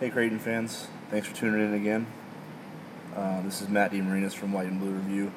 Hey, 0.00 0.10
Creighton 0.10 0.38
fans. 0.38 0.86
Thanks 1.10 1.26
for 1.26 1.34
tuning 1.34 1.60
in 1.60 1.74
again. 1.74 2.06
Uh, 3.16 3.42
this 3.42 3.60
is 3.60 3.68
Matt 3.68 3.90
DeMarinis 3.90 4.32
from 4.32 4.52
White 4.52 4.68
and 4.68 4.78
Blue 4.78 4.92
Review. 4.92 5.32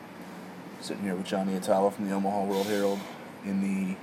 Sitting 0.82 1.02
here 1.02 1.16
with 1.16 1.26
Jon 1.26 1.48
Nyatawa 1.48 1.92
from 1.92 2.08
the 2.08 2.14
Omaha 2.14 2.44
World 2.44 2.68
Herald 2.68 3.00
in 3.44 3.62
the 3.62 3.96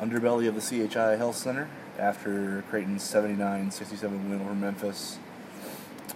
underbelly 0.00 0.46
of 0.46 0.54
the 0.54 0.60
CHI 0.60 1.16
Health 1.16 1.34
Center 1.34 1.68
after 1.98 2.62
Creighton's 2.70 3.02
79 3.02 3.72
67 3.72 4.30
win 4.30 4.40
over 4.40 4.54
Memphis 4.54 5.18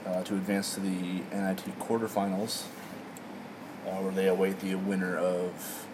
uh, 0.07 0.23
to 0.23 0.35
advance 0.35 0.75
to 0.75 0.81
the 0.81 1.23
NIT 1.33 1.81
quarterfinals, 1.81 2.67
uh, 3.89 4.03
where 4.03 4.13
they 4.13 4.29
await 4.29 4.61
the 4.61 4.77
winner 4.77 5.17
of 5.17 5.85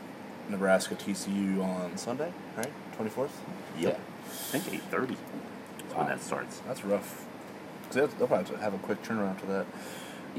Nebraska 0.51 0.97
TCU 0.97 1.65
on 1.65 1.97
Sunday, 1.97 2.31
right? 2.59 2.73
24th? 2.99 3.31
Yep. 3.79 3.99
I 4.27 4.29
think 4.29 4.75
eight 4.75 4.83
thirty 4.91 5.15
is 5.15 5.42
when 5.95 6.07
that 6.07 6.21
starts. 6.21 6.61
That's 6.67 6.85
rough. 6.85 7.25
'Cause 7.91 7.95
they'll, 8.19 8.27
probably 8.27 8.57
have 8.59 8.75
a 8.75 8.79
quick 8.79 9.03
turnaround 9.03 9.39
to 9.41 9.47
that. 9.47 9.67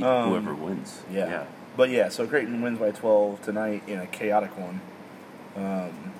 Um, 0.05 0.29
Whoever 0.29 0.55
wins. 0.55 1.01
Yeah. 1.11 1.29
Yeah. 1.29 1.43
But 1.77 1.89
yeah, 1.89 2.09
so 2.09 2.25
Creighton 2.27 2.61
wins 2.61 2.79
by 2.79 2.91
12 2.91 3.41
tonight 3.41 3.83
in 3.87 3.99
a 3.99 4.07
chaotic 4.07 4.57
one. 4.57 4.81
Um, 5.55 6.13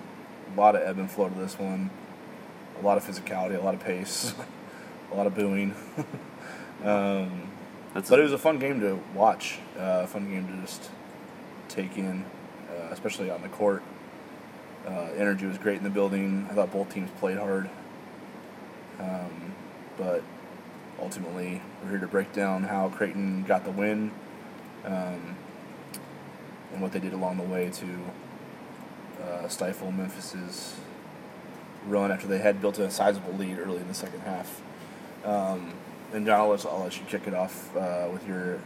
a 0.56 0.60
lot 0.60 0.76
of 0.76 0.82
ebb 0.84 0.98
and 1.00 1.10
flow 1.10 1.30
to 1.30 1.36
this 1.36 1.58
one. 1.58 1.90
A 2.80 2.86
lot 2.86 2.98
of 2.98 3.06
physicality, 3.06 3.58
a 3.58 3.62
lot 3.64 3.74
of 3.74 3.80
pace, 3.80 4.34
a 5.12 5.16
lot 5.16 5.28
of 5.28 5.36
booing. 5.36 5.74
um, 6.84 7.50
That's 7.94 8.10
but 8.10 8.20
it 8.20 8.24
was 8.24 8.34
a 8.34 8.38
fun 8.38 8.60
game 8.60 8.80
to 8.82 9.00
watch. 9.16 9.60
Uh, 9.78 10.02
a 10.04 10.08
fun 10.08 10.30
game 10.30 10.48
to 10.48 10.62
just 10.66 10.90
take 11.70 11.98
in, 11.98 12.26
uh, 12.70 12.90
especially 12.92 13.30
on 13.30 13.42
the 13.42 13.50
court. 13.50 13.84
Uh, 14.88 15.08
energy 15.18 15.46
was 15.46 15.58
great 15.58 15.78
in 15.78 15.84
the 15.84 15.90
building. 15.90 16.48
I 16.50 16.54
thought 16.54 16.72
both 16.72 16.94
teams 16.94 17.10
played 17.20 17.38
hard. 17.38 17.70
Um, 19.04 19.54
but 19.98 20.24
ultimately, 21.00 21.62
we're 21.84 21.92
here 21.92 22.00
to 22.00 22.08
break 22.08 22.32
down 22.34 22.64
how 22.64 22.90
Creighton 22.90 23.44
got 23.44 23.64
the 23.66 23.72
win 23.72 24.12
um, 24.86 25.36
and 26.72 26.82
what 26.82 26.92
they 26.94 27.00
did 27.00 27.14
along 27.14 27.38
the 27.38 27.44
way 27.44 27.70
to 27.70 27.86
uh, 29.24 29.48
stifle 29.48 29.92
Memphis's 29.92 30.76
run 31.88 32.12
after 32.12 32.28
they 32.28 32.38
had 32.40 32.62
built 32.62 32.80
a 32.80 32.90
sizable 32.90 33.34
lead 33.34 33.60
early 33.60 33.78
in 33.78 33.88
the 33.88 33.94
second 33.94 34.22
half. 34.22 34.62
Um, 35.26 35.74
and 36.14 36.26
John, 36.26 36.40
I'll 36.40 36.50
let, 36.50 36.66
I'll 36.66 36.84
let 36.84 36.98
you 36.98 37.04
kick 37.08 37.28
it 37.28 37.34
off 37.34 37.76
uh, 37.76 38.08
with 38.12 38.28
your 38.28 38.60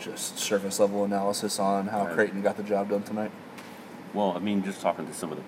just 0.00 0.38
surface 0.38 0.80
level 0.80 1.04
analysis 1.04 1.58
on 1.60 1.86
how 1.86 2.04
Right. 2.06 2.14
Creighton 2.14 2.42
got 2.42 2.56
the 2.56 2.62
job 2.64 2.90
done 2.90 3.02
tonight. 3.04 3.30
well, 4.12 4.32
I 4.36 4.40
mean, 4.40 4.62
just 4.64 4.80
talking 4.80 5.06
to 5.06 5.14
some 5.14 5.30
of 5.30 5.38
the 5.38 5.44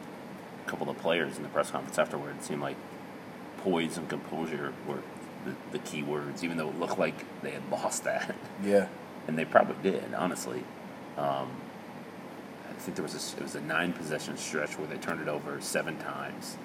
couple 0.70 0.88
of 0.88 0.96
the 0.96 1.02
players 1.02 1.36
in 1.36 1.42
the 1.42 1.48
press 1.48 1.70
conference 1.70 1.98
afterward, 1.98 2.36
it 2.36 2.44
seemed 2.44 2.60
like 2.60 2.76
poise 3.66 3.98
and 3.98 4.08
composure 4.08 4.72
were 4.86 5.02
the, 5.44 5.52
the 5.72 5.78
key 5.80 6.00
words, 6.04 6.44
even 6.44 6.56
though 6.56 6.68
it 6.68 6.78
looked 6.78 7.00
like 7.00 7.14
they 7.42 7.50
had 7.50 7.68
lost 7.68 8.04
that, 8.04 8.34
Yeah. 8.62 8.86
and 9.26 9.36
they 9.36 9.44
probably 9.44 9.74
did, 9.90 10.14
honestly. 10.14 10.62
Um, 11.18 11.50
I 12.68 12.72
think 12.78 12.96
there 12.96 13.02
was 13.02 13.14
a, 13.14 13.36
it 13.38 13.42
was 13.42 13.56
a 13.56 13.60
nine 13.60 13.92
possession 13.92 14.36
stretch 14.36 14.78
where 14.78 14.86
they 14.86 14.98
turned 14.98 15.20
it 15.20 15.26
over 15.26 15.60
seven 15.60 15.98
times, 15.98 16.56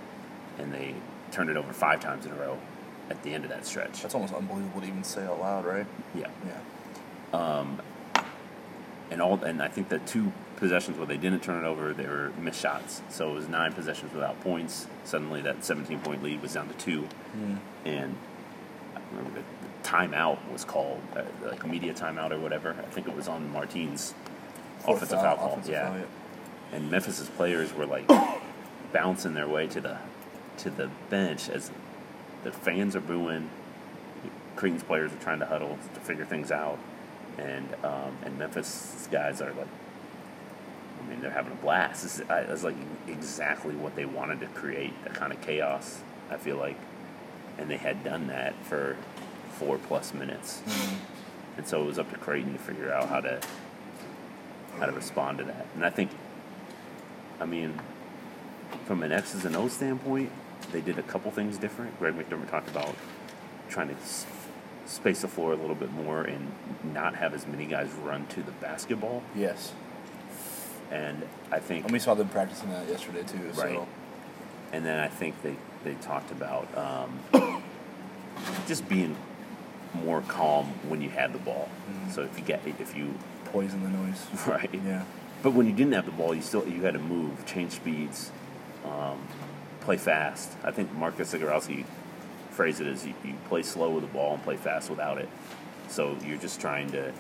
and 0.59 0.71
they 0.71 0.93
turned 1.31 1.49
it 1.49 1.57
over 1.57 1.73
five 1.73 1.99
times 2.01 2.27
in 2.27 2.33
a 2.33 2.35
row 2.35 2.59
at 3.09 3.23
the 3.23 3.33
end 3.33 3.45
of 3.45 3.49
that 3.49 3.65
stretch. 3.65 4.03
That's 4.03 4.13
almost 4.13 4.33
unbelievable 4.33 4.81
to 4.81 4.87
even 4.87 5.03
say 5.03 5.23
out 5.25 5.39
loud, 5.39 5.65
right? 5.65 5.87
Yeah. 6.13 6.27
Yeah. 6.45 6.59
Um, 7.39 7.81
and 9.09 9.21
all 9.23 9.43
and 9.43 9.61
I 9.61 9.69
think 9.69 9.89
the 9.89 9.99
two 9.99 10.31
possessions 10.61 10.95
where 10.95 11.07
they 11.07 11.17
didn't 11.17 11.41
turn 11.41 11.65
it 11.65 11.67
over, 11.67 11.91
they 11.91 12.05
were 12.05 12.31
missed 12.39 12.61
shots. 12.61 13.01
So 13.09 13.31
it 13.31 13.33
was 13.33 13.49
nine 13.49 13.73
possessions 13.73 14.13
without 14.13 14.39
points. 14.41 14.85
Suddenly, 15.03 15.41
that 15.41 15.65
17 15.65 15.99
point 15.99 16.23
lead 16.23 16.41
was 16.41 16.53
down 16.53 16.67
to 16.69 16.75
two, 16.75 17.07
and 17.83 18.15
I 18.95 18.99
remember 19.11 19.39
the, 19.39 19.67
the 19.67 19.89
timeout 19.89 20.37
was 20.51 20.63
called 20.63 21.01
uh, 21.15 21.23
like 21.43 21.65
media 21.65 21.95
timeout 21.95 22.29
or 22.31 22.39
whatever. 22.39 22.75
I 22.77 22.83
think 22.83 23.07
it 23.07 23.15
was 23.15 23.27
on 23.27 23.51
Martine's 23.51 24.13
Fourth 24.79 24.97
offensive 24.97 25.19
foul, 25.19 25.35
foul 25.35 25.37
call. 25.37 25.51
offensive 25.53 25.73
yeah, 25.73 25.89
foul, 25.89 25.97
yeah. 25.97 26.77
and 26.77 26.91
Memphis's 26.91 27.29
players 27.29 27.73
were 27.73 27.87
like 27.87 28.07
bouncing 28.93 29.33
their 29.33 29.47
way 29.47 29.65
to 29.65 29.81
the 29.81 29.97
to 30.57 30.69
the 30.69 30.91
bench 31.09 31.49
as 31.49 31.71
the 32.43 32.51
fans 32.51 32.95
are 32.95 33.01
booing. 33.01 33.49
Creighton's 34.55 34.83
players 34.83 35.11
are 35.11 35.17
trying 35.17 35.39
to 35.39 35.45
huddle 35.47 35.79
to 35.95 35.99
figure 36.01 36.25
things 36.25 36.51
out, 36.51 36.77
and 37.39 37.67
um, 37.83 38.15
and 38.23 38.37
Memphis 38.37 39.07
guys 39.11 39.41
are 39.41 39.53
like, 39.53 39.67
mean, 41.11 41.21
they're 41.21 41.31
having 41.31 41.51
a 41.51 41.55
blast. 41.55 42.03
This 42.03 42.19
is, 42.19 42.29
I, 42.29 42.43
like 42.67 42.75
exactly 43.07 43.75
what 43.75 43.95
they 43.95 44.05
wanted 44.05 44.39
to 44.39 44.47
create, 44.47 44.93
that 45.03 45.13
kind 45.13 45.31
of 45.31 45.41
chaos. 45.41 46.01
I 46.29 46.37
feel 46.37 46.57
like, 46.57 46.77
and 47.57 47.69
they 47.69 47.77
had 47.77 48.03
done 48.03 48.27
that 48.27 48.55
for 48.63 48.97
four 49.51 49.77
plus 49.77 50.13
minutes, 50.13 50.61
mm-hmm. 50.65 50.95
and 51.57 51.67
so 51.67 51.81
it 51.81 51.85
was 51.85 51.99
up 51.99 52.09
to 52.11 52.17
Creighton 52.17 52.53
to 52.53 52.59
figure 52.59 52.91
out 52.91 53.09
how 53.09 53.19
to 53.21 53.41
how 54.79 54.85
to 54.85 54.91
respond 54.93 55.37
to 55.39 55.43
that. 55.43 55.67
And 55.75 55.85
I 55.85 55.89
think, 55.89 56.11
I 57.39 57.45
mean, 57.45 57.79
from 58.85 59.03
an 59.03 59.11
X's 59.11 59.45
and 59.45 59.55
O's 59.55 59.73
standpoint, 59.73 60.31
they 60.71 60.81
did 60.81 60.97
a 60.97 61.03
couple 61.03 61.29
things 61.31 61.57
different. 61.57 61.99
Greg 61.99 62.15
McDermott 62.15 62.49
talked 62.49 62.69
about 62.69 62.95
trying 63.69 63.89
to 63.89 63.95
space 64.85 65.21
the 65.21 65.27
floor 65.27 65.53
a 65.53 65.55
little 65.55 65.75
bit 65.75 65.91
more 65.91 66.23
and 66.23 66.51
not 66.93 67.15
have 67.15 67.33
as 67.33 67.45
many 67.47 67.65
guys 67.65 67.89
run 68.03 68.25
to 68.27 68.41
the 68.41 68.51
basketball. 68.53 69.23
Yes. 69.35 69.73
And 70.91 71.23
I 71.51 71.59
think, 71.59 71.85
And 71.85 71.93
we 71.93 71.99
saw 71.99 72.13
them 72.13 72.27
practicing 72.29 72.69
that 72.71 72.87
yesterday 72.87 73.23
too. 73.23 73.37
Right. 73.55 73.75
So 73.75 73.87
and 74.73 74.85
then 74.85 74.99
I 74.99 75.07
think 75.07 75.41
they, 75.41 75.55
they 75.83 75.95
talked 75.95 76.31
about 76.31 76.67
um, 76.77 77.63
just 78.67 78.87
being 78.87 79.15
more 79.93 80.21
calm 80.21 80.67
when 80.87 81.01
you 81.01 81.09
had 81.09 81.33
the 81.33 81.39
ball. 81.39 81.69
So 82.11 82.21
if 82.21 82.37
you 82.37 82.43
get 82.45 82.61
if 82.65 82.95
you 82.95 83.13
poison 83.45 83.83
the 83.83 83.89
noise. 83.89 84.25
right, 84.47 84.69
Yeah. 84.73 85.03
But 85.43 85.51
when 85.51 85.65
you 85.65 85.73
didn't 85.73 85.93
have 85.93 86.05
the 86.05 86.11
ball, 86.11 86.35
you 86.35 86.41
still 86.41 86.67
you 86.67 86.83
had 86.83 86.93
to 86.93 86.99
move, 86.99 87.45
change 87.45 87.71
speeds, 87.71 88.31
um, 88.85 89.27
play 89.81 89.97
fast. 89.97 90.51
I 90.63 90.71
think 90.71 90.93
Marcus 90.93 91.33
Zegarowski 91.33 91.85
phrased 92.51 92.79
it 92.79 92.87
as 92.87 93.05
you, 93.05 93.13
you 93.25 93.33
play 93.49 93.63
slow 93.63 93.89
with 93.89 94.03
the 94.03 94.09
ball 94.09 94.35
and 94.35 94.43
play 94.43 94.55
fast 94.55 94.89
without 94.89 95.17
it. 95.17 95.29
So 95.89 96.15
you're 96.25 96.37
just 96.37 96.61
trying 96.61 96.91
to 96.91 97.11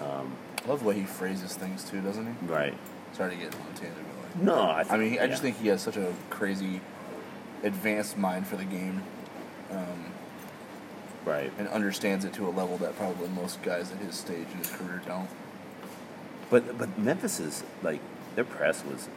um, 0.00 0.36
love 0.66 0.80
the 0.80 0.86
way 0.86 0.94
he 0.96 1.04
phrases 1.04 1.54
things 1.54 1.84
too, 1.84 2.00
doesn't 2.00 2.26
he? 2.26 2.46
right. 2.46 2.74
Sorry 3.12 3.30
to 3.30 3.36
get 3.36 3.54
on 3.54 3.60
a 3.62 3.76
tangent. 3.78 3.94
but, 4.06 4.36
like- 4.36 4.42
No, 4.44 4.70
I, 4.70 4.82
think, 4.84 4.92
I 4.92 4.96
mean, 4.98 5.18
I 5.20 5.26
just 5.26 5.42
think 5.42 5.58
he 5.58 5.68
has 5.68 5.80
such 5.82 5.96
a 5.96 6.12
crazy, 6.30 6.80
advanced 7.62 8.18
mind 8.18 8.46
for 8.46 8.56
the 8.56 8.64
game, 8.64 9.02
um, 9.70 10.04
right. 11.24 11.50
and 11.58 11.66
understands 11.68 12.24
it 12.24 12.32
to 12.34 12.46
a 12.46 12.50
level 12.50 12.76
that 12.78 12.96
probably 12.96 13.28
most 13.30 13.62
guys 13.62 13.90
at 13.92 13.98
his 13.98 14.14
stage 14.14 14.46
in 14.52 14.58
his 14.58 14.70
career 14.70 15.02
don't. 15.06 15.28
But 16.50 16.78
but 16.78 16.98
Memphis 16.98 17.40
is 17.40 17.62
like 17.82 18.00
their 18.34 18.44
press 18.44 18.84
was 18.84 19.08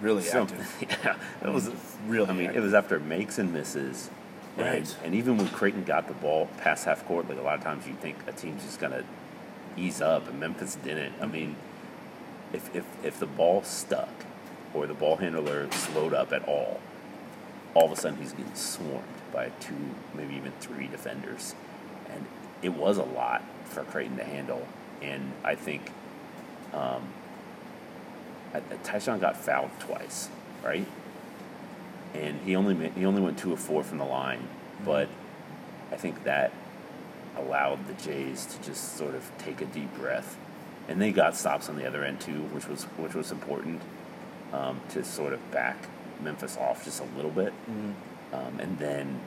Really 0.00 0.28
active. 0.28 0.76
yeah, 1.04 1.16
it 1.42 1.48
was 1.52 1.70
Really 2.06 2.28
I 2.28 2.32
mean, 2.32 2.46
active. 2.48 2.62
it 2.62 2.64
was 2.64 2.74
after 2.74 2.98
makes 3.00 3.38
and 3.38 3.52
misses. 3.52 4.10
And, 4.56 4.66
Right. 4.66 4.96
and 5.04 5.14
even 5.14 5.36
when 5.36 5.48
Creighton 5.48 5.84
got 5.84 6.06
the 6.08 6.14
ball 6.14 6.48
past 6.58 6.84
half 6.84 7.04
court, 7.06 7.28
like 7.28 7.38
a 7.38 7.42
lot 7.42 7.58
of 7.58 7.64
times 7.64 7.86
you 7.86 7.94
think 7.94 8.16
a 8.26 8.32
team's 8.32 8.62
just 8.64 8.78
gonna 8.80 9.02
ease 9.76 10.00
up, 10.00 10.28
and 10.28 10.40
Memphis 10.40 10.76
didn't. 10.76 11.14
I 11.20 11.26
mean, 11.26 11.56
if 12.52 12.74
if 12.74 12.84
if 13.02 13.18
the 13.18 13.26
ball 13.26 13.62
stuck 13.62 14.08
or 14.72 14.86
the 14.86 14.94
ball 14.94 15.16
handler 15.16 15.70
slowed 15.70 16.14
up 16.14 16.32
at 16.32 16.46
all, 16.48 16.80
all 17.74 17.86
of 17.86 17.92
a 17.92 17.96
sudden 17.96 18.18
he's 18.18 18.32
getting 18.32 18.54
swarmed 18.54 19.04
by 19.32 19.50
two, 19.60 19.74
maybe 20.14 20.34
even 20.34 20.52
three 20.60 20.86
defenders, 20.86 21.54
and 22.10 22.24
it 22.62 22.70
was 22.70 22.98
a 22.98 23.02
lot 23.02 23.42
for 23.64 23.82
Creighton 23.84 24.16
to 24.16 24.24
handle. 24.24 24.66
And 25.02 25.32
I 25.42 25.54
think 25.54 25.90
um, 26.72 27.08
Ty-Shon 28.84 29.18
got 29.20 29.36
fouled 29.36 29.70
twice, 29.80 30.28
right? 30.62 30.86
And 32.14 32.40
he 32.42 32.54
only 32.54 32.90
he 32.90 33.04
only 33.04 33.20
went 33.20 33.38
two 33.38 33.52
of 33.52 33.60
four 33.60 33.82
from 33.82 33.98
the 33.98 34.04
line, 34.04 34.48
but 34.84 35.08
I 35.90 35.96
think 35.96 36.24
that 36.24 36.52
allowed 37.36 37.86
the 37.86 37.94
Jays 37.94 38.46
to 38.46 38.62
just 38.62 38.96
sort 38.96 39.14
of 39.14 39.30
take 39.38 39.60
a 39.60 39.66
deep 39.66 39.94
breath, 39.96 40.36
and 40.88 41.00
they 41.00 41.12
got 41.12 41.36
stops 41.36 41.68
on 41.68 41.76
the 41.76 41.86
other 41.86 42.04
end 42.04 42.20
too, 42.20 42.42
which 42.52 42.68
was 42.68 42.84
which 42.98 43.14
was 43.14 43.30
important 43.32 43.80
um, 44.52 44.80
to 44.90 45.04
sort 45.04 45.32
of 45.32 45.50
back 45.50 45.76
Memphis 46.22 46.56
off 46.56 46.84
just 46.84 47.00
a 47.00 47.16
little 47.16 47.30
bit, 47.30 47.52
um, 48.32 48.58
and 48.60 48.78
then 48.78 49.20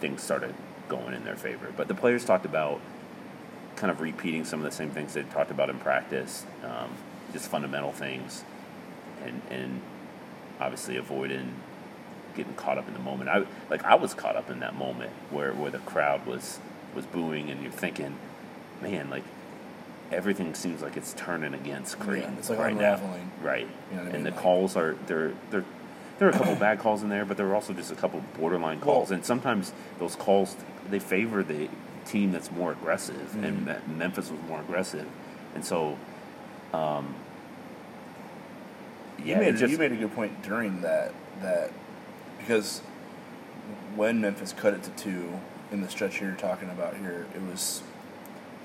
things 0.00 0.22
started 0.22 0.54
going 0.88 1.14
in 1.14 1.24
their 1.24 1.36
favor. 1.36 1.72
But 1.76 1.88
the 1.88 1.94
players 1.94 2.24
talked 2.24 2.44
about 2.44 2.80
kind 3.76 3.90
of 3.90 4.00
repeating 4.00 4.44
some 4.44 4.60
of 4.60 4.64
the 4.64 4.72
same 4.72 4.90
things 4.90 5.14
they 5.14 5.22
talked 5.22 5.50
about 5.50 5.70
in 5.70 5.78
practice, 5.78 6.44
um, 6.64 6.90
just 7.32 7.48
fundamental 7.48 7.92
things, 7.92 8.44
and 9.24 9.40
and 9.50 9.80
obviously 10.60 10.96
avoiding 10.96 11.54
getting 12.34 12.54
caught 12.54 12.78
up 12.78 12.86
in 12.88 12.94
the 12.94 13.00
moment. 13.00 13.28
I 13.30 13.44
like 13.70 13.84
I 13.84 13.94
was 13.94 14.14
caught 14.14 14.36
up 14.36 14.50
in 14.50 14.60
that 14.60 14.74
moment 14.74 15.10
where 15.30 15.52
where 15.52 15.70
the 15.70 15.78
crowd 15.78 16.26
was 16.26 16.58
was 16.98 17.06
booing, 17.06 17.48
and 17.50 17.62
you're 17.62 17.72
thinking, 17.72 18.14
man, 18.82 19.08
like 19.08 19.22
everything 20.10 20.54
seems 20.54 20.82
like 20.82 20.96
it's 20.96 21.12
turning 21.14 21.54
against 21.54 21.98
Creighton 21.98 22.34
it's 22.38 22.50
like 22.50 22.58
right 22.58 22.72
unraveling. 22.72 23.30
now, 23.40 23.46
right? 23.46 23.68
You 23.90 23.96
know 23.96 24.02
what 24.04 24.12
I 24.12 24.14
and 24.16 24.24
mean? 24.24 24.24
the 24.24 24.30
Like- 24.32 24.40
calls 24.40 24.76
are 24.76 24.96
they're 25.06 25.32
they're 25.50 25.64
there 26.18 26.28
were 26.28 26.34
a 26.34 26.38
couple 26.38 26.54
bad 26.68 26.78
calls 26.80 27.02
in 27.02 27.08
there, 27.08 27.24
but 27.24 27.36
there 27.36 27.46
were 27.46 27.54
also 27.54 27.72
just 27.72 27.92
a 27.92 27.94
couple 27.94 28.22
borderline 28.38 28.80
calls, 28.80 29.08
Well- 29.10 29.16
and 29.16 29.24
sometimes 29.24 29.72
those 29.98 30.16
calls 30.16 30.56
they 30.90 30.98
favor 30.98 31.42
the 31.42 31.68
team 32.04 32.32
that's 32.32 32.50
more 32.50 32.72
aggressive, 32.72 33.16
Mm-hmm. 33.16 33.44
and 33.44 33.66
Me- 33.66 33.94
Memphis 33.96 34.30
was 34.30 34.40
more 34.48 34.60
aggressive, 34.60 35.06
and 35.54 35.64
so, 35.64 35.96
um, 36.72 37.14
yeah, 39.24 39.36
you 39.36 39.40
made, 39.46 39.56
just 39.56 39.70
you 39.72 39.78
made 39.78 39.92
a 39.92 39.96
good 39.96 40.14
point 40.14 40.42
during 40.42 40.80
that 40.82 41.12
that 41.42 41.70
because 42.38 42.80
when 43.94 44.20
Memphis 44.20 44.52
cut 44.52 44.72
it 44.74 44.82
to 44.84 44.90
two 44.90 45.38
in 45.72 45.80
the 45.80 45.88
stretch 45.88 46.20
you're 46.20 46.32
talking 46.32 46.70
about 46.70 46.96
here, 46.96 47.26
it 47.34 47.42
was 47.42 47.82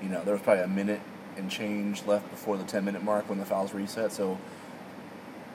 you 0.02 0.08
know 0.08 0.22
there 0.24 0.34
was 0.34 0.42
probably 0.42 0.62
a 0.64 0.68
minute 0.68 1.00
and 1.36 1.50
change 1.50 2.04
left 2.06 2.30
before 2.30 2.56
the 2.56 2.64
ten 2.64 2.84
minute 2.84 3.02
mark 3.02 3.28
when 3.28 3.38
the 3.38 3.44
fouls 3.44 3.72
reset. 3.74 4.12
So 4.12 4.38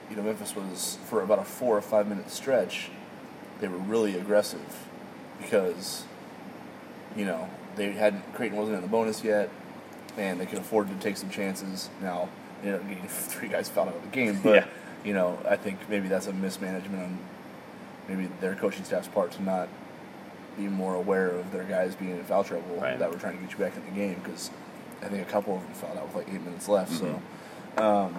you 0.09 0.15
know 0.15 0.23
Memphis 0.23 0.55
was 0.55 0.97
for 1.05 1.21
about 1.21 1.39
a 1.39 1.43
four 1.43 1.77
or 1.77 1.81
five 1.81 2.07
minute 2.07 2.29
stretch, 2.31 2.89
they 3.61 3.67
were 3.67 3.77
really 3.77 4.15
aggressive 4.17 4.87
because 5.41 6.03
you 7.15 7.25
know 7.25 7.49
they 7.75 7.91
hadn't 7.91 8.33
Creighton 8.33 8.57
wasn't 8.57 8.75
in 8.77 8.81
the 8.81 8.87
bonus 8.87 9.23
yet, 9.23 9.49
and 10.17 10.39
they 10.39 10.45
could 10.45 10.59
afford 10.59 10.87
to 10.89 10.95
take 10.95 11.17
some 11.17 11.29
chances. 11.29 11.89
Now 12.01 12.29
they 12.61 12.69
ended 12.69 12.81
up 12.81 12.89
getting 12.89 13.07
three 13.07 13.47
guys 13.49 13.69
fouled 13.69 13.89
out 13.89 13.95
of 13.95 14.01
the 14.03 14.09
game, 14.09 14.39
but 14.43 14.55
Yeah. 14.55 14.65
you 15.03 15.13
know 15.13 15.39
I 15.47 15.55
think 15.55 15.79
maybe 15.89 16.07
that's 16.07 16.27
a 16.27 16.33
mismanagement 16.33 17.01
on 17.03 17.19
maybe 18.07 18.29
their 18.41 18.55
coaching 18.55 18.83
staff's 18.83 19.07
part 19.07 19.31
to 19.33 19.43
not 19.43 19.69
be 20.57 20.67
more 20.67 20.95
aware 20.95 21.29
of 21.29 21.51
their 21.51 21.63
guys 21.63 21.95
being 21.95 22.11
in 22.11 22.23
foul 22.23 22.43
trouble 22.43 22.75
Right. 22.77 22.97
that 22.99 23.11
were 23.11 23.17
trying 23.17 23.37
to 23.37 23.43
get 23.43 23.51
you 23.51 23.57
back 23.57 23.73
in 23.75 23.85
the 23.85 23.91
game 23.99 24.19
because 24.23 24.51
I 25.01 25.05
think 25.07 25.25
a 25.27 25.31
couple 25.31 25.55
of 25.55 25.63
them 25.63 25.73
fouled 25.73 25.97
out 25.97 26.07
with 26.07 26.15
like 26.15 26.33
eight 26.33 26.41
minutes 26.43 26.67
left. 26.67 26.91
Mhm. 26.93 27.19
So. 27.77 27.83
Um, 27.83 28.15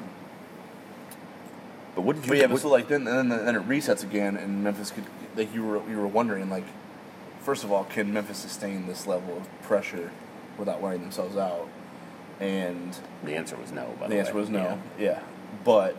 But 1.95 2.03
what 2.03 2.17
did 2.17 2.25
you? 2.25 2.31
but 2.31 2.39
yeah, 2.39 2.45
but 2.47 2.53
what- 2.53 2.63
so 2.63 2.69
like 2.69 2.89
then 2.89 3.05
then 3.05 3.29
then 3.29 3.57
it 3.57 3.69
resets 3.69 4.03
again, 4.03 4.37
and 4.37 4.63
Memphis 4.65 4.91
could 4.91 5.05
like 5.37 5.53
you 5.55 5.65
were 5.65 5.81
you 5.91 5.99
were 5.99 6.07
wondering 6.07 6.49
like, 6.49 6.65
first 7.43 7.65
of 7.65 7.73
all, 7.73 7.85
can 7.85 8.13
Memphis 8.13 8.39
sustain 8.39 8.87
this 8.87 9.07
level 9.07 9.37
of 9.37 9.63
pressure 9.63 10.11
without 10.57 10.81
wearing 10.81 11.01
themselves 11.03 11.37
out? 11.37 11.69
And 12.39 12.97
the 13.25 13.35
answer 13.37 13.57
was 13.57 13.71
no. 13.73 13.95
By 14.01 14.07
the, 14.09 14.15
the 14.15 14.21
answer 14.21 14.35
was 14.35 14.49
no. 14.49 14.79
Yeah. 14.99 15.19
but 15.65 15.97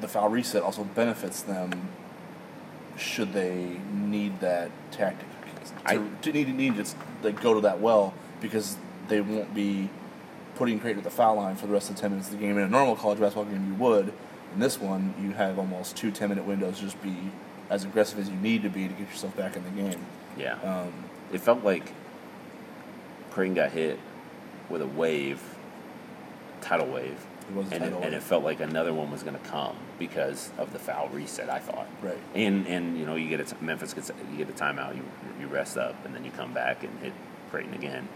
the 0.00 0.08
foul 0.08 0.28
reset 0.28 0.62
also 0.62 0.82
benefits 0.84 1.40
them 1.42 1.88
should 2.96 3.32
they 3.32 3.76
need 3.92 4.40
that 4.40 4.70
tactic 4.90 5.26
to, 5.66 5.72
I- 5.86 6.00
to 6.22 6.32
need 6.32 6.54
need 6.54 6.76
to 6.76 6.84
like 7.22 7.40
go 7.40 7.54
to 7.54 7.60
that 7.62 7.80
well 7.80 8.14
because 8.40 8.76
they 9.08 9.20
won't 9.20 9.54
be 9.54 9.88
putting 10.54 10.78
Creighton 10.78 10.98
at 10.98 11.04
the 11.04 11.10
foul 11.10 11.36
line 11.36 11.56
for 11.56 11.66
the 11.66 11.72
rest 11.72 11.90
of 11.90 11.96
the 11.96 12.02
10 12.02 12.10
minutes 12.12 12.28
of 12.28 12.38
the 12.38 12.40
game. 12.40 12.56
In 12.56 12.64
a 12.64 12.68
normal 12.68 12.94
college 12.96 13.18
basketball 13.18 13.44
game, 13.46 13.66
you 13.68 13.74
would. 13.74 14.12
In 14.54 14.60
this 14.60 14.78
one, 14.80 15.14
you 15.20 15.32
have 15.32 15.58
almost 15.58 15.96
two 15.96 16.10
10 16.12 16.28
minute 16.28 16.44
windows. 16.44 16.78
Just 16.80 17.02
be 17.02 17.16
as 17.70 17.84
aggressive 17.84 18.18
as 18.20 18.28
you 18.28 18.36
need 18.36 18.62
to 18.62 18.68
be 18.68 18.86
to 18.86 18.94
get 18.94 19.08
yourself 19.08 19.36
back 19.36 19.56
in 19.56 19.64
the 19.64 19.70
game. 19.70 20.06
Yeah. 20.38 20.54
Um, 20.62 20.92
it 21.32 21.40
felt 21.40 21.64
like 21.64 21.92
Creighton 23.32 23.54
got 23.54 23.72
hit 23.72 23.98
with 24.68 24.80
a 24.82 24.86
wave, 24.86 25.40
tidal 26.60 26.86
wave, 26.86 27.24
It 27.50 27.54
was 27.56 27.70
and, 27.72 27.84
it, 27.84 27.92
and 28.02 28.14
it 28.14 28.22
felt 28.22 28.42
like 28.42 28.60
another 28.60 28.94
one 28.94 29.10
was 29.10 29.22
going 29.22 29.38
to 29.38 29.44
come 29.48 29.76
because 29.98 30.50
of 30.58 30.72
the 30.72 30.78
foul 30.78 31.08
reset. 31.08 31.50
I 31.50 31.58
thought, 31.58 31.86
Right. 32.02 32.18
And 32.34 32.66
and 32.66 32.98
you 32.98 33.04
know 33.06 33.16
you 33.16 33.28
get 33.28 33.40
a 33.40 33.44
t- 33.44 33.56
Memphis 33.60 33.92
gets 33.92 34.10
you 34.32 34.38
get 34.38 34.48
a 34.48 34.52
timeout, 34.52 34.96
you 34.96 35.02
you 35.40 35.46
rest 35.46 35.76
up, 35.76 35.94
and 36.06 36.14
then 36.14 36.24
you 36.24 36.30
come 36.30 36.52
back 36.54 36.82
and 36.84 36.98
hit 37.00 37.12
Creighton 37.50 37.74
again. 37.74 38.08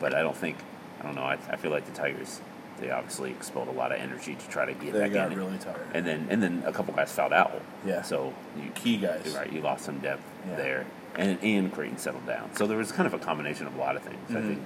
But 0.00 0.14
I 0.14 0.22
don't 0.22 0.36
think 0.36 0.56
I 1.00 1.04
don't 1.04 1.14
know. 1.14 1.22
I, 1.22 1.38
I 1.50 1.56
feel 1.56 1.70
like 1.70 1.84
the 1.86 1.92
Tigers 1.92 2.40
they 2.78 2.90
obviously 2.90 3.30
expelled 3.30 3.68
a 3.68 3.72
lot 3.72 3.92
of 3.92 4.00
energy 4.00 4.34
to 4.34 4.48
try 4.48 4.64
to 4.64 4.72
get 4.72 4.94
they 4.94 5.00
back 5.00 5.12
got 5.12 5.32
in, 5.32 5.36
really 5.38 5.58
tired. 5.58 5.86
and 5.92 6.06
then 6.06 6.26
and 6.30 6.42
then 6.42 6.62
a 6.64 6.72
couple 6.72 6.94
guys 6.94 7.12
fouled 7.12 7.34
out. 7.34 7.60
Yeah. 7.84 8.00
So 8.00 8.32
you 8.56 8.70
Key 8.70 8.96
guys. 8.96 9.34
Right. 9.36 9.52
You 9.52 9.60
lost 9.60 9.84
some 9.84 9.98
depth 9.98 10.22
Yeah. 10.48 10.56
there, 10.56 10.86
and 11.16 11.38
and 11.42 11.70
Creighton 11.70 11.98
settled 11.98 12.26
down. 12.26 12.54
So 12.56 12.66
there 12.66 12.78
was 12.78 12.92
kind 12.92 13.06
of 13.06 13.12
a 13.12 13.18
combination 13.18 13.66
of 13.66 13.74
a 13.76 13.78
lot 13.78 13.96
of 13.96 14.02
things. 14.02 14.30
I 14.30 14.32
Mhm. 14.34 14.46
think 14.48 14.62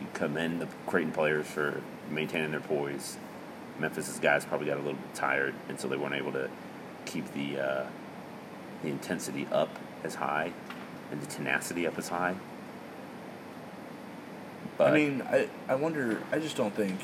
you 0.00 0.06
commend 0.12 0.60
the 0.60 0.66
Creighton 0.88 1.12
players 1.12 1.46
for 1.46 1.80
maintaining 2.10 2.50
their 2.50 2.58
poise. 2.60 3.16
Memphis's 3.78 4.18
guys 4.18 4.44
probably 4.44 4.66
got 4.66 4.76
a 4.76 4.80
little 4.80 4.94
bit 4.94 5.14
tired, 5.14 5.54
and 5.68 5.78
so 5.80 5.88
they 5.88 5.96
weren't 5.96 6.14
able 6.14 6.32
to 6.32 6.48
keep 7.04 7.32
the 7.34 7.60
uh, 7.60 7.86
the 8.82 8.88
intensity 8.88 9.46
up 9.50 9.70
as 10.02 10.16
high 10.16 10.52
and 11.10 11.20
the 11.20 11.26
tenacity 11.26 11.86
up 11.86 11.98
as 11.98 12.08
high. 12.08 12.36
But 14.76 14.88
I 14.88 14.92
mean, 14.92 15.22
I, 15.22 15.48
I 15.68 15.74
wonder, 15.76 16.22
I 16.32 16.38
just 16.38 16.56
don't 16.56 16.74
think, 16.74 16.98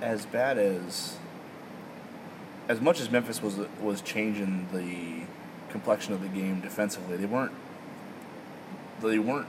as 0.00 0.26
bad 0.26 0.58
as, 0.58 1.16
as 2.68 2.80
much 2.80 3.00
as 3.00 3.10
Memphis 3.10 3.40
was 3.42 3.58
was 3.80 4.00
changing 4.00 4.68
the 4.72 5.26
complexion 5.70 6.12
of 6.12 6.22
the 6.22 6.28
game 6.28 6.60
defensively, 6.60 7.16
they 7.16 7.26
weren't, 7.26 7.52
they 9.00 9.18
weren't 9.18 9.46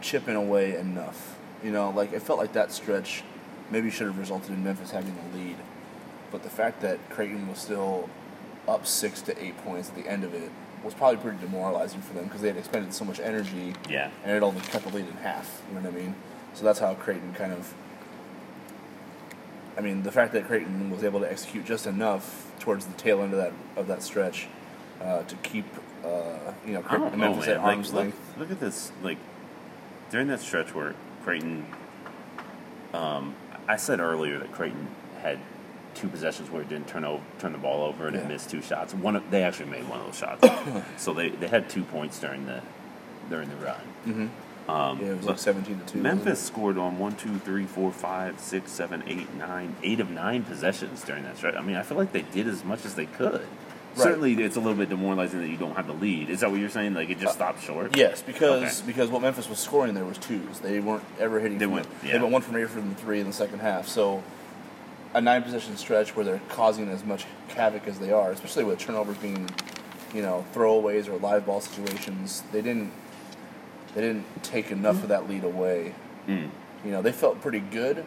chipping 0.00 0.36
away 0.36 0.76
enough. 0.76 1.36
You 1.64 1.72
know, 1.72 1.90
like 1.90 2.12
it 2.12 2.22
felt 2.22 2.38
like 2.38 2.52
that 2.52 2.70
stretch 2.70 3.24
maybe 3.72 3.90
should 3.90 4.06
have 4.06 4.18
resulted 4.18 4.50
in 4.50 4.62
Memphis 4.62 4.90
having 4.90 5.14
the 5.32 5.38
lead, 5.38 5.56
but 6.30 6.42
the 6.42 6.50
fact 6.50 6.80
that 6.82 6.98
Creighton 7.10 7.48
was 7.48 7.58
still 7.58 8.08
up 8.68 8.86
six 8.86 9.20
to 9.22 9.44
eight 9.44 9.56
points 9.64 9.88
at 9.88 9.96
the 9.96 10.08
end 10.08 10.22
of 10.22 10.34
it 10.34 10.50
was 10.84 10.94
probably 10.94 11.16
pretty 11.16 11.38
demoralizing 11.38 12.00
for 12.00 12.12
them 12.14 12.24
because 12.24 12.40
they 12.40 12.48
had 12.48 12.56
expended 12.56 12.92
so 12.92 13.04
much 13.04 13.18
energy 13.20 13.74
yeah, 13.88 14.10
and 14.24 14.36
it 14.36 14.42
only 14.42 14.60
cut 14.62 14.82
the 14.82 14.90
lead 14.90 15.06
in 15.06 15.12
half. 15.14 15.62
You 15.68 15.76
know 15.76 15.88
what 15.88 15.98
I 15.98 16.02
mean? 16.04 16.14
So 16.54 16.64
that's 16.64 16.78
how 16.78 16.94
Creighton 16.94 17.32
kind 17.34 17.52
of. 17.52 17.72
I 19.76 19.80
mean, 19.80 20.02
the 20.02 20.12
fact 20.12 20.34
that 20.34 20.46
Creighton 20.46 20.90
was 20.90 21.02
able 21.02 21.20
to 21.20 21.30
execute 21.30 21.64
just 21.64 21.86
enough 21.86 22.52
towards 22.58 22.84
the 22.86 22.94
tail 22.94 23.22
end 23.22 23.32
of 23.32 23.38
that 23.38 23.52
of 23.76 23.86
that 23.88 24.02
stretch 24.02 24.48
uh, 25.00 25.22
to 25.22 25.34
keep 25.36 25.64
uh, 26.04 26.52
you 26.66 26.74
know 26.74 26.82
Creighton, 26.82 27.12
know, 27.12 27.16
Memphis 27.16 27.46
man. 27.46 27.56
at 27.56 27.62
Like, 27.62 27.76
arm's 27.76 27.92
look, 27.92 28.02
length. 28.02 28.34
look 28.38 28.50
at 28.50 28.60
this. 28.60 28.92
Like 29.02 29.18
during 30.10 30.28
that 30.28 30.40
stretch 30.40 30.74
where 30.74 30.94
Creighton, 31.24 31.64
um, 32.92 33.34
I 33.72 33.76
said 33.76 34.00
earlier 34.00 34.38
that 34.38 34.52
Creighton 34.52 34.86
had 35.22 35.38
two 35.94 36.06
possessions 36.06 36.50
where 36.50 36.60
it 36.60 36.68
didn't 36.68 36.88
turn 36.88 37.06
over, 37.06 37.22
turn 37.38 37.52
the 37.52 37.58
ball 37.58 37.84
over, 37.84 38.06
and 38.06 38.14
it 38.14 38.28
missed 38.28 38.50
two 38.50 38.60
shots. 38.60 38.92
One, 38.92 39.16
of, 39.16 39.30
they 39.30 39.42
actually 39.42 39.70
made 39.70 39.88
one 39.88 40.00
of 40.00 40.06
those 40.06 40.18
shots, 40.18 40.46
so 41.02 41.14
they, 41.14 41.30
they 41.30 41.48
had 41.48 41.70
two 41.70 41.82
points 41.84 42.18
during 42.20 42.44
the 42.44 42.60
during 43.30 43.48
the 43.48 43.56
run. 43.56 43.80
Mm-hmm. 44.06 44.70
Um, 44.70 45.00
Yeah, 45.00 45.12
it 45.12 45.16
was 45.16 45.26
like 45.26 45.38
seventeen 45.38 45.80
to 45.80 45.86
two. 45.86 46.02
Memphis 46.02 46.38
scored 46.42 46.76
on 46.76 46.98
one, 46.98 47.16
two, 47.16 47.38
three, 47.38 47.64
four, 47.64 47.90
five, 47.92 48.38
six, 48.40 48.70
seven, 48.72 49.02
eight, 49.06 49.32
nine, 49.36 49.74
eight 49.82 50.00
of 50.00 50.10
nine 50.10 50.42
possessions 50.42 51.02
during 51.02 51.22
that 51.22 51.38
stretch. 51.38 51.54
I 51.54 51.62
mean, 51.62 51.76
I 51.76 51.82
feel 51.82 51.96
like 51.96 52.12
they 52.12 52.22
did 52.22 52.46
as 52.48 52.64
much 52.64 52.84
as 52.84 52.94
they 52.94 53.06
could. 53.06 53.46
Certainly, 53.94 54.42
it's 54.42 54.56
a 54.56 54.60
little 54.60 54.76
bit 54.76 54.88
demoralizing 54.88 55.40
that 55.40 55.48
you 55.48 55.56
don't 55.56 55.76
have 55.76 55.86
the 55.86 55.92
lead. 55.92 56.30
Is 56.30 56.40
that 56.40 56.50
what 56.50 56.60
you're 56.60 56.70
saying? 56.70 56.94
Like 56.94 57.10
it 57.10 57.18
just 57.18 57.34
stopped 57.34 57.62
short? 57.62 57.96
Yes, 57.96 58.22
because 58.22 58.78
Okay. 58.80 58.86
because 58.86 59.10
what 59.10 59.22
Memphis 59.22 59.48
was 59.48 59.58
scoring 59.58 59.94
there 59.94 60.04
was 60.04 60.18
twos. 60.18 60.60
They 60.60 60.80
weren't 60.80 61.04
ever 61.20 61.40
hitting. 61.40 61.58
They 61.58 61.66
went- 61.66 61.86
yeah. 62.02 62.12
They 62.12 62.18
went 62.18 62.32
one 62.32 62.42
from 62.42 62.56
eight 62.56 62.68
from 62.70 62.94
three 62.94 63.20
in 63.20 63.26
the 63.26 63.32
second 63.32 63.58
half. 63.60 63.86
So 63.88 64.22
a 65.14 65.20
nine 65.20 65.42
possession 65.42 65.76
stretch 65.76 66.16
where 66.16 66.24
they're 66.24 66.40
causing 66.48 66.88
as 66.88 67.04
much 67.04 67.26
havoc 67.54 67.86
as 67.86 67.98
they 67.98 68.10
are, 68.12 68.30
especially 68.30 68.64
with 68.64 68.78
turnovers 68.78 69.18
being, 69.18 69.50
you 70.14 70.22
know, 70.22 70.44
throwaways 70.54 71.06
or 71.08 71.18
live 71.18 71.44
ball 71.44 71.60
situations, 71.60 72.42
they 72.52 72.62
didn't 72.62 72.90
they 73.94 74.00
didn't 74.00 74.24
take 74.42 74.70
enough 74.70 75.02
of 75.02 75.08
that 75.10 75.28
lead 75.28 75.44
away. 75.44 75.94
Mm. 76.26 76.48
You 76.84 76.90
know, 76.92 77.02
they 77.02 77.12
felt 77.12 77.42
pretty 77.42 77.60
good 77.60 78.04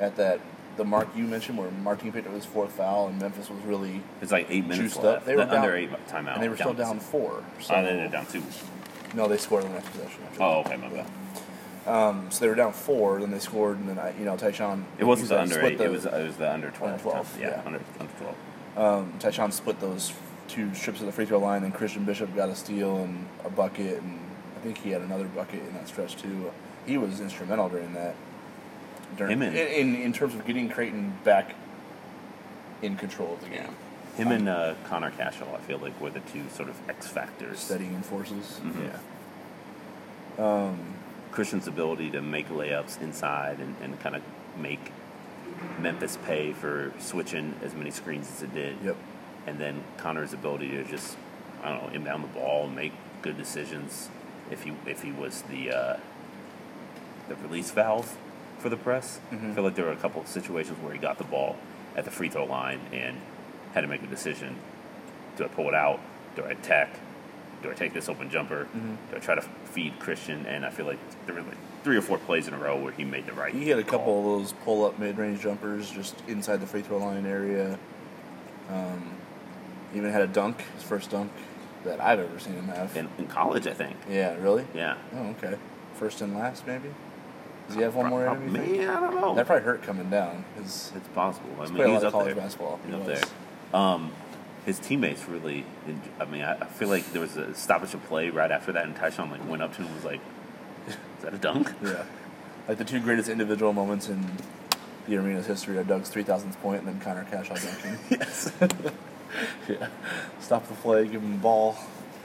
at 0.00 0.16
that 0.16 0.40
the 0.78 0.84
mark 0.84 1.08
you 1.14 1.24
mentioned 1.24 1.58
where 1.58 1.70
Martin 1.82 2.10
picked 2.12 2.26
up 2.26 2.32
his 2.32 2.46
fourth 2.46 2.70
foul 2.72 3.08
and 3.08 3.20
Memphis 3.20 3.50
was 3.50 3.58
really 3.64 4.00
It's 4.22 4.32
like 4.32 4.46
eight 4.48 4.66
minutes 4.66 4.96
left. 4.96 5.06
up. 5.06 5.24
They 5.26 5.36
were 5.36 5.44
The 5.44 5.54
under 5.56 5.72
down, 5.72 5.78
eight 5.78 6.06
timeout. 6.08 6.34
and 6.34 6.42
they 6.42 6.48
were 6.48 6.56
still 6.56 6.72
down 6.72 7.00
four. 7.00 7.42
So 7.60 7.74
Oh, 7.74 7.82
they're 7.82 8.08
down 8.08 8.24
two. 8.26 8.42
no, 9.14 9.28
they 9.28 9.36
scored 9.36 9.64
on 9.64 9.70
the 9.70 9.74
next 9.74 9.90
possession. 9.90 10.20
Oh, 10.40 10.60
okay, 10.60 10.76
my 10.76 10.88
bad. 10.88 11.06
Um, 11.86 12.26
so 12.30 12.40
they 12.40 12.48
were 12.48 12.54
down 12.54 12.72
four, 12.72 13.20
then 13.20 13.30
they 13.30 13.38
scored, 13.38 13.78
and 13.78 13.88
then 13.88 13.98
I, 13.98 14.16
you 14.18 14.24
know 14.24 14.36
Ty-Shon. 14.36 14.84
It 14.98 15.04
wasn't 15.04 15.30
the 15.30 15.40
under 15.40 15.60
eight. 15.66 15.78
the- 15.78 15.84
it 15.84 15.90
was 15.90 16.06
it 16.06 16.12
was 16.12 16.36
the 16.36 16.50
under 16.52 16.70
twelve. 16.70 16.92
Under 16.92 17.02
12, 17.02 17.38
Yeah, 17.40 17.48
yeah. 17.48 17.62
under 17.66 17.80
under 17.98 18.12
twelve. 18.20 18.36
um, 18.76 19.12
Ty-Shon 19.18 19.50
split 19.52 19.80
those 19.80 20.12
two 20.48 20.72
strips 20.74 21.00
of 21.00 21.06
the 21.06 21.12
free 21.12 21.24
throw 21.26 21.38
line, 21.38 21.64
and 21.64 21.74
Christian 21.74 22.04
Bishop 22.04 22.34
got 22.36 22.48
a 22.50 22.54
steal 22.54 22.98
and 22.98 23.26
a 23.44 23.50
bucket, 23.50 24.00
and 24.02 24.18
I 24.56 24.60
think 24.60 24.78
he 24.78 24.90
had 24.90 25.00
another 25.02 25.24
bucket 25.26 25.60
in 25.66 25.74
that 25.74 25.88
stretch 25.88 26.16
too. 26.16 26.50
He 26.86 26.98
was 26.98 27.20
instrumental 27.20 27.68
during 27.68 27.92
that. 27.94 28.14
During, 29.16 29.32
Him 29.32 29.42
and- 29.42 29.56
in, 29.56 29.94
in 29.94 30.02
in 30.02 30.12
terms 30.12 30.34
of 30.34 30.46
getting 30.46 30.68
Creighton 30.68 31.14
back 31.24 31.54
in 32.82 32.96
control 32.96 33.34
of 33.34 33.40
the 33.40 33.48
game, 33.48 33.74
Him 34.16 34.28
and 34.28 34.48
uh, 34.48 34.74
Connor 34.88 35.10
Cashaw, 35.10 35.54
I 35.54 35.58
feel 35.58 35.78
like, 35.78 36.00
were 36.00 36.10
the 36.10 36.20
two 36.20 36.44
sort 36.50 36.68
of 36.68 36.76
X 36.88 37.06
factors. 37.08 37.58
steadying 37.58 38.02
forces. 38.02 38.60
Mhm. 38.62 38.90
Yeah. 40.38 40.44
Um, 40.44 40.78
Christian's 41.32 41.66
ability 41.66 42.10
to 42.10 42.22
make 42.22 42.48
layups 42.48 43.00
inside 43.00 43.58
and, 43.60 43.74
and 43.82 43.98
kind 44.00 44.14
of 44.16 44.22
make 44.56 44.92
Memphis 45.80 46.16
pay 46.24 46.52
for 46.52 46.92
switching 47.00 47.54
as 47.62 47.74
many 47.74 47.90
screens 47.90 48.30
as 48.30 48.42
it 48.42 48.54
did. 48.54 48.76
Yep. 48.84 48.96
And 49.46 49.58
then 49.58 49.82
Connor's 49.96 50.32
ability 50.32 50.68
to 50.70 50.84
just, 50.84 51.16
I 51.62 51.70
don't 51.70 51.82
know, 51.88 51.88
inbound 51.94 52.22
the 52.24 52.28
ball 52.28 52.66
and 52.66 52.76
make 52.76 52.92
good 53.22 53.36
decisions 53.36 54.08
if 54.50 54.62
he 54.62 54.72
if 54.86 55.02
he 55.02 55.10
was 55.12 55.42
the 55.42 55.70
uh, 55.72 55.96
the 57.28 57.34
release 57.36 57.70
valve 57.70 58.16
for 58.58 58.68
the 58.68 58.76
press. 58.76 59.20
Mhm. 59.32 59.52
I 59.52 59.54
feel 59.54 59.64
like 59.64 59.74
there 59.74 59.84
were 59.86 59.92
a 59.92 59.96
couple 59.96 60.20
of 60.20 60.28
situations 60.28 60.78
where 60.82 60.92
he 60.92 60.98
got 60.98 61.18
the 61.18 61.24
ball 61.24 61.56
at 61.96 62.04
the 62.04 62.10
free 62.10 62.28
throw 62.28 62.44
line 62.44 62.80
and 62.92 63.16
had 63.74 63.82
to 63.82 63.86
make 63.86 64.02
a 64.02 64.06
decision: 64.06 64.56
do 65.36 65.44
I 65.44 65.48
pull 65.48 65.68
it 65.68 65.74
out? 65.74 66.00
Do 66.36 66.42
I 66.44 66.50
attack? 66.50 66.90
Do 67.62 67.70
I 67.70 67.74
take 67.74 67.92
this 67.92 68.08
open 68.08 68.30
jumper? 68.30 68.64
Mm-hmm. 68.76 68.94
Do 69.10 69.16
I 69.16 69.18
try 69.18 69.34
to 69.34 69.42
feed 69.42 69.98
Christian? 69.98 70.46
And 70.46 70.64
I 70.64 70.70
feel 70.70 70.86
like 70.86 70.98
there 71.26 71.34
were 71.34 71.40
like 71.42 71.56
three 71.82 71.96
or 71.96 72.02
four 72.02 72.18
plays 72.18 72.46
in 72.46 72.54
a 72.54 72.58
row 72.58 72.76
where 72.76 72.92
he 72.92 73.04
made 73.04 73.26
the 73.26 73.32
right. 73.32 73.52
He 73.52 73.68
had 73.68 73.78
a 73.78 73.82
call. 73.84 73.98
couple 73.98 74.18
of 74.36 74.40
those 74.42 74.52
pull 74.64 74.84
up 74.84 74.98
mid 74.98 75.18
range 75.18 75.40
jumpers 75.40 75.90
just 75.90 76.22
inside 76.28 76.60
the 76.60 76.66
free 76.66 76.82
throw 76.82 76.98
line 76.98 77.26
area. 77.26 77.78
Um, 78.70 79.10
even 79.94 80.12
had 80.12 80.22
a 80.22 80.26
dunk, 80.26 80.62
his 80.74 80.82
first 80.84 81.10
dunk 81.10 81.32
that 81.84 82.00
I've 82.00 82.20
ever 82.20 82.38
seen 82.38 82.54
him 82.54 82.68
have. 82.68 82.94
in, 82.96 83.08
in 83.18 83.26
college, 83.26 83.66
I 83.66 83.72
think. 83.72 83.96
yeah, 84.08 84.34
really? 84.36 84.66
Yeah. 84.74 84.96
Oh, 85.16 85.28
okay. 85.42 85.56
First 85.94 86.20
and 86.20 86.36
last, 86.36 86.66
maybe? 86.66 86.90
Does 87.68 87.76
he 87.76 87.82
have 87.82 87.94
one 87.94 88.10
more 88.10 88.26
him? 88.34 88.56
you 88.74 88.90
I 88.90 88.98
don't 88.98 89.14
know. 89.20 89.34
That 89.34 89.46
probably 89.46 89.64
hurt 89.64 89.82
coming 89.82 90.10
down. 90.10 90.44
His, 90.56 90.90
It's 90.96 91.08
possible. 91.08 91.50
I 91.60 91.68
mean, 91.68 91.88
he's 91.90 92.02
up 92.02 92.12
college 92.12 92.34
there. 92.34 92.42
basketball. 92.42 92.80
He's 92.84 92.94
He 92.94 93.00
up 93.00 93.06
was. 93.06 93.20
there. 93.20 93.80
Um, 93.80 94.12
his 94.66 94.78
teammates 94.78 95.28
really. 95.28 95.64
I 96.20 96.24
mean, 96.24 96.42
I, 96.42 96.54
I 96.58 96.64
feel 96.66 96.88
like 96.88 97.12
there 97.12 97.20
was 97.22 97.36
a 97.36 97.54
stoppage 97.54 97.94
of 97.94 98.02
play 98.06 98.30
right 98.30 98.50
after 98.50 98.72
that, 98.72 98.84
and 98.86 98.96
Ty-Shon 98.96 99.30
like 99.30 99.46
went 99.48 99.62
up 99.62 99.72
to 99.76 99.78
him 99.82 99.86
and 99.86 99.94
was 99.94 100.04
like, 100.04 100.20
"Is 100.88 100.96
that 101.22 101.32
a 101.34 101.38
dunk?" 101.38 101.72
Yeah. 101.82 102.04
Like 102.66 102.76
the 102.78 102.84
two 102.84 103.00
greatest 103.00 103.28
individual 103.30 103.72
moments 103.72 104.08
in 104.10 104.26
the 105.06 105.16
arena's 105.16 105.46
history 105.46 105.78
are 105.78 105.84
Doug's 105.84 106.10
3,000th 106.10 106.60
point 106.60 106.80
and 106.80 106.88
then 106.88 107.00
Connor 107.00 107.24
Cashaw 107.30 107.54
dunking. 107.62 107.98
yes. 108.10 108.52
yeah. 109.68 109.88
Stop 110.40 110.68
the 110.68 110.74
play, 110.74 111.04
give 111.06 111.22
him 111.22 111.32
the 111.32 111.38
ball. 111.38 111.76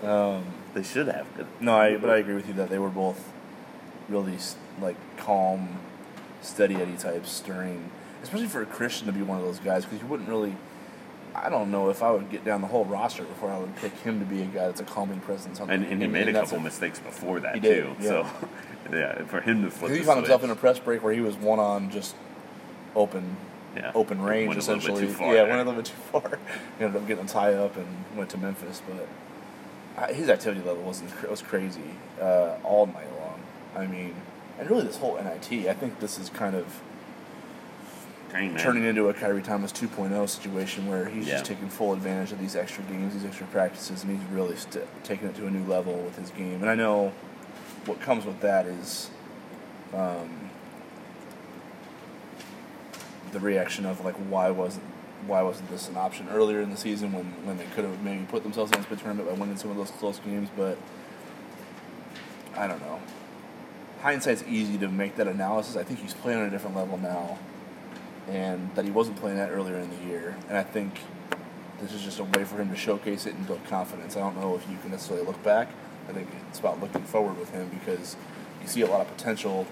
Um, 0.03 0.43
They 0.73 0.83
should 0.83 1.07
have. 1.07 1.25
no, 1.61 1.77
I, 1.77 1.95
but 1.95 2.09
I 2.09 2.17
agree 2.17 2.33
with 2.35 2.47
you 2.47 2.53
that 2.55 2.69
they 2.69 2.77
were 2.79 2.89
both 2.89 3.31
really 4.09 4.37
like 4.81 4.95
calm, 5.17 5.79
steady 6.41 6.75
Eddie 6.75 6.97
types 6.97 7.31
stirring. 7.31 7.89
especially 8.21 8.47
for 8.47 8.61
a 8.61 8.65
Christian 8.65 9.07
to 9.07 9.13
be 9.13 9.21
one 9.21 9.37
of 9.37 9.43
those 9.43 9.59
guys 9.59 9.85
because 9.85 10.01
you 10.01 10.07
wouldn't 10.07 10.29
really. 10.29 10.55
I 11.35 11.49
don't 11.49 11.71
know 11.71 11.89
if 11.89 12.03
I 12.03 12.11
would 12.11 12.29
get 12.29 12.45
down 12.45 12.61
the 12.61 12.67
whole 12.67 12.85
roster 12.85 13.23
before 13.23 13.51
I 13.51 13.57
would 13.57 13.75
pick 13.77 13.91
him 14.01 14.19
to 14.19 14.25
be 14.25 14.43
a 14.43 14.45
guy 14.45 14.65
that's 14.67 14.81
a 14.81 14.83
calming 14.83 15.19
presence. 15.19 15.59
On 15.59 15.67
And, 15.67 15.83
the, 15.83 15.87
and 15.89 15.99
he 16.01 16.07
made 16.07 16.27
a 16.29 16.31
that's 16.31 16.51
couple 16.51 16.63
mistakes 16.63 16.99
before 16.99 17.39
that 17.39 17.55
He 17.55 17.59
did, 17.59 17.85
too. 17.85 17.95
yeah. 17.99 18.07
So, 18.07 18.27
yeah, 18.95 19.23
for 19.25 19.41
him 19.41 19.63
to 19.63 19.71
flip. 19.71 19.91
He 19.93 20.01
found 20.03 20.19
himself 20.19 20.43
in 20.43 20.51
a 20.51 20.55
press 20.55 20.77
break 20.77 21.01
where 21.03 21.11
he 21.11 21.21
was 21.21 21.35
one 21.35 21.57
on 21.59 21.89
just 21.89 22.15
open 22.95 23.35
yeah, 23.75 23.91
open 23.95 24.21
range 24.21 24.49
went 24.49 24.57
a 24.59 24.61
essentially. 24.61 25.07
too 25.07 25.11
far 25.11 25.33
yeah, 25.33 25.41
went 25.41 25.53
a 25.53 25.57
little 25.63 25.73
bit 25.73 25.85
too 25.85 25.95
far. 26.11 26.37
he 26.77 26.83
ended 26.85 27.01
up 27.01 27.07
getting 27.07 27.25
a 27.25 27.27
tie 27.27 27.55
up 27.55 27.75
and 27.77 27.87
went 28.15 28.29
to 28.29 28.37
Memphis, 28.37 28.83
but 28.87 29.07
uh, 30.03 30.13
his 30.13 30.29
activity 30.29 30.61
level 30.63 30.83
wasn't 30.83 31.09
was 31.27 31.41
crazy 31.41 31.81
uh, 32.21 32.57
all 32.63 32.85
night 32.85 33.07
long. 33.19 33.22
I 33.75 33.87
mean, 33.87 34.15
and 34.59 34.69
really 34.69 34.83
this 34.83 34.97
whole 34.97 35.15
NIT, 35.17 35.67
I 35.67 35.73
think 35.73 35.99
this 35.99 36.19
is 36.19 36.29
kind 36.29 36.55
of 36.55 36.81
Dang, 38.31 38.55
turning 38.57 38.83
into 38.83 39.09
a 39.09 39.13
Khyri 39.13 39.43
Thomas 39.43 39.71
2.0 39.71 40.27
situation 40.29 40.87
where 40.87 41.05
he's 41.05 41.27
Yeah. 41.27 41.33
just 41.35 41.45
taking 41.45 41.69
full 41.69 41.93
advantage 41.93 42.31
of 42.31 42.39
these 42.39 42.55
extra 42.55 42.83
games, 42.85 43.13
these 43.13 43.25
extra 43.25 43.45
practices, 43.47 44.03
and 44.03 44.17
he's 44.19 44.27
really 44.29 44.55
st- 44.55 44.85
taking 45.03 45.27
it 45.27 45.35
to 45.35 45.45
a 45.47 45.51
new 45.51 45.63
level 45.65 45.93
with 45.93 46.17
his 46.17 46.29
game. 46.31 46.61
And 46.61 46.69
I 46.69 46.75
know 46.75 47.13
what 47.85 47.99
comes 48.01 48.25
with 48.25 48.39
that 48.41 48.65
is 48.65 49.09
um, 49.93 50.49
the 53.31 53.39
reaction 53.39 53.85
of 53.85 54.03
like 54.05 54.15
why 54.15 54.49
wasn't 54.49 54.85
why 55.27 55.41
wasn't 55.41 55.69
this 55.69 55.87
an 55.87 55.95
option 55.95 56.27
earlier 56.29 56.59
in 56.59 56.69
the 56.69 56.75
season 56.75 57.13
when, 57.13 57.23
when 57.45 57.57
they 57.57 57.65
could 57.67 57.85
have 57.85 58.03
maybe 58.03 58.25
put 58.25 58.43
themselves 58.43 58.71
in 58.73 58.81
the 58.89 58.95
tournament 58.97 59.29
by 59.29 59.33
winning 59.33 59.55
some 59.55 59.71
of 59.71 59.77
those 59.77 59.89
close 59.91 60.19
games, 60.19 60.49
but 60.57 60.77
I 62.57 62.67
don't 62.67 62.81
know. 62.81 62.99
Hindsight's 64.03 64.43
easy 64.43 64.77
to 64.79 64.89
make 64.89 65.15
that 65.15 65.29
analysis. 65.29 65.77
I 65.77 65.83
think 65.83 65.99
he's 65.99 66.13
playing 66.13 66.39
on 66.39 66.45
a 66.47 66.49
different 66.49 66.75
level 66.75 66.97
now 66.97 67.39
and 68.27 68.69
that 68.75 68.83
he 68.83 68.91
wasn't 68.91 69.17
playing 69.17 69.37
that 69.37 69.49
earlier 69.49 69.77
in 69.77 69.89
the 69.89 70.05
year. 70.05 70.35
And 70.49 70.57
I 70.57 70.63
think 70.63 70.99
this 71.79 71.93
is 71.93 72.01
just 72.01 72.19
a 72.19 72.25
way 72.25 72.43
for 72.43 72.57
him 72.57 72.69
to 72.69 72.75
showcase 72.75 73.25
it 73.25 73.33
and 73.33 73.47
build 73.47 73.63
confidence. 73.65 74.17
I 74.17 74.19
don't 74.19 74.37
know 74.37 74.55
if 74.55 74.69
you 74.69 74.77
can 74.81 74.91
necessarily 74.91 75.25
look 75.25 75.41
back. 75.41 75.69
I 76.09 76.11
think 76.11 76.27
it's 76.49 76.59
about 76.59 76.81
looking 76.81 77.03
forward 77.03 77.37
with 77.39 77.51
him 77.51 77.69
because 77.69 78.17
you 78.61 78.67
see 78.67 78.81
a 78.81 78.87
lot 78.87 78.99
of 78.99 79.07
potential, 79.15 79.65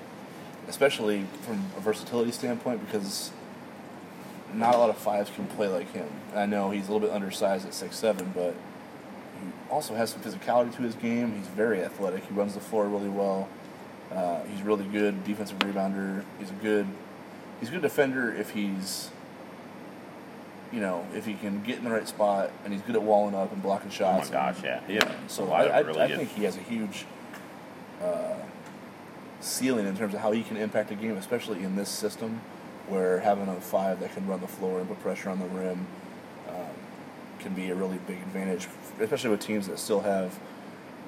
especially 0.69 1.25
from 1.41 1.65
a 1.75 1.81
versatility 1.81 2.31
standpoint, 2.31 2.85
because 2.85 3.31
not 4.53 4.75
a 4.75 4.77
lot 4.77 4.89
of 4.89 4.97
fives 4.97 5.29
can 5.29 5.45
play 5.47 5.67
like 5.67 5.91
him. 5.91 6.07
I 6.33 6.45
know 6.45 6.71
he's 6.71 6.87
a 6.87 6.91
little 6.93 7.05
bit 7.05 7.13
undersized 7.13 7.65
at 7.65 7.73
six 7.73 7.97
seven, 7.97 8.31
but 8.33 8.55
he 9.41 9.51
also 9.69 9.95
has 9.95 10.11
some 10.11 10.21
physicality 10.21 10.73
to 10.75 10.83
his 10.83 10.95
game. 10.95 11.35
He's 11.35 11.47
very 11.47 11.81
athletic. 11.81 12.25
He 12.25 12.33
runs 12.33 12.53
the 12.53 12.61
floor 12.61 12.87
really 12.87 13.09
well. 13.09 13.49
Uh, 14.13 14.43
he's 14.43 14.61
really 14.61 14.85
good 14.85 15.23
defensive 15.23 15.57
rebounder. 15.59 16.23
He's 16.39 16.49
a 16.49 16.53
good 16.53 16.85
he's 17.59 17.69
a 17.69 17.71
good 17.71 17.81
defender 17.81 18.33
if 18.33 18.49
he's 18.51 19.09
you 20.71 20.79
know 20.79 21.05
if 21.13 21.25
he 21.25 21.33
can 21.35 21.61
get 21.63 21.77
in 21.77 21.83
the 21.83 21.91
right 21.91 22.07
spot 22.07 22.51
and 22.63 22.73
he's 22.73 22.81
good 22.81 22.95
at 22.95 23.03
walling 23.03 23.35
up 23.35 23.51
and 23.53 23.61
blocking 23.61 23.89
shots. 23.89 24.29
Oh 24.29 24.33
my 24.33 24.51
gosh, 24.51 24.55
and- 24.63 24.65
yeah, 24.65 24.81
yeah. 25.05 25.11
So 25.27 25.45
lot 25.45 25.67
I, 25.67 25.77
I, 25.77 25.79
really 25.79 26.01
I 26.01 26.07
think 26.15 26.29
he 26.31 26.43
has 26.43 26.57
a 26.57 26.61
huge 26.61 27.05
uh, 28.03 28.35
ceiling 29.39 29.87
in 29.87 29.95
terms 29.95 30.13
of 30.13 30.19
how 30.19 30.31
he 30.31 30.43
can 30.43 30.57
impact 30.57 30.91
a 30.91 30.95
game, 30.95 31.15
especially 31.17 31.63
in 31.63 31.75
this 31.75 31.89
system 31.89 32.41
where 32.87 33.19
having 33.19 33.47
a 33.47 33.61
five 33.61 33.99
that 34.01 34.13
can 34.13 34.27
run 34.27 34.41
the 34.41 34.47
floor 34.47 34.79
and 34.79 34.87
put 34.89 34.99
pressure 35.01 35.29
on 35.29 35.39
the 35.39 35.45
rim 35.45 35.85
um, 36.49 36.55
can 37.39 37.53
be 37.53 37.69
a 37.69 37.75
really 37.75 37.97
big 38.07 38.17
advantage, 38.17 38.67
especially 38.99 39.29
with 39.29 39.39
teams 39.39 39.67
that 39.67 39.79
still 39.79 40.01
have 40.01 40.37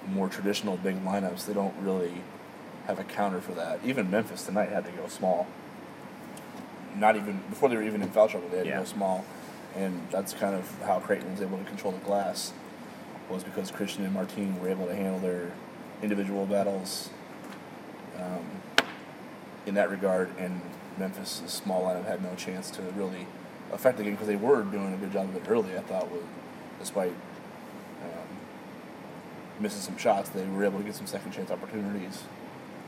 more 0.08 0.30
traditional 0.30 0.78
big 0.78 1.04
lineups. 1.04 1.46
They 1.46 1.54
don't 1.54 1.74
really 1.82 2.14
have 2.88 3.00
a 3.00 3.04
counter 3.04 3.40
for 3.42 3.54
that. 3.54 3.80
Even 3.84 4.10
Memphis 4.12 4.46
tonight 4.46 4.70
had 4.70 4.86
to 4.86 4.92
go 4.92 5.08
small. 5.08 5.48
Not 6.96 7.16
even 7.16 7.42
before 7.50 7.70
they 7.70 7.76
were 7.76 7.84
even 7.84 8.02
in 8.02 8.10
foul 8.10 8.28
trouble, 8.28 8.50
they 8.50 8.58
had 8.58 8.66
Yeah. 8.68 8.74
to 8.74 8.80
go 8.80 8.86
small, 8.86 9.26
and 9.76 10.06
that's 10.12 10.34
kind 10.34 10.56
of 10.56 10.82
how 10.84 11.00
Creighton 11.00 11.32
was 11.32 11.42
able 11.42 11.58
to 11.58 11.64
control 11.64 11.94
the 11.94 12.00
glass. 12.06 12.54
Was 13.30 13.44
because 13.44 13.72
Christian 13.72 14.04
and 14.04 14.14
Martin 14.14 14.60
were 14.60 14.68
able 14.68 14.86
to 14.86 14.94
handle 14.96 15.18
their 15.20 15.54
individual 16.04 16.46
battles 16.46 17.10
um, 18.20 18.46
in 19.66 19.74
that 19.76 19.90
regard, 19.90 20.30
and 20.38 20.62
Memphis' 20.98 21.42
small 21.48 21.84
lineup 21.84 22.06
had 22.06 22.22
no 22.22 22.36
chance 22.36 22.70
to 22.72 22.82
really 22.96 23.26
affect 23.72 23.98
the 23.98 24.04
game 24.04 24.14
because 24.14 24.28
they 24.28 24.36
were 24.36 24.62
doing 24.64 24.94
a 24.94 24.98
good 24.98 25.12
job 25.12 25.30
of 25.30 25.36
it 25.38 25.50
early. 25.50 25.76
I 25.76 25.82
thought, 25.82 26.12
with 26.12 26.24
despite 26.80 27.14
um, 28.04 28.28
missing 29.60 29.82
some 29.82 29.98
shots, 29.98 30.30
they 30.30 30.46
were 30.46 30.66
able 30.66 30.80
to 30.80 30.86
get 30.86 30.96
some 30.96 31.08
second 31.08 31.32
chance 31.32 31.50
opportunities, 31.50 32.24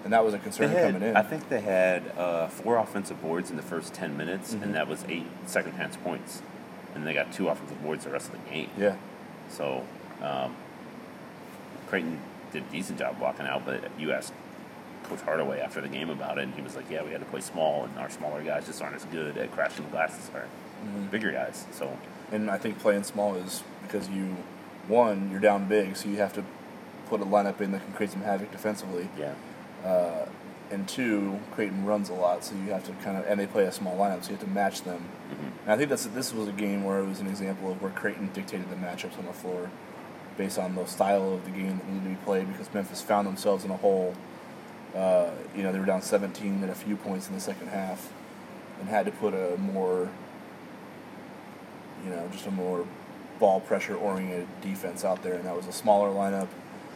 and 0.06 0.14
that 0.14 0.24
was 0.24 0.34
a 0.34 0.40
concern 0.40 0.70
had, 0.70 0.94
coming 0.94 1.10
in. 1.10 1.18
I 1.18 1.22
think 1.24 1.50
they 1.50 1.60
had 1.60 2.04
uh, 2.18 2.48
four 2.48 2.78
offensive 2.78 3.22
boards 3.22 3.50
in 3.50 3.58
the 3.58 3.64
first 3.64 3.94
ten 3.94 4.16
minutes, 4.16 4.54
Mhm. 4.54 4.62
and 4.64 4.76
that 4.76 4.88
was 4.88 5.04
eight 5.10 5.26
second 5.48 5.76
chance 5.76 5.98
points, 5.98 6.42
and 6.94 7.06
they 7.06 7.14
got 7.14 7.34
two 7.34 7.50
offensive 7.50 7.82
boards 7.84 8.06
the 8.06 8.12
rest 8.12 8.28
of 8.28 8.34
the 8.34 8.50
game. 8.50 8.70
yeah, 8.78 8.96
So 9.50 9.84
um, 10.22 10.56
Creighton 11.88 12.20
did 12.54 12.64
a 12.64 12.72
decent 12.72 13.00
job 13.00 13.20
blocking 13.20 13.46
out, 13.46 13.66
but 13.66 13.82
you 14.00 14.12
asked 14.12 14.32
Coach 15.04 15.22
Hardaway 15.22 15.60
after 15.60 15.82
the 15.82 15.88
game 15.90 16.10
about 16.10 16.38
it, 16.38 16.44
and 16.46 16.54
he 16.54 16.62
was 16.62 16.76
like, 16.76 16.90
"Yeah, 16.90 17.04
we 17.04 17.12
had 17.12 17.20
to 17.20 17.26
play 17.26 17.42
small, 17.42 17.84
and 17.84 17.98
our 18.00 18.10
smaller 18.10 18.42
guys 18.42 18.66
just 18.66 18.82
aren't 18.82 18.96
as 18.96 19.06
good 19.06 19.38
at 19.38 19.52
crashing 19.52 19.86
the 19.86 19.92
glass 19.92 20.18
as 20.18 20.34
our 20.34 20.46
Mhm. 20.86 21.12
bigger 21.12 21.32
guys." 21.32 21.66
So 21.72 21.98
and 22.32 22.50
I 22.50 22.58
think 22.58 22.80
playing 22.80 23.04
small 23.04 23.36
is 23.36 23.62
because 23.84 24.10
you, 24.10 24.36
one, 24.88 25.30
you're 25.32 25.40
down 25.40 25.66
big, 25.66 25.96
so 25.96 26.10
you 26.10 26.18
have 26.18 26.34
to 26.34 26.44
put 27.08 27.22
a 27.22 27.26
lineup 27.26 27.62
in 27.62 27.72
that 27.72 27.84
can 27.84 27.94
create 27.94 28.12
some 28.12 28.22
havoc 28.24 28.52
defensively. 28.52 29.10
yeah, 29.18 29.34
Uh, 29.86 30.26
and 30.72 30.88
two, 30.90 31.40
Creighton 31.52 31.86
runs 31.86 32.10
a 32.10 32.14
lot, 32.14 32.44
so 32.44 32.56
you 32.56 32.72
have 32.72 32.84
to 32.86 32.92
kind 33.04 33.18
of, 33.18 33.26
and 33.28 33.40
they 33.40 33.46
play 33.46 33.66
a 33.66 33.72
small 33.72 33.96
lineup, 33.98 34.24
so 34.24 34.32
you 34.32 34.38
have 34.38 34.46
to 34.46 34.52
match 34.52 34.82
them. 34.82 35.06
Mhm. 35.30 35.52
And 35.64 35.72
I 35.72 35.78
think 35.78 35.90
that's 35.90 36.06
this 36.08 36.34
was 36.34 36.48
a 36.48 36.52
game 36.52 36.84
where 36.84 37.00
it 37.00 37.06
was 37.08 37.20
an 37.20 37.28
example 37.28 37.72
of 37.72 37.82
where 37.82 37.92
Creighton 37.92 38.32
dictated 38.34 38.70
the 38.72 38.76
matchups 38.76 39.18
on 39.20 39.26
the 39.26 39.34
floor, 39.34 39.70
based 40.38 40.58
on 40.58 40.74
the 40.76 40.86
style 40.86 41.34
of 41.36 41.46
the 41.46 41.52
game 41.52 41.78
that 41.78 41.88
needed 41.88 42.04
to 42.04 42.10
be 42.10 42.16
played. 42.26 42.48
Because 42.52 42.74
Memphis 42.74 43.02
found 43.02 43.28
themselves 43.28 43.64
in 43.64 43.70
a 43.72 43.78
hole. 43.78 44.16
Uh, 44.96 45.30
you 45.56 45.62
know, 45.62 45.72
they 45.72 45.80
were 45.80 45.86
down 45.86 46.02
17 46.02 46.64
at 46.64 46.70
a 46.70 46.76
few 46.76 46.96
points 46.96 47.28
in 47.28 47.36
the 47.36 47.42
second 47.42 47.68
half, 47.68 48.12
and 48.80 48.90
had 48.90 49.06
to 49.06 49.12
put 49.12 49.34
a 49.34 49.56
more, 49.58 50.10
you 52.04 52.10
know, 52.10 52.28
just 52.32 52.48
a 52.48 52.52
more 52.52 52.86
ball 53.40 53.60
pressure 53.60 53.96
oriented 53.96 54.48
defense 54.62 55.06
out 55.06 55.22
there, 55.22 55.36
and 55.36 55.46
that 55.46 55.56
was 55.56 55.68
a 55.68 55.72
smaller 55.74 56.10
lineup. 56.10 56.48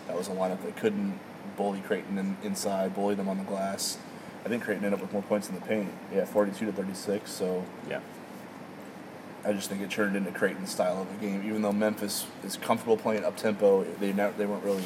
That 0.07 0.17
was 0.17 0.27
a 0.27 0.31
lineup 0.31 0.63
that 0.63 0.75
couldn't 0.75 1.19
bully 1.55 1.81
Creighton 1.81 2.17
in, 2.17 2.37
inside, 2.43 2.93
bully 2.95 3.15
them 3.15 3.29
on 3.29 3.37
the 3.37 3.43
glass. 3.43 3.97
I 4.45 4.49
think 4.49 4.63
Creighton 4.63 4.85
ended 4.85 4.99
up 4.99 5.01
with 5.01 5.13
more 5.13 5.21
points 5.23 5.49
in 5.49 5.55
the 5.55 5.61
paint. 5.61 5.91
Yeah, 6.13 6.25
42 6.25 6.65
to 6.67 6.71
36. 6.71 7.31
So 7.31 7.63
yeah, 7.89 7.99
I 9.45 9.53
just 9.53 9.69
think 9.69 9.81
it 9.81 9.89
turned 9.89 10.15
into 10.15 10.31
Creighton's 10.31 10.71
style 10.71 11.01
of 11.01 11.09
the 11.09 11.25
game. 11.25 11.43
Even 11.45 11.61
though 11.61 11.73
Memphis 11.73 12.25
is 12.43 12.57
comfortable 12.57 12.97
playing 12.97 13.23
up 13.25 13.37
tempo, 13.37 13.83
they 13.99 14.13
ne- 14.13 14.31
they 14.37 14.45
weren't 14.45 14.63
really 14.63 14.85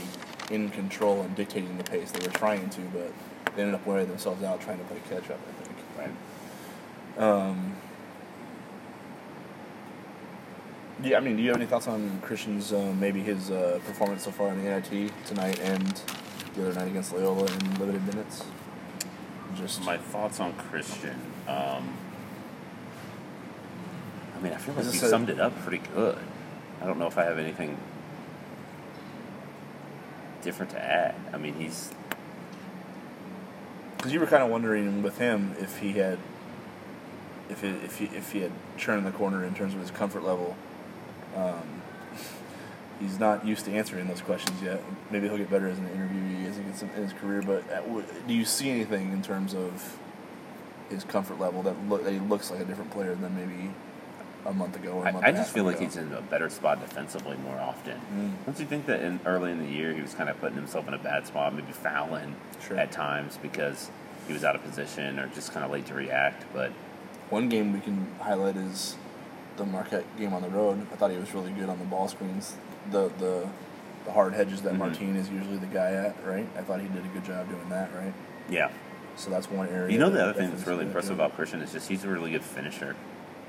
in 0.50 0.70
control 0.70 1.22
and 1.22 1.36
dictating 1.36 1.78
the 1.78 1.84
pace. 1.84 2.12
They 2.12 2.26
were 2.26 2.34
trying 2.34 2.70
to, 2.72 2.82
but 2.94 3.14
they 3.56 3.62
ended 3.62 3.76
up 3.76 3.86
wearing 3.86 4.08
themselves 4.08 4.44
out 4.44 4.62
trying 4.62 4.80
to 4.80 4.84
play 4.86 4.98
catch 5.10 5.30
up. 5.30 5.40
I 5.48 5.64
think. 5.64 5.78
right. 7.18 7.24
Um, 7.24 7.76
yeah, 11.04 11.18
I 11.18 11.20
mean, 11.20 11.36
do 11.36 11.44
you 11.44 11.50
have 11.50 11.58
any 11.58 11.66
thoughts 11.66 11.88
on 11.88 12.20
Christian's 12.22 12.72
uh, 12.72 12.94
maybe 13.00 13.22
his 13.22 13.52
uh, 13.52 13.80
performance 13.86 14.24
so 14.24 14.32
far 14.32 14.50
in 14.50 14.64
the 14.64 14.70
NIT 14.70 15.12
tonight 15.26 15.60
and 15.60 16.02
the 16.56 16.68
other 16.70 16.80
night 16.80 16.88
against 16.88 17.14
Loyola 17.14 17.46
in 17.46 17.80
limited 17.80 18.06
minutes? 18.08 18.44
Just 19.56 19.84
My 19.84 19.98
thoughts 19.98 20.40
on 20.40 20.54
Christian. 20.54 21.20
Um, 21.48 21.96
I 24.36 24.40
mean, 24.42 24.54
I 24.54 24.58
feel 24.58 24.74
like 24.76 24.84
you 24.86 24.90
a- 24.92 24.94
summed 24.94 25.30
it 25.30 25.40
up 25.40 25.58
pretty 25.64 25.82
good. 25.94 26.18
I 26.82 26.86
don't 26.86 26.98
know 27.00 27.08
if 27.08 27.18
I 27.18 27.24
have 27.24 27.38
anything 27.40 27.78
different 30.42 30.72
to 30.72 30.84
add. 30.84 31.16
I 31.32 31.38
mean, 31.38 31.54
he's 31.56 31.92
Because 33.98 34.12
you 34.12 34.20
were 34.20 34.26
kind 34.26 34.44
of 34.44 34.50
wondering 34.50 35.02
with 35.02 35.18
him 35.20 35.56
if 35.60 35.78
he 35.80 35.94
had, 35.94 36.18
if 37.50 37.64
it, 37.64 37.84
if 37.84 38.00
he 38.00 38.06
if 38.06 38.32
he 38.34 38.42
had 38.42 38.52
turned 38.78 39.06
the 39.06 39.12
corner 39.12 39.46
in 39.46 39.54
terms 39.54 39.74
of 39.74 39.80
his 39.80 39.92
comfort 39.92 40.24
level. 40.24 40.58
Um, 41.36 41.83
he's 43.04 43.20
not 43.20 43.46
used 43.46 43.66
to 43.66 43.72
answering 43.72 44.08
those 44.08 44.22
questions 44.22 44.62
yet. 44.62 44.82
Maybe 45.12 45.28
he'll 45.28 45.38
get 45.38 45.50
better 45.50 45.68
as 45.68 45.78
an 45.78 45.88
interviewee 45.88 46.50
as 46.50 46.58
he 46.58 46.64
gets 46.64 46.82
in 46.82 46.90
his 46.90 47.14
career. 47.14 47.42
But 47.42 47.70
at, 47.70 48.28
do 48.28 48.34
you 48.34 48.46
see 48.46 48.70
anything 48.70 49.12
in 49.12 49.22
terms 49.22 49.54
of 49.54 49.98
his 50.90 51.04
comfort 51.04 51.40
level 51.40 51.62
that 51.64 51.76
look 51.90 52.04
that 52.04 52.12
he 52.14 52.20
looks 52.20 52.52
like 52.52 52.60
a 52.62 52.66
different 52.66 52.92
player 52.92 53.16
than 53.16 53.36
maybe 53.36 53.72
a 54.46 54.54
month 54.54 54.76
ago 54.76 54.92
or 54.92 55.06
a 55.06 55.08
I, 55.08 55.12
month 55.12 55.26
I 55.26 55.30
a 55.30 55.34
just 55.34 55.54
feel 55.54 55.64
like 55.64 55.80
he's 55.80 55.96
in 55.96 56.12
a 56.14 56.22
better 56.22 56.50
spot 56.50 56.82
defensively 56.82 57.38
more 57.38 57.58
often. 57.60 58.00
Mm. 58.14 58.46
Don't 58.46 58.60
you 58.60 58.66
think 58.66 58.86
that 58.88 59.02
in 59.02 59.20
early 59.26 59.52
in 59.52 59.60
the 59.60 59.70
year 59.72 59.94
he 59.94 60.02
was 60.02 60.14
kind 60.14 60.30
of 60.30 60.40
putting 60.40 60.56
himself 60.58 60.88
in 60.88 60.94
a 60.94 60.98
bad 60.98 61.26
spot, 61.28 61.54
maybe 61.56 61.72
fouling 61.72 62.36
Sure. 62.68 62.78
at 62.78 62.92
times 62.92 63.38
because 63.42 63.90
he 64.28 64.34
was 64.34 64.44
out 64.44 64.56
of 64.56 64.64
position 64.64 65.20
or 65.20 65.28
just 65.30 65.54
kind 65.54 65.66
of 65.66 65.72
late 65.72 65.86
to 65.88 65.94
react? 65.94 66.44
But 66.54 66.72
One 67.30 67.48
game 67.50 67.74
we 67.74 67.80
can 67.80 68.08
highlight 68.20 68.58
is 68.58 68.96
the 69.58 69.66
Marquette 69.66 70.06
game 70.18 70.34
on 70.34 70.42
the 70.42 70.50
road. 70.50 70.86
I 70.92 70.96
thought 70.96 71.12
he 71.12 71.18
was 71.18 71.34
really 71.34 71.52
good 71.52 71.70
on 71.70 71.78
the 71.80 71.86
ball 71.86 72.08
screens. 72.08 72.56
The 72.92 73.10
the 73.20 73.48
the 74.06 74.12
hard 74.12 74.34
hedges 74.34 74.62
that 74.64 74.74
Mhm. 74.74 74.80
Martine 74.80 75.16
is 75.16 75.30
usually 75.30 75.58
the 75.58 75.66
guy 75.68 75.92
at, 75.94 76.16
right? 76.26 76.46
I 76.58 76.62
thought 76.62 76.82
he 76.82 76.88
did 76.90 77.06
a 77.06 77.08
good 77.10 77.24
job 77.24 77.48
doing 77.48 77.70
that, 77.70 77.90
right? 77.96 78.14
yeah, 78.50 78.68
So 79.16 79.30
that's 79.30 79.50
one 79.50 79.70
area. 79.70 79.94
you 79.94 79.98
know 79.98 80.10
the 80.10 80.22
other 80.22 80.34
thing 80.34 80.50
that's 80.52 80.68
really 80.68 80.86
impressive 80.86 81.12
about 81.14 81.36
Christian 81.38 81.62
is 81.62 81.72
just 81.72 81.88
he's 81.88 82.04
a 82.04 82.10
really 82.10 82.30
good 82.32 82.44
finisher 82.44 82.98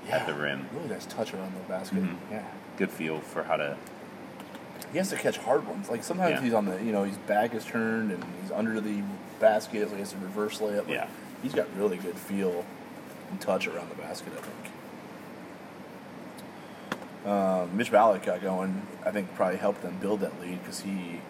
yeah, 0.06 0.18
at 0.18 0.26
the 0.28 0.34
rim. 0.34 0.68
Really 0.72 0.88
nice 0.90 1.06
touch 1.06 1.34
around 1.34 1.54
the 1.54 1.68
basket. 1.72 2.04
Mhm. 2.04 2.16
Yeah. 2.30 2.42
Good 2.76 2.90
feel 2.90 3.18
for 3.20 3.42
how 3.42 3.56
to. 3.56 3.76
He 4.92 4.98
has 4.98 5.08
to 5.10 5.16
catch 5.16 5.38
hard 5.38 5.66
ones. 5.66 5.88
Like 5.90 6.04
sometimes 6.04 6.30
Yeah. 6.36 6.40
he's 6.42 6.54
on 6.54 6.66
the, 6.66 6.80
you 6.84 6.92
know, 6.92 7.02
his 7.02 7.16
back 7.18 7.52
is 7.52 7.64
turned 7.64 8.12
and 8.12 8.22
he's 8.40 8.52
under 8.52 8.80
the 8.80 9.02
basket, 9.40 9.88
so 9.88 9.94
he 9.94 10.00
has 10.00 10.12
to 10.12 10.18
reverse 10.18 10.60
layup. 10.60 10.86
Like, 10.86 10.88
Yeah. 10.88 11.06
He's 11.42 11.52
got 11.54 11.66
really 11.76 11.96
good 11.96 12.16
feel 12.16 12.64
and 13.30 13.40
touch 13.40 13.66
around 13.66 13.88
the 13.90 13.96
basket, 13.96 14.32
I 14.38 14.40
think. 14.40 14.73
Um, 17.24 17.76
Mitch 17.76 17.90
Ballock 17.90 18.22
got 18.24 18.42
going. 18.42 18.86
I 19.04 19.10
think 19.10 19.34
probably 19.34 19.56
helped 19.56 19.82
them 19.82 19.96
build 20.00 20.20
that 20.20 20.38
lead 20.40 20.62
because 20.62 20.80
he 20.80 21.20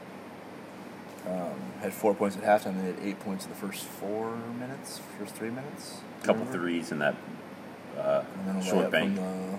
um, 1.28 1.52
had 1.80 1.92
four 1.92 2.14
points 2.14 2.36
at 2.36 2.42
halftime. 2.42 2.76
They 2.80 2.86
had 2.86 2.96
eight 3.02 3.20
points 3.20 3.44
in 3.44 3.50
the 3.50 3.56
first 3.56 3.84
four 3.84 4.36
minutes, 4.58 5.00
first 5.18 5.34
three 5.34 5.50
minutes. 5.50 5.98
A 6.22 6.26
Couple 6.26 6.42
Remember? 6.44 6.58
threes 6.58 6.90
in 6.92 6.98
that 6.98 7.14
uh, 7.98 8.24
short 8.62 8.90
bank. 8.90 9.14
The, 9.16 9.58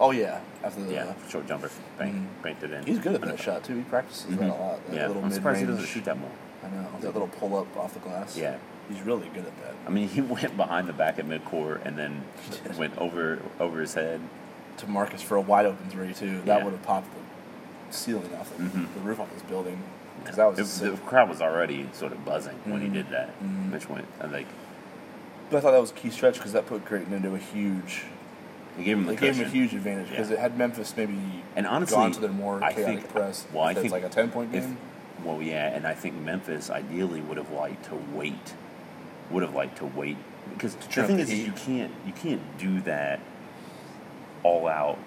oh 0.00 0.12
yeah, 0.12 0.40
after 0.64 0.82
the 0.82 0.92
yeah, 0.94 1.12
short 1.28 1.46
jumper, 1.46 1.70
bank, 1.98 2.14
Mhm. 2.14 2.42
banked 2.42 2.62
it 2.62 2.70
in. 2.72 2.86
He's 2.86 2.98
good 2.98 3.14
at 3.14 3.20
that 3.20 3.38
shot 3.38 3.62
too. 3.64 3.76
He 3.76 3.82
practices 3.82 4.34
that 4.36 4.40
Mhm. 4.40 4.58
a 4.58 4.62
lot. 4.62 4.86
That 4.86 4.94
Yeah, 4.96 5.06
little 5.08 5.24
I'm 5.24 5.30
surprised 5.30 5.60
he 5.60 5.66
doesn't 5.66 5.84
shoot 5.86 6.04
that 6.06 6.18
more. 6.18 6.30
I 6.64 6.68
know 6.68 6.86
that 7.00 7.12
little 7.12 7.28
pull 7.28 7.56
up 7.58 7.76
off 7.76 7.92
the 7.92 8.00
glass. 8.00 8.36
Yeah. 8.36 8.56
he's 8.88 9.02
really 9.02 9.28
good 9.34 9.44
at 9.44 9.56
that. 9.64 9.74
I 9.84 9.90
mean, 9.90 10.06
he 10.08 10.20
went 10.22 10.56
behind 10.56 10.86
the 10.88 10.92
back 10.92 11.18
at 11.18 11.26
midcourt 11.26 11.84
and 11.84 11.98
then 11.98 12.22
went 12.78 12.96
over 12.98 13.40
over 13.60 13.80
his 13.80 13.94
head. 13.94 14.20
To 14.78 14.86
Marcus 14.86 15.22
for 15.22 15.36
a 15.36 15.40
wide 15.40 15.66
open 15.66 15.88
three 15.88 16.12
too. 16.12 16.40
That 16.44 16.58
Yeah. 16.58 16.64
would 16.64 16.72
have 16.72 16.82
popped 16.82 17.08
the 17.14 17.94
ceiling 17.96 18.30
off 18.38 18.54
the, 18.56 18.64
Mhm. 18.64 18.92
the 18.94 19.00
roof 19.00 19.20
off 19.20 19.32
this 19.32 19.42
building. 19.42 19.82
Because 20.20 20.36
that 20.36 20.46
was. 20.50 20.58
It- 20.58 20.66
sick. 20.66 20.90
the 20.90 20.96
crowd 20.98 21.28
was 21.28 21.40
already 21.40 21.88
sort 21.92 22.12
of 22.12 22.24
buzzing 22.24 22.56
when 22.64 22.80
he 22.82 22.88
Mhm. 22.88 22.92
did 22.94 23.10
that. 23.10 23.30
Mhm. 23.42 23.70
Mitch 23.70 23.88
went 23.88 24.06
and 24.20 24.32
like 24.32 24.46
But 25.50 25.58
I 25.58 25.60
thought 25.60 25.70
that 25.72 25.80
was 25.80 25.92
a 25.92 25.94
key 25.94 26.10
stretch 26.10 26.34
because 26.34 26.52
that 26.54 26.66
put 26.66 26.84
Creighton 26.84 27.12
into 27.14 27.34
a 27.34 27.38
huge. 27.38 28.04
he 28.76 28.84
gave 28.84 28.98
him 28.98 29.06
the 29.06 29.12
It 29.14 29.20
gave 29.20 29.36
him 29.36 29.46
a 29.46 29.48
huge 29.48 29.72
advantage 29.74 30.10
because 30.10 30.28
Yeah. 30.28 30.34
it 30.36 30.40
had 30.40 30.58
Memphis 30.58 30.92
maybe 30.96 31.16
And 31.54 31.66
honestly, 31.66 31.96
gone 31.96 32.12
to 32.12 32.20
their 32.20 32.30
more 32.30 32.62
I 32.62 32.72
chaotic 32.74 32.98
think- 32.98 33.08
press. 33.12 33.46
well, 33.54 33.64
I 33.64 33.72
think 33.72 33.90
like 33.92 34.04
a 34.04 34.08
ten 34.10 34.28
point 34.30 34.54
if 34.54 34.64
game. 34.64 34.76
well, 35.24 35.40
yeah, 35.40 35.68
and 35.68 35.86
I 35.86 35.94
think 35.94 36.16
Memphis 36.20 36.68
ideally 36.68 37.20
would 37.22 37.38
have 37.38 37.50
liked 37.50 37.84
to 37.86 37.94
wait. 38.12 38.52
Would 39.30 39.42
have 39.44 39.54
liked 39.54 39.78
to 39.78 39.86
wait 39.86 40.18
because 40.52 40.74
the 40.74 40.86
trim 40.88 41.06
thing 41.06 41.16
the 41.16 41.22
is, 41.22 41.30
is 41.30 41.36
heat. 41.38 41.46
you 41.46 41.52
can't 41.52 41.92
you 42.06 42.12
can't 42.12 42.58
do 42.58 42.80
that 42.82 43.20
all 44.46 44.68
out 44.68 44.98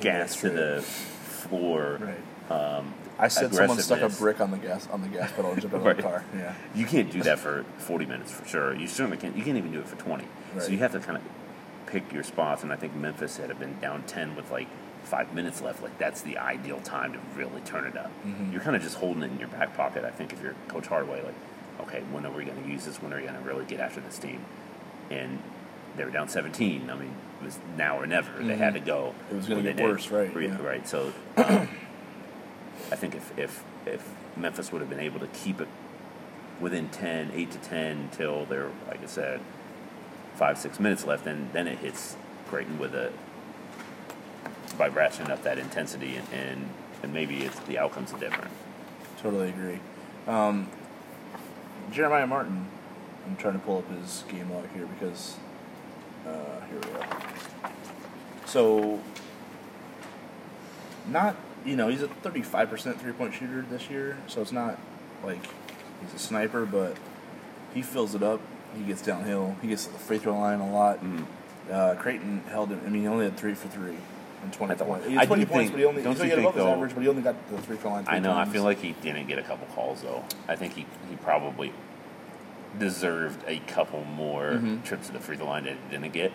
gas 0.00 0.36
to 0.40 0.50
the 0.50 0.82
floor. 0.82 1.98
Right. 2.00 2.50
Um, 2.50 2.94
I 3.18 3.28
said 3.28 3.54
someone 3.54 3.78
stuck 3.78 4.00
a 4.00 4.08
brick 4.08 4.40
on 4.40 4.50
the 4.50 4.56
gas 4.58 4.88
on 4.92 5.02
the 5.02 5.08
gas 5.08 5.30
pedal 5.32 5.52
and 5.52 5.60
jumped 5.60 5.74
out 5.74 5.80
of 5.80 5.86
Right. 5.86 5.96
the 5.96 6.02
car. 6.02 6.24
Yeah. 6.36 6.54
You 6.74 6.86
can't 6.86 7.10
do 7.10 7.22
that 7.22 7.38
for 7.38 7.64
40 7.78 8.06
minutes 8.06 8.32
for 8.32 8.46
sure. 8.46 8.74
You 8.74 8.86
certainly 8.88 9.16
can't. 9.16 9.36
You 9.36 9.44
can't 9.44 9.56
even 9.56 9.72
do 9.72 9.80
it 9.80 9.88
for 9.88 9.96
20. 9.96 10.24
Right. 10.54 10.62
So 10.62 10.70
you 10.70 10.78
have 10.78 10.92
to 10.92 11.00
kind 11.00 11.16
of 11.18 11.22
pick 11.86 12.12
your 12.12 12.22
spots. 12.24 12.62
And 12.64 12.72
I 12.72 12.76
think 12.76 12.94
Memphis 12.96 13.36
had 13.36 13.56
been 13.58 13.78
down 13.80 14.02
10 14.04 14.34
with 14.36 14.50
like 14.50 14.66
five 15.04 15.32
minutes 15.34 15.60
left. 15.62 15.82
Like 15.82 15.96
that's 15.98 16.22
the 16.22 16.38
ideal 16.38 16.80
time 16.80 17.12
to 17.12 17.18
really 17.36 17.60
turn 17.62 17.84
it 17.86 17.96
up. 17.96 18.10
Mhm. 18.26 18.52
You're 18.52 18.62
kind 18.62 18.74
of 18.76 18.82
just 18.82 18.96
holding 18.96 19.22
it 19.22 19.30
in 19.30 19.38
your 19.38 19.48
back 19.48 19.76
pocket. 19.76 20.04
I 20.04 20.10
think 20.10 20.32
if 20.32 20.42
you're 20.42 20.54
Coach 20.68 20.86
Hardaway, 20.88 21.22
like, 21.22 21.34
okay, 21.86 22.02
when 22.12 22.26
are 22.26 22.32
we 22.32 22.44
going 22.44 22.62
to 22.62 22.68
use 22.68 22.84
this? 22.84 23.00
When 23.02 23.12
are 23.12 23.16
we 23.16 23.22
going 23.22 23.34
to 23.34 23.40
really 23.40 23.64
get 23.64 23.78
after 23.80 24.00
this 24.00 24.18
team? 24.18 24.40
And 25.10 25.38
they 25.96 26.04
were 26.04 26.10
down 26.10 26.28
17. 26.28 26.90
I 26.90 26.94
mean, 26.94 27.14
it 27.40 27.44
was 27.44 27.58
now 27.76 27.98
or 27.98 28.06
never. 28.06 28.42
They 28.42 28.56
had 28.56 28.74
to 28.74 28.80
go. 28.80 29.14
It 29.30 29.36
was 29.36 29.46
gonna 29.46 29.62
get 29.62 29.76
they 29.76 29.82
did. 29.82 29.90
worse, 29.90 30.10
right, 30.10 30.30
yeah. 30.40 30.60
Right. 30.60 30.86
So 30.86 31.12
um, 31.36 31.68
I 32.90 32.96
think 32.96 33.14
if, 33.14 33.36
if 33.38 33.64
if 33.86 34.14
Memphis 34.36 34.72
would 34.72 34.80
have 34.80 34.90
been 34.90 35.00
able 35.00 35.20
to 35.20 35.26
keep 35.28 35.60
it 35.60 35.68
within 36.60 36.88
10, 36.88 37.32
8 37.34 37.50
to 37.50 37.58
10 37.58 37.96
until 37.98 38.44
there, 38.46 38.70
like 38.88 39.02
I 39.02 39.06
said, 39.06 39.40
five, 40.34 40.58
six 40.58 40.80
minutes 40.80 41.04
left, 41.04 41.24
then, 41.24 41.50
then 41.52 41.66
it 41.66 41.78
hits 41.78 42.16
Creighton 42.48 42.78
with 42.78 42.94
a, 42.94 43.12
by 44.76 44.88
ratcheting 44.88 45.30
up 45.30 45.42
that 45.42 45.58
intensity, 45.58 46.16
and, 46.16 46.26
and, 46.32 46.68
and 47.02 47.12
maybe 47.12 47.42
it's, 47.44 47.58
the 47.60 47.78
outcomes 47.78 48.12
are 48.12 48.18
different. 48.18 48.50
Totally 49.20 49.48
agree. 49.48 49.78
Um, 50.26 50.68
Jeremiah 51.90 52.26
Martin, 52.26 52.66
I'm 53.26 53.36
trying 53.36 53.54
to 53.54 53.60
pull 53.60 53.78
up 53.78 53.90
his 53.90 54.24
game 54.28 54.50
log 54.50 54.70
here 54.72 54.86
because 54.86 55.36
uh, 56.26 56.60
here 56.66 56.78
we 56.78 56.98
go. 56.98 57.02
So, 58.46 59.00
not 61.08 61.36
you 61.64 61.76
know 61.76 61.88
he's 61.88 62.02
a 62.02 62.08
35% 62.08 62.98
three 62.98 63.12
point 63.12 63.34
shooter 63.34 63.62
this 63.62 63.88
year, 63.90 64.16
so 64.26 64.40
it's 64.42 64.52
not 64.52 64.78
like 65.22 65.40
he's 66.02 66.14
a 66.14 66.18
sniper, 66.18 66.64
but 66.66 66.96
he 67.72 67.82
fills 67.82 68.14
it 68.14 68.22
up. 68.22 68.40
He 68.76 68.84
gets 68.84 69.02
downhill. 69.02 69.56
He 69.62 69.68
gets 69.68 69.86
to 69.86 69.92
the 69.92 69.98
free 69.98 70.18
throw 70.18 70.38
line 70.38 70.60
a 70.60 70.70
lot. 70.70 71.02
Mhm. 71.02 71.26
Uh, 71.70 71.94
Creighton 71.94 72.42
held 72.48 72.70
him. 72.70 72.80
I 72.86 72.90
mean, 72.90 73.02
he 73.02 73.08
only 73.08 73.24
had 73.24 73.36
three 73.36 73.54
for 73.54 73.68
three 73.68 73.96
and 74.42 74.52
20 74.52 74.72
I 74.74 74.76
points. 74.76 75.06
He 75.06 75.14
had 75.14 75.26
20 75.26 75.46
points, 75.46 75.58
think- 75.58 75.72
but 75.72 75.78
he 75.78 75.84
only 75.86 76.02
don't 76.02 76.18
you 76.18 76.24
he 76.24 76.30
think, 76.30 76.54
though- 76.54 76.72
average, 76.72 76.94
but 76.94 77.02
he 77.02 77.08
only 77.08 77.22
got 77.22 77.34
the 77.50 77.58
free 77.62 77.76
throw 77.76 77.92
line. 77.92 78.04
Three 78.04 78.14
I 78.16 78.18
know. 78.18 78.36
I 78.36 78.44
feel 78.44 78.62
like 78.64 78.78
he 78.80 78.92
didn't 79.02 79.26
get 79.26 79.38
a 79.38 79.42
couple 79.42 79.66
calls 79.74 80.02
though. 80.02 80.22
I 80.48 80.56
think 80.56 80.74
he, 80.74 80.86
he 81.08 81.16
probably 81.16 81.72
deserved 82.78 83.42
a 83.46 83.58
couple 83.60 84.04
more 84.04 84.52
Mhm. 84.54 84.82
trips 84.84 85.06
to 85.08 85.12
the 85.12 85.20
free 85.20 85.36
throw 85.36 85.46
line 85.46 85.64
that 85.64 85.74
he 85.74 85.90
didn't 85.96 86.12
get. 86.12 86.32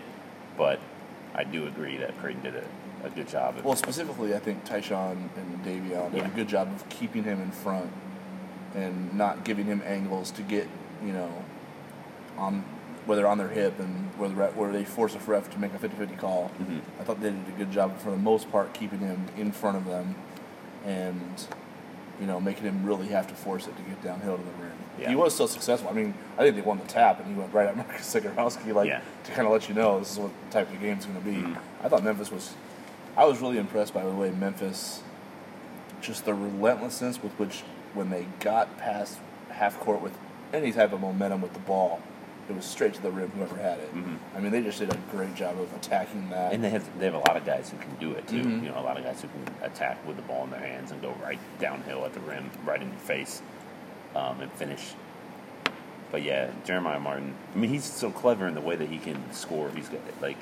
But 0.57 0.79
I 1.35 1.43
do 1.43 1.67
agree 1.67 1.97
that 1.97 2.17
Creighton 2.19 2.43
did 2.43 2.55
a, 2.55 2.63
a 3.05 3.09
good 3.09 3.27
job. 3.27 3.57
Of, 3.57 3.65
Well, 3.65 3.75
specifically, 3.75 4.35
I 4.35 4.39
think 4.39 4.63
Ty-Shon 4.65 5.29
and 5.37 5.63
Davion 5.65 6.11
did 6.11 6.17
Yeah. 6.21 6.27
a 6.27 6.29
good 6.35 6.47
job 6.47 6.67
of 6.73 6.87
keeping 6.89 7.23
him 7.23 7.41
in 7.41 7.51
front 7.51 7.91
and 8.75 9.13
not 9.15 9.43
giving 9.43 9.65
him 9.65 9.81
angles 9.85 10.31
to 10.31 10.41
get, 10.41 10.67
you 11.05 11.11
know, 11.13 11.29
on 12.37 12.63
whether 13.05 13.25
on 13.27 13.37
their 13.37 13.47
hip 13.49 13.79
and 13.79 14.09
where 14.17 14.29
the 14.29 14.35
ref, 14.35 14.55
where 14.55 14.71
they 14.71 14.83
force 14.83 15.15
a 15.15 15.19
ref 15.19 15.49
to 15.49 15.59
make 15.59 15.73
a 15.73 15.79
50-50 15.79 16.15
call. 16.15 16.51
Mhm. 16.61 16.81
I 16.99 17.03
thought 17.03 17.21
they 17.21 17.31
did 17.31 17.47
a 17.47 17.57
good 17.57 17.71
job 17.71 17.97
for 17.99 18.11
the 18.11 18.17
most 18.17 18.51
part 18.51 18.73
keeping 18.73 18.99
him 18.99 19.25
in 19.37 19.51
front 19.51 19.77
of 19.77 19.85
them 19.85 20.15
and 20.85 21.47
you 22.19 22.25
know 22.27 22.39
making 22.39 22.63
him 22.63 22.85
really 22.85 23.07
have 23.07 23.27
to 23.27 23.33
force 23.33 23.67
it 23.67 23.75
to 23.77 23.81
get 23.83 24.01
downhill 24.03 24.37
to 24.37 24.43
the 24.43 24.51
rim. 24.63 24.71
Yeah. 24.99 25.09
He 25.09 25.15
was 25.15 25.33
still 25.33 25.47
successful. 25.47 25.89
I 25.89 25.93
mean, 25.93 26.13
I 26.37 26.41
think 26.43 26.55
they 26.55 26.61
won 26.61 26.77
the 26.77 26.85
tap 26.85 27.19
and 27.19 27.27
he 27.27 27.39
went 27.39 27.53
right 27.53 27.67
at 27.67 27.75
Marcus 27.81 28.13
Zegarowski 28.13 28.73
like 28.73 28.87
Yeah. 28.87 29.01
to 29.25 29.31
kind 29.31 29.47
of 29.47 29.53
let 29.53 29.69
you 29.69 29.75
know 29.75 29.99
this 29.99 30.11
is 30.11 30.19
what 30.19 30.31
type 30.51 30.71
of 30.71 30.79
game 30.81 30.97
it's 30.97 31.05
going 31.05 31.17
to 31.19 31.23
be. 31.25 31.37
Mhm. 31.37 31.57
I 31.83 31.87
thought 31.89 32.03
Memphis 32.03 32.31
was. 32.31 32.53
I 33.17 33.25
was 33.25 33.39
really 33.41 33.57
impressed 33.57 33.93
by 33.93 34.03
the 34.03 34.11
way 34.11 34.29
Memphis, 34.31 35.01
just 36.01 36.25
the 36.25 36.33
relentlessness 36.33 37.21
with 37.23 37.31
which 37.33 37.63
when 37.93 38.09
they 38.09 38.25
got 38.39 38.77
past 38.77 39.17
half 39.49 39.79
court 39.79 40.01
with 40.01 40.17
any 40.53 40.71
type 40.71 40.93
of 40.93 41.01
momentum 41.01 41.41
with 41.41 41.53
the 41.53 41.59
ball, 41.59 42.01
it 42.49 42.55
was 42.55 42.65
straight 42.65 42.93
to 42.95 43.01
the 43.01 43.11
rim. 43.11 43.29
Whoever 43.31 43.55
had 43.57 43.79
it. 43.79 43.93
Mhm. 43.95 44.17
I 44.35 44.39
mean, 44.39 44.51
they 44.51 44.61
just 44.61 44.79
did 44.79 44.91
a 44.93 44.97
great 45.11 45.35
job 45.35 45.59
of 45.59 45.71
attacking 45.75 46.29
that. 46.31 46.51
And 46.53 46.63
they 46.63 46.69
have 46.71 46.99
they 46.99 47.05
have 47.05 47.13
a 47.13 47.19
lot 47.19 47.37
of 47.37 47.45
guys 47.45 47.69
who 47.69 47.77
can 47.77 47.95
do 47.99 48.13
it 48.13 48.27
too. 48.27 48.41
Mhm. 48.43 48.63
You 48.63 48.69
know, 48.69 48.79
a 48.79 48.81
lot 48.81 48.97
of 48.97 49.03
guys 49.03 49.21
who 49.21 49.27
can 49.27 49.53
attack 49.63 49.97
with 50.07 50.15
the 50.15 50.23
ball 50.23 50.45
in 50.45 50.49
their 50.49 50.59
hands 50.59 50.91
and 50.91 51.01
go 51.01 51.13
right 51.23 51.39
downhill 51.59 52.05
at 52.05 52.13
the 52.13 52.19
rim, 52.21 52.49
right 52.65 52.81
in 52.81 52.87
your 52.89 52.97
face, 52.97 53.41
um, 54.15 54.41
and 54.41 54.51
finish. 54.53 54.93
But 56.11 56.23
yeah, 56.23 56.49
Jeremiah 56.65 56.99
Martin. 56.99 57.35
I 57.53 57.57
mean, 57.57 57.69
he's 57.69 57.83
so 57.85 58.09
clever 58.09 58.47
in 58.47 58.55
the 58.55 58.61
way 58.61 58.75
that 58.75 58.89
he 58.89 58.97
can 58.97 59.31
score. 59.31 59.69
He's 59.75 59.89
got 59.89 60.01
like 60.21 60.37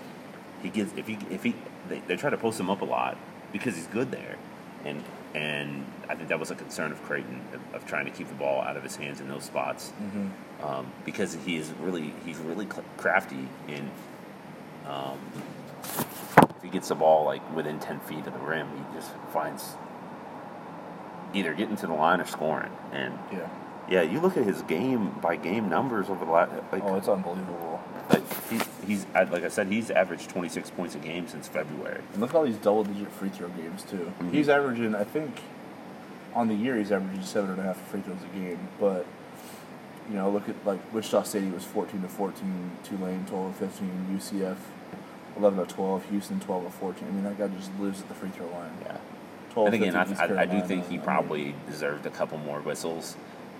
he 0.63 0.70
gives 0.70 0.93
if 0.98 1.08
he 1.08 1.17
if 1.30 1.43
he 1.43 1.56
they, 1.89 2.00
they 2.08 2.15
try 2.15 2.30
to 2.30 2.38
post 2.38 2.60
him 2.60 2.70
up 2.70 2.82
a 2.82 2.86
lot 2.86 3.17
because 3.52 3.76
he's 3.76 3.88
good 3.88 4.12
there, 4.12 4.38
and 4.86 5.04
and 5.36 5.86
I 6.10 6.16
think 6.16 6.30
that 6.30 6.40
was 6.40 6.52
a 6.52 6.56
concern 6.56 6.92
of 6.92 7.02
Creighton 7.04 7.42
of, 7.54 7.76
of 7.76 7.86
trying 7.88 8.06
to 8.06 8.12
keep 8.12 8.28
the 8.30 8.36
ball 8.36 8.62
out 8.62 8.78
of 8.78 8.84
his 8.84 8.96
hands 8.96 9.20
in 9.22 9.28
those 9.28 9.44
spots 9.44 9.92
Mhm. 10.02 10.30
um, 10.63 10.88
because 11.06 11.34
he 11.46 11.58
is 11.58 11.72
really 11.82 12.13
he's 12.26 12.38
really 12.38 12.68
crafty 12.98 13.48
in 13.68 13.90
um, 14.88 15.18
if 15.84 16.63
he 16.63 16.70
gets 16.70 16.88
the 16.88 16.96
ball 16.96 17.26
like 17.26 17.42
within 17.56 17.80
ten 17.80 18.00
feet 18.02 18.26
of 18.26 18.34
the 18.34 18.40
rim, 18.40 18.68
he 18.76 18.96
just 18.98 19.12
finds 19.34 19.76
either 21.34 21.54
getting 21.54 21.76
to 21.76 21.88
the 21.88 21.94
line 21.94 22.22
or 22.22 22.26
scoring. 22.26 22.72
And 22.94 23.18
Yeah. 23.32 23.48
yeah, 23.90 24.02
you 24.02 24.20
look 24.22 24.38
at 24.38 24.44
his 24.46 24.62
game 24.63 25.10
by 25.22 25.36
game 25.36 25.68
numbers 25.70 26.10
over 26.10 26.24
the 26.26 26.32
last 26.32 26.52
like, 26.72 26.84
Oh, 26.84 26.96
it's 26.96 27.08
unbelievable. 27.10 27.77
He's 28.88 29.06
like 29.13 29.43
I 29.43 29.50
said, 29.50 29.67
he's 29.67 29.91
averaged 29.91 30.30
twenty 30.30 30.50
six 30.50 30.69
points 30.71 30.95
a 30.95 31.00
game 31.00 31.28
since 31.28 31.47
February. 31.47 32.02
And 32.13 32.21
look 32.21 32.32
at 32.32 32.36
all 32.36 32.45
these 32.45 32.56
double 32.58 32.84
digit 32.84 33.12
free 33.12 33.30
throw 33.30 33.50
games 33.50 33.84
too. 33.84 34.12
Mhm. 34.19 34.32
He's 34.32 34.50
averaging, 34.50 34.95
I 34.95 35.04
think, 35.04 35.41
on 36.34 36.47
the 36.47 36.56
year 36.56 36.78
he's 36.78 36.91
averaging 36.91 37.23
seven 37.23 37.52
and 37.52 37.60
a 37.60 37.63
half 37.63 37.78
free 37.89 38.02
throws 38.02 38.17
a 38.23 38.38
game. 38.38 38.67
But 38.80 39.06
you 40.10 40.15
know, 40.15 40.30
look 40.30 40.47
at 40.47 40.56
like 40.65 40.80
Wichita 40.93 41.23
City 41.23 41.50
was 41.50 41.63
fourteen 41.65 42.02
to 42.02 42.08
fourteen, 42.08 42.71
Tulane 42.84 43.26
twelve 43.28 43.58
to 43.60 43.67
fifteen, 43.67 44.08
UCF 44.17 44.58
eleven 45.36 45.60
to 45.65 45.71
twelve, 45.71 46.06
Houston 46.10 46.39
twelve 46.39 46.63
to 46.63 46.71
fourteen. 46.71 47.08
I 47.10 47.12
mean, 47.12 47.23
that 47.26 47.38
guy 47.38 47.47
just 47.50 47.71
lives 47.80 48.02
at 48.02 48.08
the 48.08 48.15
free 48.15 48.30
throw 48.30 48.47
line. 48.47 48.71
Yeah. 48.82 48.97
Twelve. 49.52 49.67
And 49.73 49.76
again, 49.76 49.95
I, 49.95 50.06
15 50.06 50.38
I, 50.38 50.41
I 50.41 50.45
do 50.45 50.62
think 50.62 50.84
he 50.88 50.95
I 50.95 50.97
mean, 50.97 51.02
probably 51.02 51.56
deserved 51.69 52.06
a 52.06 52.10
couple 52.10 52.38
more 52.38 52.62
whistles, 52.62 53.17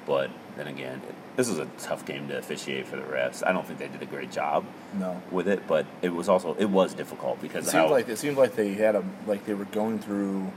but 0.08 0.32
then 0.56 0.68
again, 0.68 1.02
it, 1.08 1.16
this 1.36 1.50
was 1.50 1.60
a 1.60 1.66
tough 1.78 2.06
game 2.06 2.30
to 2.30 2.38
officiate 2.38 2.88
for 2.88 2.96
the 2.96 3.04
refs. 3.04 3.46
I 3.46 3.52
don't 3.52 3.68
think 3.68 3.78
they 3.78 3.90
did 3.90 4.02
a 4.02 4.08
great 4.08 4.32
job 4.32 4.66
no. 4.98 5.22
with 5.30 5.48
it, 5.48 5.68
but 5.68 5.86
it 6.02 6.10
was 6.10 6.30
also 6.30 6.56
it 6.56 6.66
was 6.66 6.94
difficult 6.94 7.40
because 7.42 7.68
It 7.68 7.72
seemed 7.72 7.92
like 7.92 8.08
it 8.08 8.18
seemed 8.18 8.38
like 8.38 8.56
they 8.56 8.74
had 8.74 8.96
a 8.96 9.04
like 9.28 9.46
they 9.46 9.54
were 9.54 9.66
going 9.66 10.00
through 10.00 10.52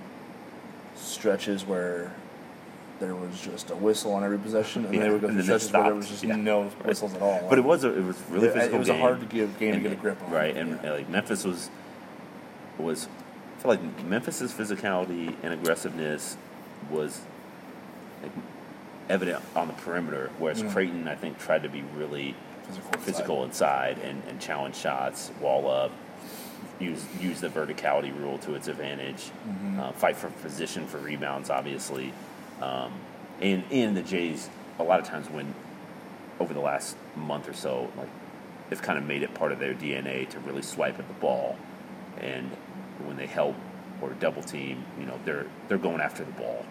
stretches 0.94 1.66
where 1.66 2.14
there 3.00 3.14
was 3.14 3.40
just 3.40 3.70
a 3.70 3.76
whistle 3.76 4.12
on 4.12 4.22
every 4.22 4.38
possession, 4.38 4.84
and 4.84 4.94
Yeah, 4.94 5.02
they 5.02 5.10
would 5.10 5.20
go 5.20 5.28
through 5.28 5.42
stretches 5.42 5.72
where 5.72 5.82
there 5.82 5.94
was 5.94 6.08
just 6.08 6.22
Yeah. 6.22 6.36
no 6.36 6.64
whistles 6.64 7.14
at 7.14 7.20
all. 7.20 7.44
But 7.48 7.58
it 7.58 7.64
was 7.64 7.82
a 7.82 7.92
it 7.92 8.04
was 8.04 8.16
really 8.30 8.48
physical 8.48 8.76
it 8.76 8.78
was 8.78 8.88
game. 8.88 8.96
a 8.96 9.00
hard 9.00 9.20
to 9.20 9.26
give 9.26 9.58
game 9.58 9.74
and, 9.74 9.82
to 9.82 9.88
get 9.88 9.98
a 9.98 10.00
grip 10.00 10.22
on. 10.22 10.30
Right, 10.30 10.56
and 10.56 10.78
yeah. 10.82 10.92
like 10.92 11.08
Memphis 11.08 11.44
was 11.44 11.68
was 12.78 13.08
I 13.58 13.62
feel 13.62 13.70
like 13.72 14.04
Memphis's 14.04 14.52
physicality 14.52 15.34
and 15.42 15.52
aggressiveness 15.52 16.36
was 16.90 17.20
like, 18.22 18.32
evident 19.11 19.42
on 19.57 19.66
the 19.66 19.75
perimeter, 19.75 20.31
whereas 20.38 20.62
Mm. 20.62 20.70
Creighton 20.73 21.09
I 21.09 21.16
think 21.16 21.38
tried 21.38 21.62
to 21.64 21.68
be 21.68 21.83
really 21.96 22.35
physical, 22.66 22.90
inside. 22.92 23.03
physical 23.05 23.44
inside 23.44 23.99
and, 23.99 24.23
and 24.29 24.40
challenge 24.40 24.77
shots, 24.77 25.31
wall 25.40 25.68
up, 25.70 25.90
use 26.79 27.05
use 27.20 27.40
the 27.40 27.49
verticality 27.49 28.16
rule 28.18 28.38
to 28.38 28.55
its 28.55 28.68
advantage, 28.68 29.31
Mhm. 29.49 29.79
uh, 29.81 29.92
fight 29.92 30.16
for 30.16 30.31
position 30.31 30.87
for 30.87 30.99
rebounds, 30.99 31.51
obviously, 31.51 32.12
um, 32.62 32.92
and 33.40 33.64
and 33.70 33.96
the 33.96 34.03
Jays 34.03 34.49
a 34.79 34.83
lot 34.85 34.99
of 35.01 35.07
times 35.07 35.29
when 35.29 35.53
over 36.38 36.55
the 36.55 36.61
last 36.61 36.96
month 37.16 37.49
or 37.49 37.53
so, 37.53 37.90
like 37.99 38.09
they've 38.70 38.81
kind 38.81 38.96
of 38.99 39.05
made 39.05 39.23
it 39.23 39.35
part 39.35 39.53
of 39.53 39.59
their 39.59 39.75
DNA 39.75 40.25
to 40.31 40.38
really 40.38 40.62
swipe 40.62 40.99
at 40.99 41.07
the 41.09 41.14
ball, 41.14 41.57
and 42.18 42.51
when 43.05 43.16
they 43.16 43.27
help 43.27 43.57
or 44.01 44.11
double 44.20 44.42
team, 44.42 44.85
you 44.99 45.05
know 45.05 45.18
they're 45.25 45.46
they're 45.68 45.77
going 45.79 46.01
after 46.01 46.25
the 46.25 46.33
ball. 46.33 46.64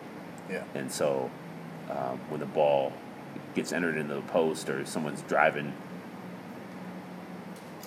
Yeah. 0.49 0.63
And 0.73 0.91
so 0.91 1.30
um, 1.89 2.19
when 2.30 2.39
the 2.39 2.45
ball 2.45 2.93
gets 3.56 3.71
entered 3.71 3.97
into 3.97 4.15
the 4.15 4.21
post 4.21 4.69
or 4.69 4.86
someone's 4.86 5.21
driving, 5.23 5.73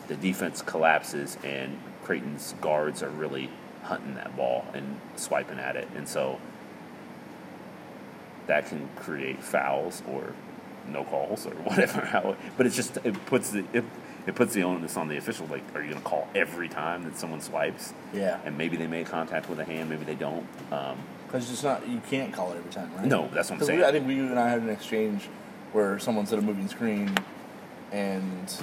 the 0.09 0.17
defense 0.17 0.62
collapses 0.62 1.38
and 1.45 1.79
Creighton's 2.05 2.55
guards 2.61 3.03
are 3.03 3.11
really 3.11 3.49
hunting 3.85 4.15
that 4.15 4.37
ball 4.37 4.65
and 4.75 5.01
swiping 5.17 5.59
at 5.59 5.77
it. 5.77 5.88
And 5.97 6.09
so 6.09 6.41
that 8.47 8.67
can 8.67 8.88
create 8.97 9.43
fouls 9.43 10.03
or 10.09 10.35
no 10.88 11.05
calls 11.05 11.47
or 11.47 11.51
whatever. 11.65 12.37
But 12.57 12.67
it's 12.67 12.77
just 12.77 12.99
it 13.05 13.27
puts 13.27 13.51
the 13.51 13.65
it, 13.73 13.85
it 14.27 14.35
puts 14.35 14.55
the 14.55 14.62
onus 14.62 14.97
on 14.97 15.09
the 15.09 15.17
official. 15.17 15.47
Like, 15.47 15.62
are 15.75 15.83
you 15.83 15.91
going 15.91 16.03
to 16.03 16.09
call 16.09 16.29
every 16.35 16.69
time 16.69 17.05
that 17.05 17.17
someone 17.17 17.41
swipes? 17.41 17.93
Yeah. 18.12 18.41
And 18.45 18.57
maybe 18.57 18.77
they 18.77 18.87
make 18.87 19.07
contact 19.07 19.49
with 19.49 19.59
a 19.59 19.65
hand, 19.65 19.91
maybe 19.91 20.05
they 20.05 20.15
don't. 20.15 20.47
Um, 20.71 20.99
Because 21.33 21.51
it's 21.51 21.62
not 21.62 21.88
you 21.88 22.01
can't 22.11 22.31
call 22.33 22.53
it 22.53 22.59
every 22.59 22.71
time, 22.71 22.90
right? 22.95 23.07
No, 23.07 23.29
that's 23.33 23.49
what 23.49 23.55
I'm 23.55 23.59
'Cause 23.61 23.68
saying. 23.68 23.79
We, 23.81 23.85
I 23.87 23.90
think 23.90 24.07
we 24.07 24.16
you 24.16 24.27
and 24.27 24.38
I 24.38 24.51
had 24.51 24.61
an 24.61 24.68
exchange 24.68 25.29
where 25.73 25.99
someone 25.99 26.27
said 26.27 26.38
a 26.38 26.42
moving 26.42 26.68
screen, 26.68 27.14
and 27.90 28.55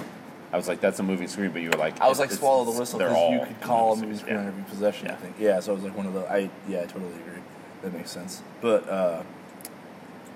I 0.52 0.56
was 0.56 0.68
like, 0.68 0.80
that's 0.80 1.00
a 1.00 1.02
moving 1.02 1.26
screen, 1.26 1.50
but 1.50 1.62
you 1.62 1.70
were 1.70 1.76
like, 1.78 2.00
I 2.00 2.08
was 2.08 2.20
like, 2.20 2.26
it's- 2.26 2.38
swallow 2.38 2.62
the 2.64 2.70
it's- 2.70 2.78
whistle 2.80 2.98
they're 3.00 3.08
because 3.08 3.30
you 3.32 3.38
all 3.40 3.46
could 3.46 3.60
call 3.60 3.92
a 3.94 3.96
moving 3.96 4.16
screen 4.16 4.36
on 4.36 4.42
Yeah. 4.44 4.48
every 4.50 4.62
possession. 4.64 5.08
I 5.08 5.10
Yeah. 5.10 5.16
think. 5.16 5.34
Yeah. 5.40 5.60
So 5.60 5.72
I 5.72 5.74
was 5.74 5.82
like 5.82 5.96
one 5.96 6.06
of 6.06 6.14
the. 6.14 6.20
I 6.30 6.48
yeah, 6.68 6.82
I 6.82 6.86
totally 6.86 7.12
agree. 7.26 7.42
That 7.82 7.92
makes 7.92 8.10
sense. 8.12 8.42
But 8.60 8.88
uh, 8.88 9.22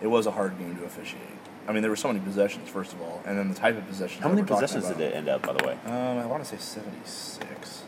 it 0.02 0.08
was 0.08 0.26
a 0.26 0.32
hard 0.32 0.58
game 0.58 0.76
to 0.76 0.84
officiate. 0.84 1.20
I 1.68 1.72
mean, 1.72 1.82
there 1.82 1.90
were 1.90 1.96
so 1.96 2.08
many 2.08 2.18
possessions, 2.20 2.68
first 2.68 2.92
of 2.92 3.00
all, 3.00 3.22
and 3.24 3.38
then 3.38 3.48
the 3.48 3.54
type 3.54 3.78
of 3.78 3.86
possessions. 3.86 4.20
How 4.22 4.28
that 4.28 4.34
many 4.34 4.42
we're 4.42 4.48
talking 4.48 4.62
possessions 4.62 4.86
about. 4.86 4.98
did 4.98 5.12
it 5.12 5.16
end 5.16 5.28
up, 5.28 5.42
by 5.46 5.52
the 5.52 5.64
way? 5.66 5.78
Um, 5.86 6.18
I 6.18 6.26
want 6.26 6.42
to 6.44 6.48
say 6.50 6.56
seventy-six. 6.58 7.82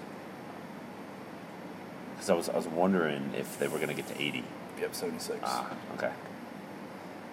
Because 2.26 2.30
I 2.34 2.34
was, 2.36 2.48
I 2.48 2.56
was 2.56 2.66
wondering 2.76 3.30
if 3.36 3.56
they 3.60 3.68
were 3.68 3.76
going 3.76 3.88
to 3.88 3.94
get 3.94 4.08
to 4.08 4.20
80. 4.20 4.42
Yep, 4.80 4.94
seventy-six. 4.94 5.38
Ah, 5.44 5.70
okay. 5.96 6.10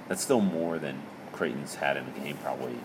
That's 0.07 0.21
still 0.21 0.39
more 0.39 0.77
than 0.77 1.01
Creighton's 1.31 1.75
had 1.75 1.97
in 1.97 2.05
the 2.05 2.19
game, 2.19 2.37
probably. 2.43 2.75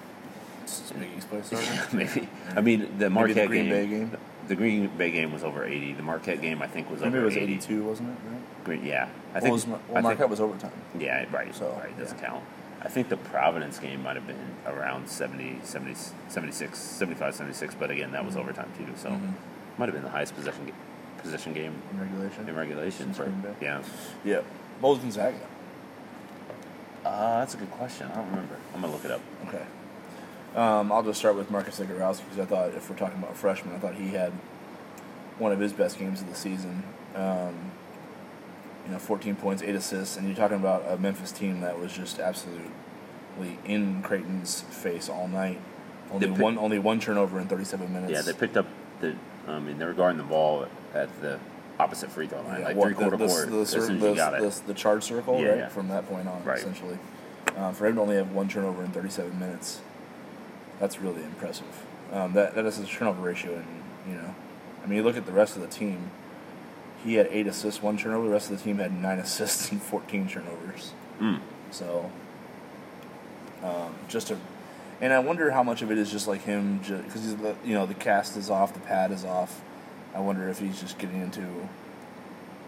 It's 0.63 0.91
a 0.91 0.95
Big 0.95 1.11
East 1.17 1.29
play 1.29 1.43
starter. 1.43 1.97
Maybe. 1.97 2.29
I 2.57 2.61
mean, 2.63 2.99
the 2.99 3.11
Marquette 3.11 3.37
the 3.37 3.47
Green 3.47 3.65
game, 3.67 3.71
Bay 3.73 3.87
game. 3.87 4.17
The 4.49 4.57
Green 4.57 4.87
Bay 4.97 5.11
game 5.11 5.33
was 5.33 5.45
over 5.45 5.65
80. 5.65 5.93
The 5.95 6.03
Marquette 6.03 6.41
game, 6.41 6.63
I 6.63 6.67
think, 6.67 6.91
was 6.91 7.01
Maybe 7.03 7.11
over 7.19 7.23
it 7.23 7.25
was 7.27 7.37
80. 7.37 7.45
eighty-two, 7.45 7.85
wasn't 7.85 8.09
it? 8.09 8.13
Right. 8.31 8.65
Green, 8.65 8.85
yeah. 8.87 9.05
I 9.05 9.35
Well, 9.35 9.41
think. 9.43 9.53
was, 9.53 9.67
Mar- 9.67 9.77
I 9.77 9.81
well, 9.81 9.95
think- 9.95 10.03
Marquette 10.05 10.31
was 10.31 10.41
overtime. 10.41 10.73
Yeah, 10.99 11.27
right. 11.31 11.55
So, 11.55 11.79
right, 11.83 11.97
doesn't 11.99 12.19
yeah. 12.19 12.27
count. 12.27 12.45
I 12.81 12.89
think 12.89 13.11
the 13.11 13.17
Providence 13.19 13.79
game 13.79 14.03
might 14.03 14.17
have 14.17 14.27
been 14.27 14.55
around 14.67 15.09
70, 15.09 15.61
70, 15.63 15.95
76, 16.29 16.79
75, 16.79 17.35
76, 17.35 17.75
but 17.75 17.91
again, 17.91 18.13
that 18.13 18.25
was 18.25 18.35
Mhm. 18.35 18.41
overtime 18.41 18.71
too. 18.79 18.87
So, 18.97 19.11
Mhm. 19.11 19.33
might 19.77 19.87
have 19.87 19.95
been 19.95 20.05
the 20.05 20.11
highest 20.11 20.35
possession 20.35 20.65
ga- 20.67 20.73
possession 21.19 21.53
game 21.53 21.75
in 21.93 22.01
regulation. 22.01 22.49
in 22.49 22.55
regulation. 22.57 23.15
Since 23.15 23.19
but- 23.19 23.25
Green 23.27 23.41
Bay? 23.41 23.55
Yeah. 23.61 23.83
Yeah. 24.25 24.41
What 24.81 24.91
was 24.91 24.99
Gonzaga? 25.01 25.37
Uh, 27.05 27.39
that's 27.41 27.55
a 27.55 27.57
good 27.57 27.71
question. 27.71 28.09
I 28.13 28.17
don't 28.17 28.31
remember. 28.31 28.57
I'm 28.75 28.81
gonna 28.81 28.93
look 28.93 29.05
it 29.05 29.11
up. 29.11 29.21
Okay. 29.47 29.65
Um, 30.55 30.91
I'll 30.93 31.03
just 31.03 31.19
start 31.19 31.37
with 31.37 31.51
Marcus 31.51 31.79
Zegarowski 31.79 32.25
because 32.25 32.39
I 32.39 32.45
thought 32.45 32.69
if 32.75 32.89
we're 32.91 32.97
talking 32.97 33.19
about 33.19 33.37
freshmen, 33.37 33.75
I 33.75 33.79
thought 33.79 33.95
he 33.95 34.09
had 34.09 34.33
one 35.39 35.53
of 35.53 35.61
his 35.61 35.73
best 35.73 35.99
games 35.99 36.21
of 36.21 36.29
the 36.29 36.35
season. 36.35 36.83
Um, 37.15 37.73
you 38.87 38.93
know, 38.93 38.99
14 38.99 39.37
points, 39.37 39.63
eight 39.63 39.75
assists, 39.75 40.17
and 40.17 40.27
you're 40.27 40.37
talking 40.37 40.57
about 40.57 40.85
a 40.89 40.97
Memphis 40.97 41.31
team 41.33 41.61
that 41.61 41.79
was 41.79 41.93
just 41.93 42.19
absolutely 42.19 42.71
in 43.65 44.03
Creighton's 44.03 44.63
face 44.63 45.09
all 45.09 45.29
night. 45.29 45.61
Only 46.11 46.29
pick- 46.29 46.39
one, 46.39 46.59
only 46.59 46.79
one 46.79 46.99
turnover 47.01 47.39
in 47.39 47.47
37 47.49 47.93
minutes. 47.93 48.13
Yeah, 48.13 48.23
they 48.23 48.33
picked 48.33 48.57
up 48.57 48.67
the. 49.01 49.15
I 49.49 49.59
mean, 49.59 49.79
they 49.79 49.85
were 49.85 49.93
guarding 49.93 50.19
the 50.19 50.25
ball 50.25 50.67
at 50.95 51.21
the 51.21 51.39
opposite 51.79 52.11
free 52.11 52.27
throw 52.27 52.43
line, 52.43 52.61
Yeah, 52.61 52.67
like 52.67 52.81
three 52.81 52.95
quarter 52.95 53.17
the, 53.17 53.27
court. 53.27 53.51
The, 53.51 53.61
as 53.61 53.69
soon 53.71 53.83
as 53.83 53.91
you 53.91 53.99
the, 53.99 54.15
got 54.15 54.35
it. 54.35 54.41
the, 54.43 54.63
the 54.69 54.75
charge 54.75 55.05
circle, 55.05 55.41
Yeah, 55.41 55.49
right? 55.49 55.59
yeah. 55.59 55.69
From 55.69 55.89
that 55.89 56.09
point 56.09 56.29
on, 56.29 56.45
Right. 56.45 56.59
essentially. 56.59 56.99
Uh, 57.57 57.73
for 57.73 57.87
him 57.87 57.97
to 57.97 58.01
only 58.03 58.17
have 58.17 58.33
one 58.33 58.49
turnover 58.49 58.85
in 58.85 58.91
37 58.91 59.39
minutes, 59.39 59.81
that's 60.79 61.01
really 61.01 61.23
impressive. 61.25 61.87
Um, 62.13 62.33
that 62.35 62.55
that 62.55 62.65
is 62.65 62.79
a 62.79 62.87
turnover 62.87 63.23
ratio, 63.23 63.55
and 63.55 63.67
you 64.09 64.15
know, 64.15 64.35
I 64.83 64.87
mean, 64.87 64.97
you 64.97 65.03
look 65.03 65.17
at 65.17 65.27
the 65.27 65.33
rest 65.33 65.57
of 65.57 65.63
the 65.63 65.69
team. 65.69 66.11
He 67.05 67.15
had 67.15 67.29
eight 67.31 67.47
assists, 67.47 67.83
one 67.83 67.97
turnover. 67.97 68.27
The 68.27 68.33
rest 68.33 68.51
of 68.51 68.59
the 68.59 68.65
team 68.65 68.79
had 68.79 68.93
nine 69.01 69.19
assists 69.27 69.71
and 69.71 69.81
14 69.83 70.29
turnovers. 70.29 70.93
Mm. 71.21 71.41
So, 71.71 72.11
um, 73.63 73.95
just 74.09 74.31
a, 74.31 74.39
and 75.01 75.13
I 75.13 75.19
wonder 75.21 75.51
how 75.51 75.63
much 75.63 75.83
of 75.83 75.91
it 75.91 75.99
is 75.99 76.11
just 76.11 76.27
like 76.27 76.43
him, 76.43 76.79
because 76.79 77.23
he's 77.23 77.37
the 77.37 77.57
you 77.65 77.75
know 77.75 77.87
the 77.87 77.95
cast 77.95 78.37
is 78.37 78.51
off, 78.51 78.75
the 78.75 78.81
pad 78.81 79.11
is 79.13 79.25
off. 79.25 79.61
I 80.15 80.21
wonder 80.21 80.49
if 80.49 80.59
he's 80.59 80.81
just 80.81 80.99
getting 80.99 81.21
into 81.21 81.69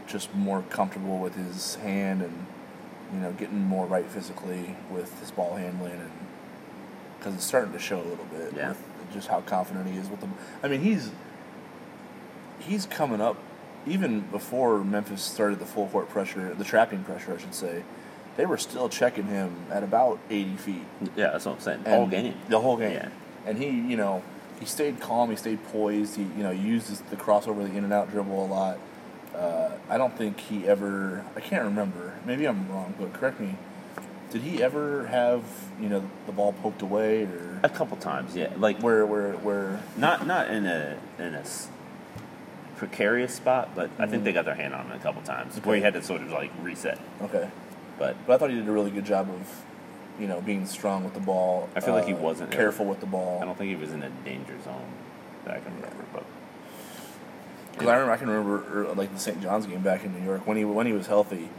just 0.06 0.34
more 0.34 0.62
comfortable 0.70 1.18
with 1.18 1.34
his 1.34 1.76
hand 1.76 2.22
and 2.22 2.46
you 3.14 3.20
know 3.20 3.32
getting 3.32 3.60
more 3.60 3.86
right 3.86 4.06
physically 4.06 4.76
with 4.90 5.18
his 5.20 5.30
ball 5.30 5.56
handling 5.56 5.92
and 5.92 6.10
because 7.18 7.34
it's 7.34 7.44
starting 7.44 7.72
to 7.72 7.78
show 7.78 7.98
a 8.00 8.02
little 8.04 8.24
bit 8.26 8.52
Yeah. 8.56 8.70
with 8.70 9.12
just 9.12 9.28
how 9.28 9.40
confident 9.42 9.86
he 9.88 9.98
is 9.98 10.08
with 10.08 10.20
them. 10.20 10.34
I 10.62 10.68
mean 10.68 10.80
he's 10.80 11.10
he's 12.60 12.86
coming 12.86 13.20
up 13.20 13.36
even 13.86 14.20
before 14.20 14.84
Memphis 14.84 15.22
started 15.22 15.58
the 15.58 15.64
full 15.66 15.86
court 15.88 16.08
pressure, 16.10 16.54
the 16.54 16.64
trapping 16.64 17.02
pressure, 17.02 17.34
I 17.34 17.38
should 17.40 17.54
say. 17.54 17.82
They 18.36 18.46
were 18.46 18.58
still 18.58 18.88
checking 18.88 19.26
him 19.26 19.66
at 19.70 19.82
about 19.82 20.18
80 20.30 20.56
feet. 20.56 20.82
Yeah, 21.16 21.30
that's 21.30 21.44
what 21.46 21.56
I'm 21.56 21.60
saying. 21.60 21.82
And 21.84 21.94
All 21.94 22.06
game. 22.06 22.34
The 22.48 22.60
whole 22.60 22.76
game. 22.76 22.92
Yeah. 22.92 23.08
And 23.46 23.58
he, 23.58 23.66
you 23.68 23.96
know, 23.96 24.22
he 24.58 24.66
stayed 24.66 25.00
calm. 25.00 25.30
He 25.30 25.36
stayed 25.36 25.62
poised. 25.72 26.16
He, 26.16 26.22
you 26.22 26.42
know, 26.42 26.50
used 26.50 27.08
the 27.10 27.16
crossover, 27.16 27.58
the 27.68 27.76
in 27.76 27.84
and 27.84 27.92
out 27.92 28.10
dribble 28.10 28.44
a 28.44 28.46
lot. 28.46 28.78
Uh, 29.34 29.70
I 29.88 29.96
don't 29.98 30.16
think 30.16 30.38
he 30.40 30.66
ever. 30.66 31.24
I 31.36 31.40
can't 31.40 31.64
remember. 31.64 32.14
Maybe 32.26 32.46
I'm 32.46 32.68
wrong, 32.70 32.94
but 32.98 33.12
correct 33.12 33.40
me. 33.40 33.54
Did 34.30 34.42
he 34.42 34.62
ever 34.62 35.06
have 35.06 35.42
you 35.80 35.88
know 35.88 36.08
the 36.26 36.32
ball 36.32 36.52
poked 36.52 36.82
away 36.82 37.24
or 37.24 37.58
A 37.62 37.68
couple 37.68 37.96
times, 37.96 38.36
yeah. 38.36 38.52
Like 38.56 38.80
where 38.80 39.04
where 39.06 39.32
where? 39.32 39.80
not 39.96 40.26
not 40.26 40.50
in 40.50 40.66
a 40.66 40.98
in 41.18 41.34
a 41.34 41.42
precarious 42.76 43.34
spot, 43.34 43.70
but 43.74 43.90
I 43.98 44.06
think 44.06 44.22
Mhm. 44.22 44.24
they 44.26 44.32
got 44.32 44.44
their 44.44 44.54
hand 44.54 44.74
on 44.74 44.86
him 44.86 44.92
a 44.92 44.98
couple 44.98 45.22
times 45.22 45.56
where 45.64 45.76
he 45.76 45.82
had 45.82 45.94
to 45.94 46.02
sort 46.02 46.22
of 46.22 46.30
like 46.30 46.50
reset. 46.62 46.98
Okay, 47.22 47.48
But 48.00 48.16
but 48.26 48.32
I 48.34 48.38
thought 48.38 48.50
he 48.50 48.56
did 48.56 48.66
a 48.66 48.72
really 48.72 48.90
good 48.90 49.04
job 49.04 49.28
of, 49.28 49.62
you 50.18 50.26
know, 50.26 50.40
being 50.40 50.66
strong 50.66 51.04
with 51.04 51.14
the 51.14 51.20
ball. 51.20 51.68
I 51.76 51.80
feel 51.80 51.94
like 51.94 52.06
he 52.06 52.14
uh, 52.14 52.16
wasn't- 52.16 52.50
careful 52.50 52.86
with 52.86 52.98
the 52.98 53.06
ball. 53.06 53.38
I 53.40 53.44
don't 53.44 53.56
think 53.56 53.68
he 53.70 53.76
was 53.76 53.92
in 53.92 54.02
a 54.02 54.08
danger 54.24 54.56
zone 54.64 54.88
that 55.44 55.54
I 55.54 55.60
can 55.60 55.74
remember. 55.76 56.04
But 56.12 56.24
Because 57.72 57.88
I 57.88 57.92
remember, 57.92 58.12
I 58.12 58.16
can 58.16 58.28
remember 58.30 58.64
er, 58.90 58.94
like 58.94 59.12
the 59.12 59.20
St. 59.20 59.40
John's 59.42 59.66
game 59.66 59.82
back 59.82 60.02
in 60.04 60.18
New 60.18 60.24
York 60.24 60.46
when 60.46 60.56
he 60.56 60.64
when 60.64 60.86
he 60.86 60.92
was 60.94 61.06
healthy, 61.08 61.50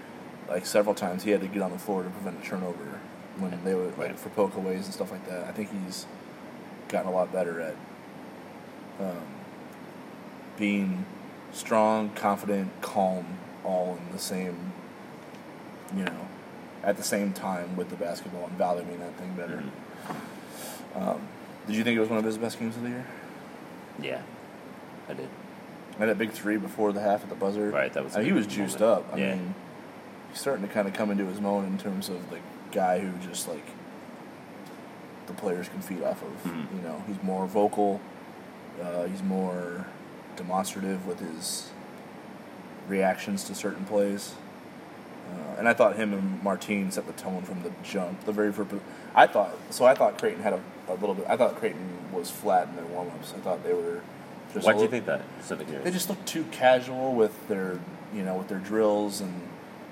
like 0.49 0.65
several 0.65 0.95
times 0.95 1.23
he 1.23 1.29
had 1.31 1.41
to 1.41 1.47
get 1.47 1.61
on 1.61 1.71
the 1.71 1.79
floor 1.79 2.03
to 2.03 2.09
prevent 2.09 2.43
a 2.43 2.45
turnover 2.45 2.99
when 3.37 3.63
they 3.63 3.73
were 3.75 3.85
like 3.85 3.97
Right. 3.97 4.19
for 4.19 4.29
pokeaways 4.29 4.83
and 4.85 4.93
stuff 4.93 5.11
like 5.11 5.25
that. 5.29 5.47
I 5.47 5.51
think 5.51 5.69
he's 5.85 6.05
gotten 6.89 7.07
a 7.09 7.13
lot 7.13 7.31
better 7.31 7.61
at 7.61 7.75
um, 8.99 9.21
being 10.57 11.05
strong, 11.53 12.09
confident, 12.15 12.69
calm, 12.81 13.25
all 13.63 13.97
in 14.07 14.11
the 14.11 14.19
same, 14.19 14.73
you 15.95 16.03
know, 16.03 16.27
at 16.83 16.97
the 16.97 17.03
same 17.03 17.31
time 17.33 17.75
with 17.75 17.89
the 17.89 17.95
basketball 17.95 18.45
and 18.45 18.53
valuing 18.57 18.99
that 18.99 19.13
thing 19.15 19.33
better. 19.35 19.63
Mhm. 20.95 21.01
Um, 21.01 21.21
did 21.67 21.75
you 21.75 21.83
think 21.83 21.95
it 21.97 21.99
was 21.99 22.09
one 22.09 22.17
of 22.19 22.25
his 22.25 22.37
best 22.37 22.59
games 22.59 22.75
of 22.75 22.83
the 22.83 22.89
year? 22.89 23.05
Yeah, 23.99 24.21
I 25.09 25.13
did. 25.13 25.29
And 25.99 26.09
that 26.09 26.17
big 26.17 26.31
three 26.31 26.57
before 26.57 26.91
the 26.91 27.01
half 27.01 27.21
at 27.23 27.29
the 27.29 27.35
buzzer. 27.35 27.69
Right, 27.69 27.93
that 27.93 28.03
was 28.03 28.15
a 28.15 28.19
Uh, 28.19 28.23
he 28.23 28.31
was 28.31 28.47
juiced 28.47 28.79
moment. 28.79 29.05
up. 29.09 29.13
I 29.13 29.17
Yeah. 29.17 29.35
mean, 29.35 29.55
he's 30.31 30.39
starting 30.41 30.67
to 30.67 30.73
kind 30.73 30.87
of 30.87 30.93
come 30.93 31.11
into 31.11 31.25
his 31.25 31.37
own 31.39 31.65
in 31.65 31.77
terms 31.77 32.09
of 32.09 32.29
the 32.31 32.37
guy 32.71 32.99
who 32.99 33.11
just 33.27 33.47
like 33.47 33.65
the 35.27 35.33
players 35.33 35.69
can 35.69 35.81
feed 35.81 36.01
off 36.03 36.21
of. 36.23 36.43
Mhm. 36.51 36.65
You 36.75 36.81
know, 36.81 37.03
he's 37.07 37.21
more 37.21 37.45
vocal. 37.45 38.01
Uh, 38.81 39.03
he's 39.03 39.21
more 39.21 39.85
demonstrative 40.35 41.05
with 41.05 41.19
his 41.19 41.69
reactions 42.87 43.43
to 43.43 43.53
certain 43.53 43.85
plays. 43.85 44.33
Uh, 45.29 45.59
and 45.59 45.67
I 45.67 45.73
thought 45.73 45.95
him 45.95 46.13
and 46.13 46.41
Martine 46.43 46.91
set 46.91 47.07
the 47.07 47.13
tone 47.13 47.43
from 47.43 47.63
the 47.63 47.71
jump. 47.83 48.25
The 48.25 48.31
very 48.31 48.51
first, 48.51 48.71
I 49.15 49.27
thought 49.27 49.53
so. 49.69 49.85
I 49.85 49.93
thought 49.95 50.17
Creighton 50.17 50.41
had 50.41 50.53
a, 50.53 50.61
a 50.89 50.95
little 50.95 51.15
bit. 51.15 51.25
I 51.29 51.37
thought 51.37 51.55
Creighton 51.55 52.11
was 52.11 52.29
flat 52.29 52.67
in 52.67 52.75
their 52.75 52.85
warm 52.85 53.07
ups. 53.09 53.33
I 53.35 53.39
thought 53.39 53.63
they 53.63 53.73
were. 53.73 54.01
Just 54.53 54.65
Why 54.65 54.73
do 54.73 54.81
you 54.81 54.87
think 54.89 55.05
that? 55.05 55.21
They 55.83 55.91
just 55.91 56.09
looked 56.09 56.25
too 56.27 56.43
casual 56.51 57.13
with 57.13 57.47
their 57.47 57.79
you 58.13 58.23
know 58.23 58.35
with 58.35 58.47
their 58.49 58.59
drills 58.59 59.21
and 59.21 59.33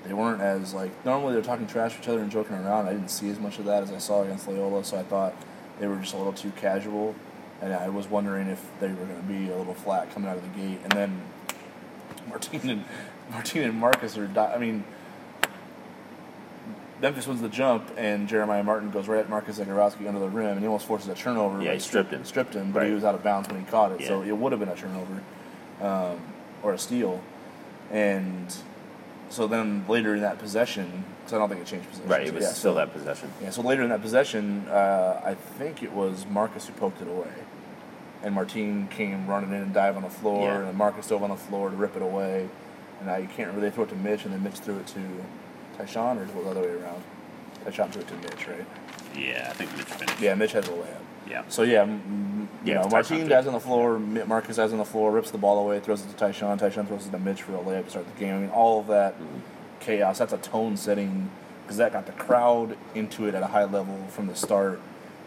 they 0.04 0.12
weren't 0.12 0.40
as 0.40 0.74
like 0.74 0.90
normally 1.04 1.32
they're 1.32 1.42
talking 1.42 1.66
trash 1.66 1.94
to 1.94 2.00
each 2.02 2.08
other 2.08 2.20
and 2.20 2.30
joking 2.30 2.56
around 2.56 2.86
i 2.86 2.92
didn't 2.92 3.10
see 3.10 3.30
as 3.30 3.38
much 3.38 3.58
of 3.58 3.64
that 3.64 3.82
as 3.82 3.90
i 3.92 3.98
saw 3.98 4.22
against 4.22 4.46
loyola 4.48 4.84
so 4.84 4.98
i 4.98 5.02
thought 5.02 5.34
they 5.78 5.86
were 5.86 5.96
just 5.96 6.14
a 6.14 6.16
little 6.16 6.32
too 6.32 6.50
casual 6.52 7.14
and 7.62 7.72
i 7.72 7.88
was 7.88 8.06
wondering 8.08 8.46
if 8.48 8.62
they 8.80 8.88
were 8.88 9.06
going 9.06 9.16
to 9.16 9.22
be 9.22 9.50
a 9.50 9.56
little 9.56 9.74
flat 9.74 10.12
coming 10.12 10.28
out 10.28 10.36
of 10.36 10.42
the 10.42 10.60
gate 10.60 10.78
and 10.82 10.92
then 10.92 11.20
martine 12.28 12.68
and 12.68 12.84
martine 13.30 13.62
and 13.62 13.74
marcus 13.74 14.16
are 14.18 14.26
di- 14.26 14.52
i 14.54 14.58
mean 14.58 14.84
Memphis 17.00 17.26
wins 17.26 17.40
the 17.40 17.48
jump, 17.48 17.90
and 17.96 18.28
Jeremiah 18.28 18.62
Martin 18.62 18.90
goes 18.90 19.08
right 19.08 19.20
at 19.20 19.30
Marcus 19.30 19.58
Zegarowski 19.58 20.06
under 20.06 20.20
the 20.20 20.28
rim, 20.28 20.50
and 20.50 20.60
he 20.60 20.66
almost 20.66 20.86
forces 20.86 21.08
a 21.08 21.14
turnover. 21.14 21.62
Yeah, 21.62 21.72
he 21.72 21.78
stripped 21.78 22.12
him. 22.12 22.24
Stripped 22.24 22.54
him, 22.54 22.72
but 22.72 22.86
he 22.86 22.92
was 22.92 23.04
out 23.04 23.14
of 23.14 23.22
bounds 23.22 23.48
when 23.48 23.58
he 23.58 23.64
caught 23.70 23.92
it, 23.92 24.06
so 24.06 24.22
it 24.22 24.36
would 24.36 24.52
have 24.52 24.60
been 24.60 24.68
a 24.68 24.76
turnover 24.76 25.22
um, 25.80 26.20
or 26.62 26.74
a 26.74 26.78
steal. 26.78 27.22
And 27.90 28.54
so 29.30 29.46
then 29.46 29.84
later 29.88 30.14
in 30.14 30.20
that 30.20 30.38
possession, 30.38 31.04
because 31.20 31.32
I 31.32 31.38
don't 31.38 31.48
think 31.48 31.62
it 31.62 31.66
changed 31.66 31.88
possession. 31.88 32.10
right, 32.10 32.26
it 32.26 32.34
was 32.34 32.42
yeah, 32.44 32.50
still 32.50 32.72
so, 32.72 32.76
that 32.76 32.92
possession. 32.92 33.32
Yeah, 33.42 33.50
so 33.50 33.62
later 33.62 33.82
in 33.82 33.88
that 33.88 34.02
possession, 34.02 34.66
uh, 34.68 35.22
I 35.24 35.34
think 35.34 35.82
it 35.82 35.92
was 35.92 36.26
Marcus 36.26 36.66
who 36.66 36.74
poked 36.74 37.00
it 37.00 37.08
away. 37.08 37.32
And 38.22 38.34
Martine 38.34 38.86
came 38.88 39.26
running 39.26 39.50
in 39.50 39.62
and 39.62 39.72
dive 39.72 39.96
on 39.96 40.02
the 40.02 40.10
floor, 40.10 40.48
Yeah. 40.48 40.68
and 40.68 40.76
Marcus 40.76 41.08
dove 41.08 41.22
on 41.22 41.30
the 41.30 41.36
floor 41.36 41.70
to 41.70 41.76
rip 41.76 41.96
it 41.96 42.02
away. 42.02 42.50
And 42.98 43.08
now 43.08 43.16
you 43.16 43.28
can't 43.28 43.54
really 43.54 43.70
throw 43.70 43.84
it 43.84 43.90
to 43.90 43.96
Mitch, 43.96 44.24
and 44.24 44.34
then 44.34 44.42
Mitch 44.42 44.56
threw 44.56 44.76
it 44.76 44.86
to 44.88 45.00
Ty-Shon, 45.80 46.18
or 46.18 46.22
was 46.22 46.30
it 46.30 46.44
the 46.44 46.50
other 46.50 46.60
way 46.62 46.68
around? 46.68 47.02
Ty-Shon 47.64 47.90
threw 47.90 48.02
it 48.02 48.08
to 48.08 48.14
Mitch, 48.16 48.48
right? 48.48 48.66
Yeah, 49.16 49.46
I 49.50 49.52
think 49.54 49.74
Mitch 49.76 49.86
finished. 49.86 50.20
Yeah, 50.20 50.34
Mitch 50.34 50.52
has 50.52 50.66
a 50.68 50.70
layup. 50.72 50.86
Yeah. 51.28 51.42
So 51.48 51.62
yeah, 51.62 51.82
m- 51.82 51.90
m- 51.90 52.48
you 52.64 52.72
Yeah, 52.72 52.78
know, 52.80 52.84
it's 52.84 52.92
Ty-Shon 52.92 53.16
Martine 53.18 53.28
dives 53.28 53.46
on 53.46 53.52
the 53.54 53.60
floor, 53.60 53.98
Marcus 53.98 54.56
dives 54.56 54.72
on 54.72 54.78
the 54.78 54.84
floor, 54.84 55.10
rips 55.10 55.30
the 55.30 55.38
ball 55.38 55.58
away, 55.58 55.80
throws 55.80 56.04
it 56.04 56.08
to 56.08 56.14
Ty-Shon. 56.16 56.58
Ty-Shon 56.58 56.86
throws 56.86 57.06
it 57.06 57.10
to 57.10 57.18
Mitch 57.18 57.42
for 57.42 57.54
a 57.54 57.58
layup 57.58 57.84
to 57.84 57.90
start 57.90 58.06
the 58.12 58.20
game. 58.20 58.34
I 58.34 58.38
mean, 58.40 58.50
all 58.50 58.80
of 58.80 58.86
that 58.88 59.14
chaos. 59.80 60.18
That's 60.18 60.32
a 60.32 60.38
tone 60.38 60.76
setting 60.76 61.30
because 61.62 61.76
that 61.78 61.92
got 61.92 62.06
the 62.06 62.12
crowd 62.12 62.76
into 62.94 63.26
it 63.26 63.34
at 63.34 63.42
a 63.42 63.46
high 63.48 63.64
level 63.64 63.96
from 64.08 64.26
the 64.26 64.34
start. 64.34 64.80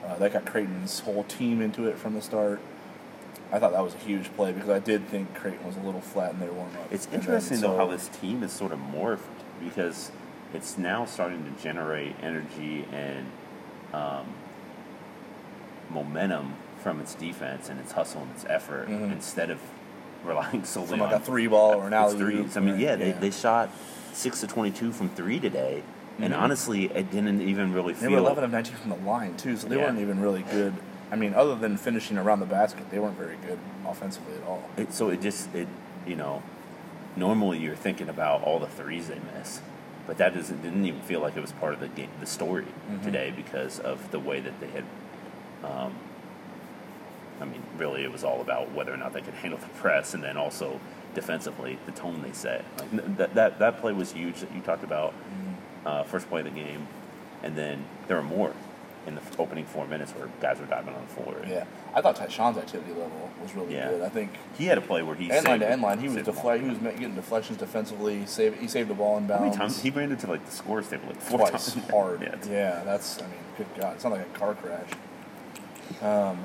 Uh, 0.05 0.17
that 0.17 0.33
got 0.33 0.45
Creighton's 0.45 0.99
whole 0.99 1.23
team 1.23 1.61
into 1.61 1.87
it 1.87 1.97
from 1.97 2.13
the 2.13 2.21
start. 2.21 2.59
I 3.53 3.59
thought 3.59 3.71
that 3.71 3.83
was 3.83 3.93
a 3.93 3.99
huge 3.99 4.33
play 4.35 4.51
because 4.51 4.69
I 4.69 4.79
did 4.79 5.07
think 5.07 5.33
Creighton 5.35 5.65
was 5.65 5.77
a 5.77 5.79
little 5.79 6.01
flat 6.01 6.33
in 6.33 6.39
their 6.39 6.51
warm 6.51 6.69
up. 6.75 6.91
It's 6.91 7.07
interesting 7.13 7.61
though 7.61 7.77
how 7.77 7.87
this 7.87 8.09
team 8.09 8.43
is 8.43 8.51
sort 8.51 8.71
of 8.73 8.79
morphed 8.79 9.19
because 9.63 10.11
it's 10.53 10.77
now 10.77 11.05
starting 11.05 11.43
to 11.43 11.63
generate 11.63 12.15
energy 12.21 12.85
and 12.91 13.25
um, 13.93 14.25
momentum 15.89 16.53
from 16.81 16.99
its 16.99 17.15
defense 17.15 17.69
and 17.69 17.79
its 17.79 17.91
hustle 17.93 18.21
and 18.21 18.31
its 18.31 18.45
effort 18.49 18.87
Mhm. 18.89 19.11
instead 19.11 19.49
of 19.49 19.59
relying 20.25 20.63
solely 20.65 20.89
from 20.89 20.99
like 20.99 21.09
on 21.13 21.21
a 21.21 21.23
three 21.23 21.47
ball 21.47 21.75
or 21.75 21.87
an 21.87 21.93
alley 21.93 22.17
threes. 22.17 22.57
I 22.57 22.59
mean, 22.61 22.79
yeah, 22.79 22.95
they, 22.95 23.11
they 23.11 23.31
shot 23.31 23.69
six 24.13 24.41
to 24.41 24.47
twenty-two 24.47 24.91
from 24.91 25.09
three 25.09 25.39
today, 25.39 25.83
and 26.19 26.33
Mhm. 26.33 26.39
honestly, 26.39 26.85
it 26.85 27.11
didn't 27.11 27.41
even 27.41 27.73
really 27.73 27.93
feel. 27.93 28.09
They 28.09 28.15
were 28.15 28.21
11 28.21 28.43
of 28.43 28.51
19 28.51 28.75
from 28.75 28.89
the 28.91 28.95
line, 28.97 29.35
too, 29.37 29.57
so 29.57 29.67
they 29.67 29.75
Yeah. 29.77 29.83
weren't 29.85 29.99
even 29.99 30.19
really 30.21 30.43
good. 30.51 30.73
I 31.11 31.15
mean, 31.15 31.33
other 31.33 31.55
than 31.55 31.77
finishing 31.77 32.17
around 32.17 32.39
the 32.39 32.45
basket, 32.45 32.89
they 32.89 32.99
weren't 32.99 33.17
very 33.17 33.37
good 33.47 33.59
offensively 33.87 34.33
at 34.35 34.47
all. 34.47 34.63
It, 34.77 34.93
so 34.93 35.09
it 35.09 35.21
just 35.21 35.53
it 35.53 35.67
you 36.07 36.15
know, 36.15 36.41
normally 37.15 37.59
you're 37.59 37.75
thinking 37.75 38.09
about 38.09 38.43
all 38.43 38.59
the 38.59 38.67
threes 38.67 39.07
they 39.07 39.19
miss, 39.37 39.61
but 40.07 40.17
that 40.17 40.33
doesn't 40.33 40.61
didn't 40.61 40.85
even 40.85 41.01
feel 41.01 41.19
like 41.21 41.35
it 41.37 41.41
was 41.41 41.51
part 41.53 41.73
of 41.73 41.79
the 41.79 41.87
game, 41.87 42.09
the 42.19 42.25
story 42.25 42.65
Mhm. 42.91 43.03
today 43.03 43.31
because 43.35 43.79
of 43.79 44.11
the 44.11 44.19
way 44.19 44.39
that 44.39 44.59
they 44.59 44.67
had. 44.67 44.83
Um, 45.63 45.93
I 47.41 47.45
mean, 47.45 47.63
really, 47.77 48.03
it 48.03 48.11
was 48.11 48.23
all 48.23 48.41
about 48.41 48.71
whether 48.73 48.93
or 48.93 48.97
not 48.97 49.13
they 49.13 49.21
could 49.21 49.33
handle 49.43 49.59
the 49.59 49.67
press, 49.79 50.13
and 50.13 50.23
then 50.23 50.37
also 50.37 50.79
defensively, 51.15 51.77
the 51.85 51.91
tone 51.91 52.21
they 52.21 52.31
set. 52.31 52.63
Like 52.79 53.17
that 53.17 53.33
that 53.35 53.59
that 53.59 53.81
play 53.81 53.93
was 53.93 54.11
huge 54.11 54.39
that 54.41 54.51
you 54.53 54.61
talked 54.61 54.83
about, 54.83 55.13
uh, 55.85 56.03
first 56.03 56.29
play 56.29 56.41
of 56.41 56.45
the 56.45 56.51
game, 56.51 56.87
and 57.41 57.55
then 57.55 57.85
there 58.07 58.17
were 58.17 58.23
more 58.23 58.51
in 59.05 59.15
the 59.15 59.21
opening 59.37 59.65
four 59.65 59.85
minutes 59.87 60.11
where 60.13 60.27
guys 60.41 60.59
were 60.59 60.65
diving 60.65 60.93
on 60.93 61.01
the 61.01 61.13
floor. 61.13 61.35
Yeah. 61.47 61.65
I 61.93 62.01
thought 62.01 62.15
Ty-Shon's 62.15 62.57
activity 62.57 62.91
level 62.91 63.29
was 63.41 63.53
really 63.55 63.75
Yeah. 63.75 63.89
good. 63.89 64.01
I 64.01 64.09
think 64.09 64.31
He 64.57 64.65
had 64.65 64.77
a 64.77 64.81
play 64.81 65.03
where 65.03 65.15
he 65.15 65.29
end 65.31 65.45
line 65.45 65.59
to 65.59 65.69
end 65.69 65.81
line, 65.81 65.99
he 65.99 66.05
was 66.05 66.15
saved 66.15 66.27
the 66.27 66.31
ball. 66.31 66.41
deflect. 66.51 66.63
He 66.63 66.69
was 66.69 66.77
getting 66.97 67.15
deflections 67.15 67.57
defensively. 67.57 68.25
Save, 68.25 68.59
he 68.59 68.67
saved 68.67 68.89
the 68.89 68.93
ball 68.93 69.17
in 69.17 69.27
bounds. 69.27 69.39
How 69.41 69.45
many 69.45 69.57
times 69.57 69.81
he 69.81 69.89
ran 69.89 70.11
into 70.11 70.27
like 70.27 70.45
the 70.45 70.51
scores 70.51 70.87
table 70.87 71.07
like 71.07 71.19
four 71.21 71.39
twice 71.39 71.73
times? 71.73 71.89
hard. 71.89 72.21
yeah, 72.23 72.35
yeah, 72.49 72.81
that's. 72.85 73.19
I 73.19 73.23
mean, 73.23 73.31
good 73.57 73.67
God, 73.77 73.95
it's 73.95 74.03
not 74.03 74.13
like 74.13 74.21
a 74.21 74.37
car 74.39 74.55
crash. 74.55 74.89
Um, 76.01 76.37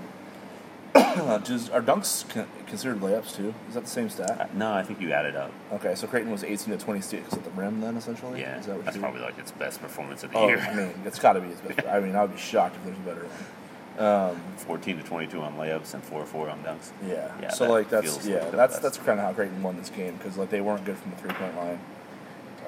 just, 1.45 1.71
are 1.73 1.83
dunks 1.83 2.29
con- 2.29 2.47
considered 2.67 3.01
layups 3.01 3.35
too? 3.37 3.55
Is 3.69 3.75
that 3.75 3.85
the 3.85 3.91
same 3.91 4.07
Uh, 4.07 4.11
stat? 4.11 4.55
No, 4.55 4.73
I 4.73 4.83
think 4.83 5.01
you 5.01 5.13
added 5.13 5.37
up. 5.37 5.51
Okay, 5.73 5.95
so 5.95 6.07
Creighton 6.07 6.31
was 6.31 6.45
18 6.45 6.77
to 6.77 6.85
26 6.85 7.33
at 7.33 7.45
the 7.45 7.51
rim 7.51 7.81
then, 7.81 7.97
essentially. 7.97 8.41
Yeah, 8.41 8.59
Is 8.59 8.67
that 8.67 8.77
what 8.77 8.85
that's 8.85 8.97
you- 8.97 9.03
probably 9.03 9.21
like 9.21 9.39
its 9.39 9.51
best 9.53 9.81
performance 9.81 10.23
of 10.25 10.33
the 10.33 10.39
Oh, 10.39 10.49
year. 10.49 10.59
I 10.59 10.75
mean, 10.75 10.93
it's 11.05 11.19
got 11.19 11.35
to 11.35 11.41
be 11.41 11.49
his 11.49 11.61
best. 11.61 11.87
I 11.89 12.01
mean, 12.01 12.15
I 12.17 12.23
would 12.23 12.33
be 12.33 12.39
shocked 12.39 12.77
if 12.77 12.85
there's 12.85 12.97
a 12.97 13.01
better 13.01 13.23
one. 13.27 14.05
Um, 14.07 14.41
14 14.59 14.99
to 14.99 15.03
22 15.03 15.41
on 15.41 15.57
layups 15.57 15.93
and 15.95 16.03
4 16.05 16.25
4 16.25 16.49
on 16.51 16.59
dunks. 16.63 16.93
yeah. 17.05 17.33
Yeah, 17.43 17.51
So 17.51 17.65
that 17.65 17.71
like 17.71 17.91
that's 17.91 18.07
feels 18.07 18.29
yeah 18.29 18.37
like 18.43 18.51
the 18.53 18.57
that's 18.57 18.73
best. 18.75 18.83
that's 18.83 18.97
kind 18.99 19.19
of 19.19 19.27
how 19.27 19.33
Creighton 19.33 19.61
won 19.61 19.77
this 19.77 19.91
game 19.91 20.17
because 20.17 20.37
like 20.37 20.51
they 20.51 20.61
weren't 20.61 20.85
good 20.85 20.97
from 20.97 21.11
the 21.11 21.17
three 21.17 21.33
point 21.33 21.57
line. 21.57 21.81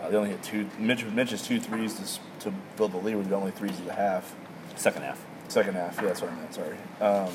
Uh, 0.02 0.08
they 0.10 0.16
only 0.16 0.30
hit 0.30 0.42
two. 0.42 0.68
Mitch 0.78 1.04
Mitch's 1.04 1.42
two 1.46 1.60
threes 1.60 1.94
to, 1.94 2.02
s- 2.02 2.18
to 2.40 2.52
build 2.76 2.90
the 2.90 2.96
lead 2.96 3.14
were 3.14 3.22
the 3.22 3.36
only 3.36 3.52
threes 3.52 3.78
of 3.78 3.84
the 3.84 3.92
half. 3.92 4.34
Second 4.74 5.02
half. 5.02 5.24
Second 5.46 5.74
half, 5.74 5.96
yeah, 5.98 6.06
that's 6.06 6.20
what 6.20 6.32
I 6.32 6.34
meant. 6.34 6.52
Sorry. 6.54 6.76
Um, 7.00 7.30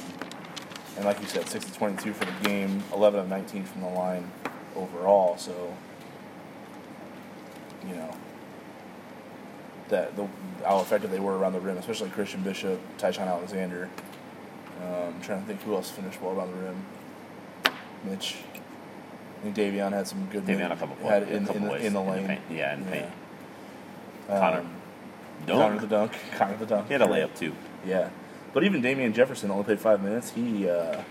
and 0.95 1.05
like 1.05 1.19
you 1.21 1.27
said, 1.27 1.47
six 1.47 1.65
to 1.65 1.73
twenty-two 1.73 2.13
for 2.13 2.25
the 2.25 2.47
game, 2.47 2.83
eleven 2.93 3.19
of 3.19 3.29
nineteen 3.29 3.63
from 3.63 3.81
the 3.81 3.89
line 3.89 4.31
overall. 4.75 5.37
So, 5.37 5.75
you 7.87 7.95
know, 7.95 8.15
that 9.89 10.15
the 10.15 10.27
how 10.65 10.79
effective 10.79 11.11
they 11.11 11.19
were 11.19 11.37
around 11.37 11.53
the 11.53 11.59
rim, 11.59 11.77
especially 11.77 12.09
Christian 12.09 12.41
Bishop, 12.41 12.79
Ty-Shon 12.97 13.27
Alexander. 13.27 13.89
Um, 14.83 15.21
trying 15.21 15.41
to 15.41 15.47
think 15.47 15.61
who 15.61 15.73
else 15.73 15.89
finished 15.89 16.21
well 16.21 16.37
around 16.37 16.51
the 16.51 16.57
rim. 16.57 16.85
Mitch. 18.03 18.37
I 19.39 19.43
think 19.43 19.55
Davion 19.55 19.91
had 19.91 20.07
some 20.07 20.25
good. 20.25 20.45
Davion 20.45 20.71
a 20.71 20.75
couple 20.75 20.95
had 21.07 21.23
in, 21.23 21.43
a 21.43 21.47
couple 21.47 21.61
in, 21.61 21.67
the, 21.67 21.75
in 21.75 21.81
the 21.81 21.87
in 21.87 21.93
the 21.93 22.01
lane. 22.01 22.27
paint. 22.27 22.41
Yeah, 22.51 22.73
in 22.73 22.85
the 22.85 22.91
paint. 22.91 23.05
Um, 24.27 24.39
Connor. 24.39 24.65
Connor 25.47 25.79
the 25.79 25.87
Dunk. 25.87 26.11
dunk. 26.11 26.37
Connor 26.37 26.57
the 26.57 26.65
dunk. 26.65 26.87
He 26.87 26.93
had 26.93 27.01
a 27.01 27.07
layup 27.07 27.35
too. 27.37 27.53
Yeah, 27.85 28.09
but 28.55 28.63
even 28.63 28.81
Damien 28.81 29.13
Jefferson 29.13 29.51
only 29.51 29.63
played 29.65 29.79
five 29.79 30.01
minutes. 30.01 30.31
He, 30.31 30.67
uh, 30.67 31.01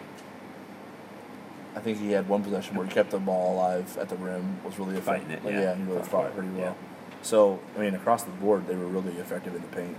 I 1.76 1.80
think 1.80 1.98
he 1.98 2.10
had 2.12 2.28
one 2.28 2.42
possession 2.42 2.74
where 2.76 2.86
he 2.86 2.92
kept 2.92 3.10
the 3.10 3.18
ball 3.18 3.54
alive 3.54 3.96
at 3.98 4.08
the 4.08 4.16
rim. 4.16 4.58
Was 4.64 4.78
really 4.78 4.96
effective. 4.96 5.28
Fighting 5.28 5.30
it, 5.30 5.44
Like, 5.44 5.54
yeah. 5.54 5.74
he 5.74 5.82
really 5.82 5.98
Fought 6.00 6.08
fought 6.10 6.22
for 6.22 6.28
it, 6.30 6.34
pretty 6.34 6.48
well. 6.50 6.76
yeah. 6.80 7.22
So 7.22 7.60
I 7.76 7.80
mean, 7.80 7.94
across 7.94 8.22
the 8.24 8.30
board, 8.32 8.66
they 8.66 8.74
were 8.76 8.86
really 8.86 9.12
effective 9.18 9.54
in 9.54 9.62
the 9.62 9.68
paint 9.68 9.96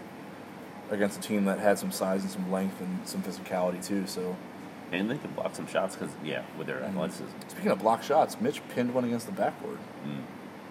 against 0.91 1.17
a 1.17 1.21
team 1.21 1.45
that 1.45 1.59
had 1.59 1.77
some 1.79 1.91
size 1.91 2.21
and 2.21 2.31
some 2.31 2.51
length 2.51 2.79
and 2.81 3.07
some 3.07 3.21
physicality 3.23 3.83
too. 3.85 4.05
So 4.07 4.35
And 4.91 5.09
they 5.09 5.17
could 5.17 5.35
block 5.35 5.55
some 5.55 5.67
shots 5.67 5.95
because, 5.95 6.13
yeah, 6.23 6.43
with 6.57 6.67
their 6.67 6.81
athleticism. 6.83 7.25
speaking 7.47 7.71
of 7.71 7.79
block 7.79 8.03
shots, 8.03 8.39
Mitch 8.41 8.61
pinned 8.69 8.93
one 8.93 9.03
against 9.03 9.25
the 9.25 9.31
backboard 9.33 9.77
Mm. 10.07 10.21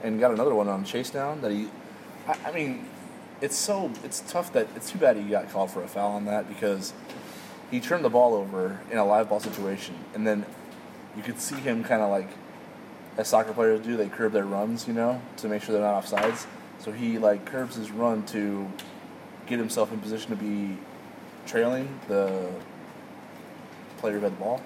and 0.04 0.20
got 0.20 0.30
another 0.32 0.54
one 0.54 0.68
on 0.68 0.84
chase 0.84 1.10
down 1.10 1.40
that 1.42 1.50
he. 1.52 1.68
I, 2.28 2.36
I 2.46 2.52
mean, 2.52 2.88
it's 3.40 3.56
so 3.56 3.90
it's 4.02 4.20
tough 4.20 4.52
that 4.52 4.68
it's 4.76 4.90
too 4.90 4.98
bad 4.98 5.16
he 5.16 5.24
got 5.24 5.50
called 5.50 5.70
for 5.70 5.82
a 5.82 5.88
foul 5.88 6.12
on 6.12 6.24
that 6.24 6.48
because 6.48 6.92
he 7.70 7.80
turned 7.80 8.04
the 8.04 8.10
ball 8.10 8.34
over 8.34 8.80
in 8.90 8.98
a 8.98 9.04
live 9.04 9.28
ball 9.28 9.40
situation 9.40 9.96
and 10.14 10.26
then 10.26 10.44
you 11.16 11.22
could 11.22 11.40
see 11.40 11.56
him 11.56 11.84
kind 11.84 12.02
of 12.02 12.10
like 12.10 12.28
as 13.16 13.28
soccer 13.28 13.52
players 13.52 13.80
do, 13.80 13.96
they 13.96 14.08
curb 14.08 14.32
their 14.32 14.44
runs, 14.44 14.88
you 14.88 14.94
know, 14.94 15.20
to 15.36 15.48
make 15.48 15.62
sure 15.62 15.72
they're 15.72 15.82
not 15.82 16.02
offsides. 16.02 16.46
So 16.78 16.92
he 16.92 17.18
like 17.18 17.44
curbs 17.44 17.76
his 17.76 17.90
run 17.90 18.24
to 18.26 18.70
get 19.46 19.58
himself 19.58 19.92
in 19.92 20.00
position 20.00 20.30
to 20.30 20.36
be 20.36 20.78
trailing 21.46 22.00
the 22.08 22.50
player 23.98 24.14
who 24.14 24.24
had 24.24 24.32
the 24.32 24.36
ball. 24.36 24.60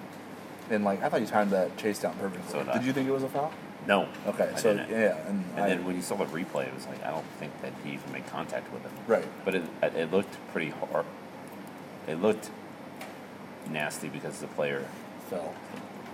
And 0.71 0.85
like 0.85 1.03
I 1.03 1.09
thought 1.09 1.21
you 1.21 1.27
timed 1.27 1.51
that 1.51 1.77
chase 1.77 1.99
down 1.99 2.15
perfectly. 2.19 2.51
So 2.51 2.65
did 2.65 2.73
did 2.73 2.85
you 2.85 2.93
think 2.93 3.09
it 3.09 3.13
was 3.13 3.23
a 3.23 3.29
foul? 3.29 3.53
No. 3.89 4.07
Okay, 4.27 4.51
I 4.55 4.59
so 4.59 4.75
didn't. 4.77 4.91
yeah, 4.91 5.17
and, 5.27 5.45
And 5.57 5.65
I, 5.65 5.69
then 5.71 5.85
when 5.87 5.97
you 5.97 6.03
saw 6.03 6.15
the 6.17 6.27
replay, 6.27 6.69
it 6.69 6.75
was 6.75 6.87
like 6.87 7.03
I 7.05 7.11
don't 7.11 7.27
think 7.41 7.61
that 7.63 7.73
he 7.83 7.93
even 7.95 8.13
made 8.13 8.27
contact 8.27 8.71
with 8.73 8.83
him. 8.83 8.93
right, 9.07 9.25
But 9.45 9.55
it 9.57 9.63
it 9.83 10.13
looked 10.13 10.37
pretty 10.53 10.71
hard. 10.71 11.07
It 12.07 12.21
looked 12.21 12.51
nasty 13.71 14.09
because 14.09 14.39
the 14.41 14.47
player 14.49 14.85
fell. 15.31 15.55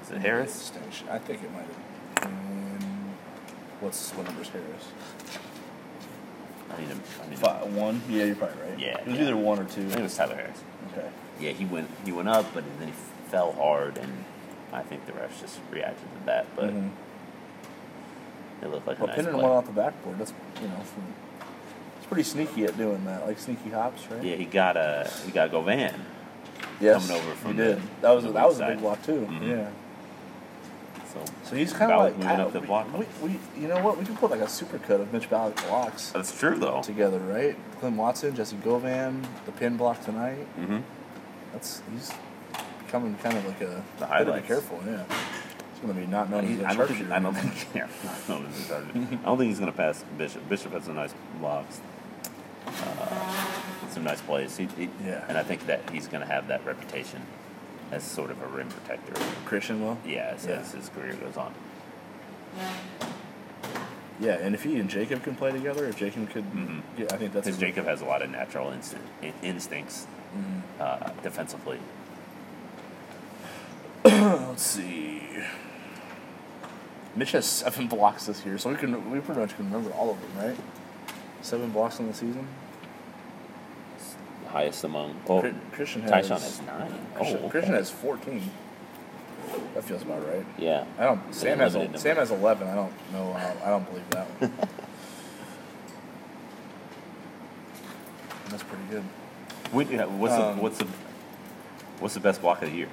was 0.01 0.11
it 0.13 0.21
Harris. 0.23 0.73
I 1.11 1.19
think 1.19 1.43
it 1.43 1.53
might 1.53 1.67
have. 2.23 2.31
been 2.31 3.15
what's 3.81 4.13
what 4.13 4.25
number's 4.27 4.49
Harris? 4.49 4.87
I 6.71 6.81
need 6.81 6.91
to. 6.91 6.95
I 6.95 7.29
need 7.29 7.37
to 7.37 7.41
Five, 7.41 7.75
one. 7.75 8.01
Yeah, 8.09 8.25
you're 8.25 8.37
probably 8.37 8.57
right. 8.71 8.79
Yeah, 8.79 8.99
it 9.01 9.07
was 9.07 9.17
yeah. 9.17 9.23
either 9.25 9.37
one 9.37 9.59
or 9.59 9.65
two. 9.65 9.83
I 9.83 9.89
think 9.89 9.99
it 10.01 10.03
was 10.05 10.17
Tyler 10.17 10.37
Harris. 10.37 10.63
Okay. 10.93 11.09
Yeah, 11.41 11.51
he 11.51 11.65
went 11.65 11.91
he 12.05 12.13
went 12.13 12.29
up, 12.29 12.47
but 12.55 12.63
then 12.79 12.89
he 12.89 12.95
fell 13.31 13.53
hard, 13.53 13.99
and 13.99 14.25
I 14.73 14.83
think 14.83 15.07
the 15.07 15.13
refs 15.13 15.41
just 15.41 15.59
reacted 15.73 16.09
to 16.21 16.27
that. 16.27 16.47
But 16.57 16.71
Mhm. 16.71 16.91
It 18.63 18.71
looked 18.71 18.87
like 18.87 18.99
a 18.99 19.07
nice 19.07 19.17
pinning 19.17 19.33
play. 19.33 19.43
one 19.43 19.53
off 19.53 19.67
the 19.67 19.73
backboard. 19.73 20.19
That's 20.19 20.33
you 20.63 20.69
know, 20.69 20.77
from, 20.77 21.03
it's 21.99 22.07
pretty 22.07 22.23
sneaky 22.23 22.65
at 22.65 22.77
doing 22.79 23.05
that, 23.05 23.27
like 23.27 23.39
sneaky 23.39 23.71
hops, 23.71 24.07
right? 24.11 24.23
Yeah, 24.23 24.37
he 24.37 24.45
got 24.45 24.77
a 24.77 25.11
he 25.27 25.33
got 25.33 25.51
Govan. 25.51 25.95
Yes, 26.81 27.07
coming 27.07 27.23
over 27.23 27.35
from 27.37 27.51
he 27.53 27.57
did. 27.59 27.77
the- 27.79 27.83
that 28.03 28.11
was 28.11 28.25
the 28.25 28.33
that 28.33 28.47
was 28.47 28.57
weak 28.59 28.65
a 28.65 28.69
big 28.71 28.77
side. 28.79 28.83
block 28.83 29.03
too. 29.03 29.29
Mhm. 29.31 29.49
Yeah. 29.51 29.69
So 31.13 31.25
So 31.45 31.57
he's 31.57 31.73
kind 31.73 31.93
of 31.93 32.01
like 32.01 32.17
moving 32.17 32.41
up 32.41 32.53
the 32.53 32.61
we, 32.61 32.67
block. 32.67 32.87
We, 32.99 33.07
we, 33.23 33.39
you 33.61 33.69
know 33.69 33.81
what? 33.83 33.99
We 33.99 34.05
can 34.05 34.17
put 34.17 34.31
like 34.31 34.41
a 34.41 34.49
super 34.49 34.79
cut 34.79 35.01
of 35.01 35.13
Mitch 35.13 35.31
Ballock 35.31 35.55
blocks 35.69 36.11
that's 36.11 36.37
true 36.37 36.57
though. 36.59 36.81
together, 36.83 37.19
right? 37.21 37.57
Clint 37.79 37.97
Watson, 37.97 38.35
Jesse 38.35 38.57
Govan, 38.57 39.25
the 39.47 39.53
pin 39.53 39.77
block 39.77 40.03
tonight. 40.05 40.47
Mm-hmm. 40.59 40.79
That's 41.53 41.83
he's 41.93 42.11
becoming 42.85 43.15
kind 43.23 43.37
of 43.37 43.47
like 43.47 43.61
a. 43.61 43.83
The 43.99 44.07
highlights. 44.07 44.43
be 44.43 44.49
careful, 44.49 44.81
yeah. 44.87 45.05
He's 45.75 45.81
gonna 45.83 45.95
be 46.01 46.07
not 46.07 46.31
known 46.31 46.45
as 46.45 46.61
a 46.61 46.67
I 46.69 46.75
don't 46.75 46.89
think. 46.89 47.11
I 47.11 47.19
don't 47.19 47.35
think 47.35 47.67
yeah, 47.75 47.89
no, 48.29 48.43
this 48.45 48.59
is 48.61 48.69
hard. 48.69 48.85
I 48.95 49.17
don't 49.27 49.39
think 49.39 49.49
he's 49.49 49.59
gonna 49.59 49.73
pass 49.73 50.05
Bishop. 50.17 50.49
Bishop 50.49 50.73
has 50.73 50.85
some 50.85 50.95
nice 50.95 51.13
blocks, 51.41 51.81
uh, 52.67 53.91
some 53.91 54.05
nice 54.05 54.21
plays. 54.23 54.57
He, 54.57 54.67
he, 54.77 54.89
Yeah. 55.05 55.25
and 55.29 55.37
I 55.37 55.43
think 55.43 55.67
that 55.67 55.89
he's 55.91 56.07
gonna 56.07 56.27
have 56.27 56.47
that 56.49 56.65
reputation 56.65 57.23
as 57.91 58.03
sort 58.05 58.31
of 58.31 58.41
a 58.43 58.47
rim 58.47 58.69
protector. 58.69 59.13
Christian 59.45 59.83
will. 59.85 59.99
Yeah, 60.07 60.33
as, 60.35 60.47
Yeah. 60.47 60.55
as 60.55 60.73
his 60.73 60.89
career 60.91 61.15
goes 61.15 61.37
on. 61.37 61.53
Yeah, 64.21 64.35
and 64.35 64.55
if 64.55 64.63
he 64.63 64.79
and 64.79 64.89
Jacob 64.89 65.25
can 65.25 65.35
play 65.35 65.51
together, 65.51 65.87
if 65.87 65.97
Jacob 65.97 66.31
could, 66.31 66.45
Mhm. 66.53 66.83
yeah, 66.97 67.07
I 67.11 67.17
think 67.17 67.33
that's 67.33 67.47
Because 67.47 67.59
Jacob 67.59 67.85
has 67.87 68.01
a 68.01 68.05
lot 68.05 68.23
of 68.23 68.31
natural 68.31 68.71
instinct, 68.71 69.05
in, 69.23 69.33
instincts 69.43 70.07
Mhm. 70.37 70.61
uh, 70.81 71.11
defensively. 71.23 71.81
Let's 74.49 74.63
see. 74.63 75.23
Mitch 77.17 77.33
has 77.33 77.47
seven 77.47 77.87
blocks 77.87 78.27
this 78.27 78.45
year, 78.45 78.59
so 78.59 78.71
we 78.71 78.77
can 78.77 79.11
we 79.11 79.21
pretty 79.21 79.41
much 79.41 79.55
can 79.57 79.67
remember 79.67 79.91
all 79.93 80.11
of 80.11 80.21
them, 80.21 80.31
right? 80.47 80.57
Seven 81.43 81.71
blocks 81.71 81.99
in 82.01 82.09
the 82.09 82.15
season. 82.15 82.47
Highest 84.49 84.85
among. 84.85 85.21
Oh, 85.29 85.43
Christian 85.73 86.03
has 86.03 86.11
Ty-Shon 86.11 86.41
has 86.41 86.61
nine. 86.63 87.07
Christian, 87.15 87.37
oh, 87.37 87.41
okay. 87.41 87.51
Christian 87.51 87.75
has 87.75 87.91
fourteen. 87.91 88.51
That 89.75 89.85
feels 89.85 90.03
about 90.03 90.27
right. 90.27 90.45
Yeah. 90.59 90.85
I 90.99 91.05
don't. 91.05 91.21
It's 91.29 91.39
Sam 91.39 91.59
has 91.59 91.75
a, 91.75 91.99
Sam 91.99 92.17
has 92.17 92.31
eleven. 92.31 92.69
I 92.69 92.75
don't 92.75 92.93
know. 93.13 93.33
How, 93.33 93.55
I 93.65 93.69
don't 93.71 93.89
believe 93.89 94.11
that 94.11 94.27
one. 94.27 94.53
That's 98.49 98.63
pretty 98.63 98.85
good. 98.91 99.03
What's 99.73 99.91
Um, 100.35 100.57
the 100.57 100.63
what's 100.63 100.79
the 100.79 100.87
what's 102.01 102.15
the 102.15 102.21
best 102.21 102.41
block 102.41 102.63
of 102.63 102.71
the 102.71 102.77
year? 102.77 102.89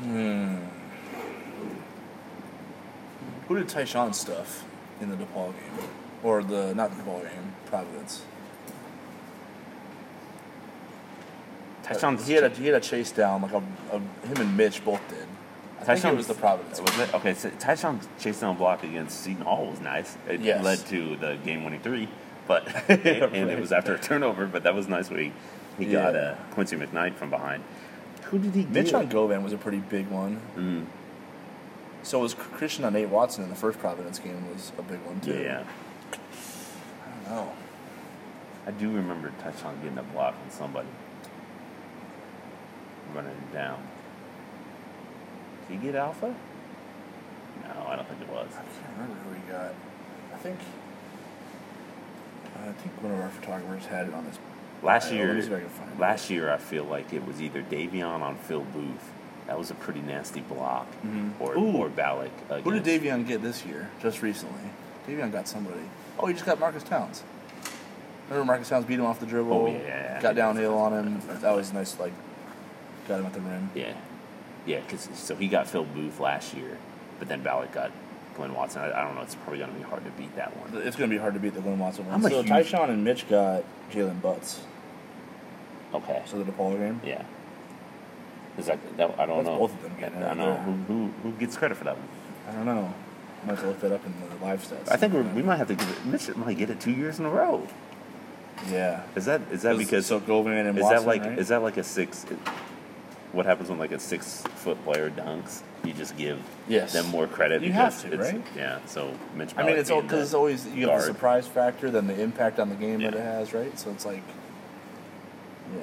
Hmm. 0.00 0.56
Who 3.48 3.58
did 3.58 3.68
Ty-Shon 3.68 4.12
stuff 4.14 4.64
in 5.00 5.10
the 5.10 5.16
DePaul 5.16 5.52
game, 5.52 5.88
or 6.22 6.42
the 6.42 6.74
not 6.74 6.96
the 6.96 7.02
DePaul 7.02 7.22
game, 7.22 7.54
Providence? 7.66 8.22
Ty-Shon's 11.82 12.26
he 12.26 12.34
had 12.34 12.44
a 12.44 12.48
he 12.50 12.66
had 12.66 12.74
a 12.76 12.80
chase 12.80 13.10
down 13.10 13.42
like 13.42 13.52
a, 13.52 13.62
a 13.92 13.98
him 14.26 14.36
and 14.38 14.56
Mitch 14.56 14.84
both 14.84 15.06
did. 15.08 15.26
I 15.80 15.96
think 15.96 16.14
it 16.14 16.16
was 16.16 16.28
the 16.28 16.34
Providence. 16.34 16.80
Was 16.80 16.96
it? 17.00 17.12
Okay, 17.12 17.34
so 17.34 17.50
Ty-Shon's 17.58 18.06
chase 18.20 18.38
down 18.40 18.56
block 18.56 18.84
against 18.84 19.20
Seton 19.20 19.42
Hall 19.42 19.66
was 19.66 19.80
nice. 19.80 20.16
It 20.28 20.40
Yes. 20.40 20.64
led 20.64 20.78
to 20.86 21.16
the 21.16 21.36
game 21.44 21.64
winning 21.64 21.80
three, 21.80 22.08
but 22.46 22.68
and 22.88 23.50
it 23.50 23.60
was 23.60 23.72
after 23.72 23.94
a 23.94 23.98
turnover. 23.98 24.46
But 24.46 24.62
that 24.62 24.74
was 24.74 24.86
nice. 24.86 25.10
Where 25.10 25.20
he, 25.20 25.32
he 25.78 25.86
got 25.86 26.14
Yeah. 26.14 26.20
uh, 26.20 26.36
Quincy 26.52 26.76
McKnight 26.76 27.16
from 27.16 27.30
behind. 27.30 27.64
Who 28.32 28.38
did 28.40 28.54
he 28.54 28.64
Mitch 28.64 28.86
get? 28.86 28.94
on 28.96 29.08
Govan 29.08 29.44
was 29.44 29.52
a 29.52 29.58
pretty 29.58 29.78
big 29.78 30.08
one. 30.08 30.40
Mm, 30.56 30.86
So 32.02 32.18
was 32.18 32.34
Christian 32.34 32.84
on 32.84 32.94
Nate 32.94 33.08
Watson 33.10 33.44
in 33.44 33.50
the 33.50 33.54
first 33.56 33.78
Providence 33.78 34.18
game 34.18 34.48
was 34.52 34.72
a 34.78 34.82
big 34.82 34.98
one 35.02 35.20
too. 35.20 35.38
yeah, 35.38 35.62
I 36.12 37.28
don't 37.28 37.36
know. 37.36 37.52
I 38.66 38.70
do 38.72 38.90
remember 38.90 39.32
Ty-Shon 39.40 39.80
getting 39.82 39.98
a 39.98 40.02
block 40.02 40.34
on 40.44 40.50
somebody, 40.50 40.88
running 43.14 43.36
down. 43.52 43.82
Did 45.68 45.78
he 45.80 45.86
get 45.86 45.94
Alpha? 45.94 46.34
No, 47.64 47.86
I 47.88 47.96
don't 47.96 48.08
think 48.08 48.20
it 48.22 48.28
was. 48.28 48.48
I 48.52 48.62
can't 48.62 48.98
remember 48.98 49.14
who 49.28 49.34
he 49.34 49.40
got. 49.52 49.74
I 50.34 50.36
think. 50.38 50.58
I 52.64 52.72
think 52.72 53.02
one 53.02 53.12
of 53.12 53.20
our 53.20 53.28
photographers 53.30 53.86
had 53.86 54.08
it 54.08 54.14
on 54.14 54.24
his. 54.24 54.38
Last 54.82 55.10
Uh, 55.10 55.14
year, 55.14 55.26
let 55.28 55.36
me 55.36 55.42
see 55.42 55.48
if 55.48 55.56
I 55.56 55.60
can 55.60 55.68
find 55.68 55.90
it. 55.92 55.98
last 56.00 56.30
year 56.30 56.52
I 56.52 56.56
feel 56.56 56.84
like 56.84 57.12
it 57.12 57.26
was 57.26 57.40
either 57.40 57.62
Davion 57.62 58.20
on 58.20 58.36
Phil 58.36 58.60
Booth. 58.60 59.10
That 59.46 59.58
was 59.58 59.70
a 59.70 59.74
pretty 59.74 60.00
nasty 60.00 60.40
block, 60.40 60.86
Mhm. 61.04 61.32
or 61.40 61.56
Ooh. 61.56 61.76
or 61.76 61.88
Ballock. 61.88 62.30
Who 62.64 62.72
did 62.78 62.84
Davion 62.84 63.26
get 63.26 63.42
this 63.42 63.64
year? 63.64 63.88
Just 64.00 64.22
recently. 64.22 64.70
Davion 65.06 65.30
got 65.32 65.48
somebody. 65.48 65.80
Oh, 66.18 66.26
he 66.26 66.32
just 66.34 66.46
got 66.46 66.58
Marcus 66.60 66.82
Towns. 66.84 67.22
Remember 68.28 68.46
Marcus 68.52 68.68
Towns 68.68 68.84
beat 68.86 68.98
him 68.98 69.04
off 69.04 69.20
the 69.20 69.26
dribble? 69.26 69.52
Oh, 69.52 69.66
yeah. 69.66 70.20
Got 70.20 70.36
downhill 70.36 70.78
on 70.78 70.92
him. 70.92 71.20
That 71.40 71.54
was 71.54 71.72
nice. 71.72 71.98
Like, 71.98 72.12
got 73.08 73.18
him 73.20 73.26
at 73.26 73.34
the 73.34 73.40
rim. 73.40 73.70
Yeah, 73.74 73.92
yeah. 74.64 74.78
Because 74.80 75.08
so 75.14 75.34
he 75.34 75.48
got 75.48 75.66
Phil 75.66 75.84
Booth 75.84 76.18
last 76.20 76.54
year, 76.54 76.78
but 77.18 77.28
then 77.28 77.42
Ballock 77.42 77.72
got 77.72 77.90
Glenn 78.34 78.54
Watson. 78.54 78.82
I, 78.82 79.00
I 79.00 79.04
don't 79.04 79.14
know. 79.14 79.22
It's 79.22 79.34
probably 79.34 79.58
going 79.58 79.72
to 79.72 79.76
be 79.78 79.84
hard 79.84 80.04
to 80.04 80.10
beat 80.12 80.34
that 80.36 80.56
one. 80.56 80.82
It's 80.86 80.96
going 80.96 81.10
to 81.10 81.14
be 81.14 81.20
hard 81.20 81.34
to 81.34 81.40
beat 81.40 81.54
the 81.54 81.60
Glenn 81.60 81.78
Watson 81.78 82.06
one. 82.06 82.14
I'm 82.14 82.24
a 82.24 82.30
so 82.30 82.36
huge- 82.42 82.48
Ty-Shon 82.48 82.90
and 82.90 83.04
Mitch 83.04 83.28
got 83.28 83.64
Jalen 83.90 84.20
Butts. 84.20 84.62
Okay. 85.94 86.22
So 86.26 86.42
the 86.42 86.50
DePaul 86.50 86.78
game. 86.78 87.00
Yeah. 87.04 87.22
Is 88.58 88.66
that, 88.66 88.78
that 88.98 89.18
I 89.18 89.26
don't 89.26 89.44
That's 89.44 89.48
know. 89.48 89.58
both 89.58 89.74
of 89.74 89.82
them 89.82 89.96
getting 89.98 90.18
I 90.18 90.20
it, 90.20 90.24
don't 90.34 90.38
know 90.38 90.46
yeah. 90.46 90.62
who, 90.64 90.72
who 90.72 91.06
who 91.22 91.32
gets 91.32 91.56
credit 91.56 91.76
for 91.76 91.84
that 91.84 91.96
one. 91.96 92.08
I 92.48 92.52
don't 92.52 92.66
know. 92.66 92.94
Might 93.44 93.52
have 93.54 93.60
to 93.60 93.66
look 93.68 93.80
that 93.80 93.92
up 93.92 94.04
in 94.04 94.14
the 94.38 94.44
live 94.44 94.62
stats. 94.62 94.90
I 94.90 94.96
think 94.96 95.14
we're, 95.14 95.22
we 95.22 95.42
might 95.42 95.56
have 95.56 95.68
to 95.68 95.74
give 95.74 95.88
it. 95.90 96.04
Mitch 96.04 96.36
might 96.36 96.58
get 96.58 96.68
it 96.70 96.78
two 96.80 96.92
years 96.92 97.18
in 97.18 97.24
a 97.24 97.30
row. 97.30 97.66
Yeah. 98.70 99.02
Is 99.16 99.24
that 99.24 99.40
is 99.50 99.62
that 99.62 99.78
because 99.78 100.06
so 100.06 100.20
Govan 100.20 100.52
and 100.52 100.78
is 100.78 100.82
Watson, 100.82 100.98
that 100.98 101.06
like 101.06 101.22
right? 101.22 101.38
is 101.38 101.48
that 101.48 101.62
like 101.62 101.76
a 101.78 101.82
six? 101.82 102.26
What 103.32 103.46
happens 103.46 103.70
when 103.70 103.78
like 103.78 103.92
a 103.92 103.98
six 103.98 104.42
foot 104.56 104.82
player 104.84 105.10
dunks? 105.10 105.62
You 105.84 105.92
just 105.94 106.16
give 106.18 106.38
Yes. 106.68 106.92
them 106.92 107.06
more 107.06 107.26
credit. 107.26 107.62
You 107.62 107.72
have 107.72 107.98
to, 108.02 108.12
it's, 108.12 108.32
right? 108.32 108.42
Yeah. 108.56 108.78
So 108.86 109.12
Mitch. 109.34 109.52
I 109.56 109.62
mean, 109.62 109.76
it's 109.76 109.90
all 109.90 110.02
because 110.02 110.22
it's 110.22 110.34
always 110.34 110.66
you 110.66 110.88
have 110.88 111.00
the 111.00 111.06
surprise 111.06 111.46
factor, 111.48 111.90
then 111.90 112.06
the 112.06 112.20
impact 112.20 112.58
on 112.58 112.68
the 112.68 112.74
game 112.74 113.00
that 113.00 113.14
it 113.14 113.20
has, 113.20 113.54
right? 113.54 113.76
So 113.78 113.90
it's 113.90 114.04
like, 114.04 114.22
yeah. 115.74 115.82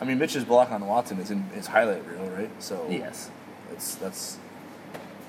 I 0.00 0.04
mean, 0.04 0.18
Mitch's 0.18 0.44
block 0.44 0.70
on 0.70 0.86
Watson 0.86 1.18
is 1.18 1.30
in 1.30 1.42
his 1.54 1.66
highlight 1.66 2.06
reel, 2.06 2.28
right? 2.30 2.50
So 2.60 2.86
Yes. 2.88 3.30
it's 3.72 3.96
that's. 3.96 4.38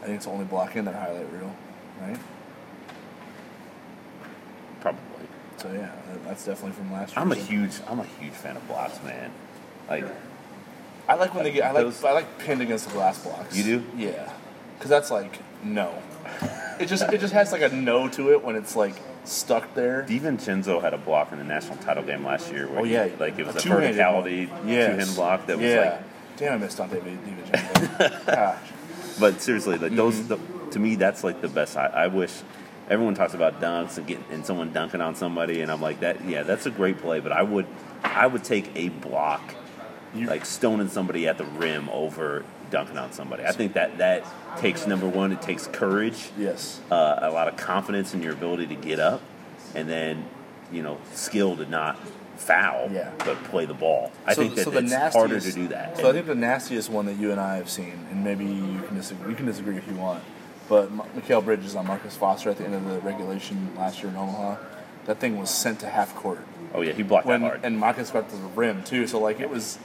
I 0.02 0.06
think 0.06 0.18
it's 0.18 0.26
the 0.26 0.32
only 0.32 0.46
block 0.46 0.76
in 0.76 0.86
that 0.86 0.96
highlight 0.96 1.32
reel, 1.32 1.56
right? 2.02 2.18
Probably. 4.82 5.02
So 5.58 5.72
yeah, 5.72 5.92
that's 6.26 6.46
definitely 6.46 6.74
from 6.74 6.92
last 6.92 7.16
year. 7.16 7.22
I'm 7.24 7.32
a 7.32 7.36
So- 7.36 7.42
huge 7.42 7.72
I'm 7.88 8.00
a 8.00 8.06
huge 8.20 8.34
fan 8.34 8.56
of 8.58 8.68
blocks, 8.68 9.02
man. 9.04 9.32
Like 9.90 10.06
I 11.08 11.16
like 11.16 11.34
when 11.36 11.44
they 11.44 11.52
get. 11.52 11.64
I 11.66 11.72
like. 11.72 11.84
Those- 11.84 12.04
I 12.04 12.12
like 12.12 12.40
pinned 12.40 12.62
against 12.62 12.88
the 12.88 12.94
glass 12.94 13.20
blocks. 13.24 13.56
You 13.58 13.64
do? 13.64 13.84
Yeah, 13.98 14.32
because 14.78 14.90
that's 14.90 15.12
like 15.12 15.40
no. 15.64 15.94
It 16.80 16.88
just 16.88 17.04
it 17.12 17.20
just 17.20 17.34
has 17.34 17.52
like 17.52 17.62
a 17.62 17.70
no 17.70 18.08
to 18.10 18.32
it 18.32 18.44
when 18.44 18.56
it's 18.56 18.76
like 18.76 18.96
stuck 19.26 19.74
there. 19.76 20.06
DiVincenzo 20.08 20.82
had 20.82 20.94
a 20.94 20.98
block 20.98 21.32
in 21.32 21.38
the 21.38 21.44
national 21.44 21.78
title 21.78 22.04
game 22.04 22.26
last 22.26 22.52
year 22.52 22.68
where 22.68 22.80
Oh 22.80 22.84
he- 22.84 22.94
yeah, 22.94 23.10
like 23.20 23.38
it 23.38 23.46
was 23.46 23.56
a, 23.56 23.60
two-handed 23.62 23.96
verticality. 23.96 24.48
Yes. 24.66 24.92
two-hand 24.92 25.16
block 25.16 25.46
that 25.48 25.58
was 25.58 25.66
yeah. 25.68 25.80
like 25.82 26.04
Damn, 26.38 26.54
I 26.54 26.58
missed 26.58 26.78
Donte 26.80 27.00
DiVincenzo. 27.02 28.26
Gosh. 28.26 28.58
But 29.20 29.42
seriously, 29.42 29.78
like 29.78 29.96
those, 29.96 30.16
Mm-hmm. 30.16 30.66
the, 30.66 30.72
to 30.72 30.80
me, 30.80 30.96
that's 30.96 31.24
like 31.24 31.40
the 31.42 31.48
best. 31.48 31.78
I, 31.78 31.86
I 31.86 32.08
wish 32.08 32.32
everyone 32.90 33.14
talks 33.14 33.36
about 33.36 33.62
dunks 33.62 33.98
and 34.00 34.08
getting 34.08 34.26
and 34.32 34.44
someone 34.44 34.74
dunking 34.74 35.02
on 35.02 35.14
somebody, 35.14 35.62
and 35.62 35.72
I'm 35.72 35.82
like 35.82 36.00
that. 36.00 36.26
Yeah, 36.26 36.42
that's 36.42 36.66
a 36.66 36.72
great 36.72 36.98
play, 36.98 37.20
but 37.20 37.32
I 37.32 37.44
would, 37.44 37.68
I 38.04 38.26
would 38.26 38.44
take 38.44 38.72
a 38.76 38.90
block, 38.90 39.54
You- 40.16 40.28
like 40.28 40.46
stoning 40.46 40.90
somebody 40.90 41.28
at 41.28 41.38
the 41.38 41.46
rim 41.46 41.90
over 41.92 42.44
dunking 42.72 42.98
on 42.98 43.12
somebody. 43.12 43.44
I 43.46 43.52
think 43.52 43.74
that 43.74 43.98
that 44.00 44.24
takes 44.58 44.86
number 44.88 45.08
one. 45.08 45.32
It 45.32 45.42
takes 45.42 45.68
courage, 45.68 46.30
Yes. 46.38 46.80
uh, 46.92 47.20
a 47.22 47.32
lot 47.32 47.48
of 47.48 47.56
confidence 47.58 48.14
in 48.14 48.22
your 48.24 48.34
ability 48.34 48.68
to 48.68 48.76
get 48.76 49.00
up, 49.00 49.22
and 49.76 49.88
then 49.90 50.26
you 50.72 50.82
know 50.84 50.98
skill 51.14 51.56
to 51.58 51.66
not 51.66 51.98
foul, 52.38 52.90
Yeah. 52.92 53.10
but 53.20 53.42
play 53.46 53.66
the 53.66 53.74
ball. 53.76 54.12
I 54.26 54.34
So- 54.34 54.42
think 54.42 54.56
that 54.56 54.64
so 54.66 54.72
it's 54.72 55.16
harder 55.16 55.40
to 55.40 55.52
do 55.52 55.68
that. 55.70 55.98
So 55.98 56.10
I 56.10 56.14
think 56.14 56.26
the 56.26 56.36
nastiest 56.36 56.90
one 56.90 57.06
that 57.06 57.14
you 57.18 57.32
and 57.32 57.40
I 57.40 57.58
have 57.58 57.70
seen, 57.70 58.06
and 58.12 58.24
maybe 58.24 58.44
you 58.46 58.82
can 58.88 58.98
disagree, 58.98 59.30
you 59.30 59.36
can 59.36 59.46
disagree 59.46 59.78
if 59.78 59.88
you 59.88 59.94
want, 59.96 60.24
but 60.68 60.90
Mikal 61.16 61.44
Bridges 61.46 61.76
on 61.76 61.86
Marcus 61.88 62.16
Foster 62.18 62.50
at 62.50 62.58
the 62.58 62.66
end 62.66 62.74
of 62.76 62.86
the 62.86 63.00
regulation 63.02 63.70
last 63.78 64.02
year 64.02 64.12
in 64.12 64.18
Omaha, 64.18 64.56
that 65.06 65.20
thing 65.20 65.40
was 65.40 65.50
sent 65.52 65.80
to 65.82 65.88
half 65.88 66.16
court. 66.16 66.40
oh 66.76 66.82
yeah, 66.82 66.92
he 66.92 67.04
blocked 67.04 67.28
When 67.28 67.42
that 67.42 67.48
hard. 67.48 67.60
and 67.64 67.78
Marcus 67.80 68.10
got 68.10 68.30
to 68.32 68.36
the 68.36 68.48
rim 68.56 68.82
too, 68.84 69.06
so 69.06 69.20
like 69.20 69.40
it 69.40 69.50
was 69.50 69.78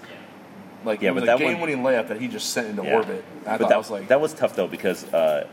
like 0.85 1.01
Yeah, 1.03 1.13
but 1.13 1.27
that 1.27 1.41
one- 1.41 1.53
game-winning 1.53 1.79
layup 1.83 2.09
that 2.09 2.21
he 2.21 2.29
just 2.29 2.51
sent 2.51 2.69
into 2.69 2.83
Yeah. 2.85 2.95
orbit. 2.97 3.25
I 3.47 3.57
but 3.59 3.69
that 3.69 3.79
was 3.79 3.91
like, 3.91 4.09
that 4.09 4.21
was 4.21 4.33
tough 4.35 4.55
though 4.57 4.67
because 4.69 5.05
uh, 5.13 5.47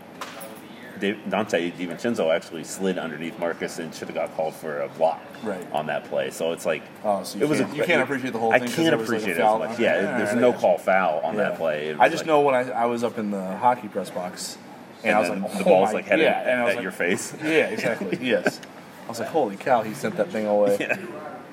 Dave, 0.99 1.17
Donte 1.27 1.73
DiVincenzo 1.73 2.33
actually 2.33 2.63
slid 2.63 2.97
underneath 2.97 3.37
Marcus 3.37 3.79
and 3.79 3.93
should 3.93 4.07
have 4.07 4.15
got 4.15 4.33
called 4.35 4.53
for 4.55 4.81
a 4.81 4.87
block 4.89 5.21
Right. 5.43 5.65
on 5.73 5.87
that 5.87 6.05
play. 6.05 6.29
So 6.31 6.53
it's 6.53 6.65
like 6.65 6.83
Oh, 7.03 7.23
so 7.23 7.37
it 7.39 7.49
was 7.49 7.59
a, 7.59 7.67
you 7.75 7.83
can't 7.83 8.01
appreciate 8.01 8.31
the 8.31 8.39
whole 8.39 8.53
I 8.53 8.59
thing 8.59 8.69
can't 8.69 8.97
was, 8.97 9.09
like, 9.09 9.19
appreciate 9.19 9.37
it 9.37 9.41
as 9.43 9.59
much. 9.59 9.79
Yeah, 9.79 10.17
there's 10.17 10.35
no 10.35 10.53
call 10.53 10.77
foul 10.77 11.19
on 11.19 11.35
Yeah. 11.35 11.49
that 11.49 11.57
play. 11.57 11.93
I 11.99 12.07
just 12.07 12.21
like- 12.23 12.27
know 12.27 12.41
when 12.41 12.55
I, 12.55 12.69
I 12.71 12.85
was 12.85 13.03
up 13.03 13.17
in 13.17 13.31
the 13.31 13.57
hockey 13.57 13.87
press 13.89 14.09
box, 14.09 14.57
and, 15.03 15.09
and 15.09 15.17
I 15.17 15.19
was 15.19 15.29
like, 15.29 15.51
the 15.57 15.61
oh 15.61 15.63
ball's 15.65 15.93
like 15.93 16.05
headed 16.05 16.23
yeah, 16.25 16.63
at 16.63 16.75
like, 16.75 16.81
your 16.81 16.91
face. 16.91 17.33
Yeah, 17.43 17.67
exactly. 17.67 18.17
yes. 18.21 18.61
I 19.05 19.09
was 19.09 19.19
like, 19.19 19.29
holy 19.29 19.55
cow, 19.57 19.83
he 19.83 19.93
sent 19.93 20.15
that 20.17 20.29
thing 20.31 20.47
away. 20.47 20.77
Yeah. 20.79 20.97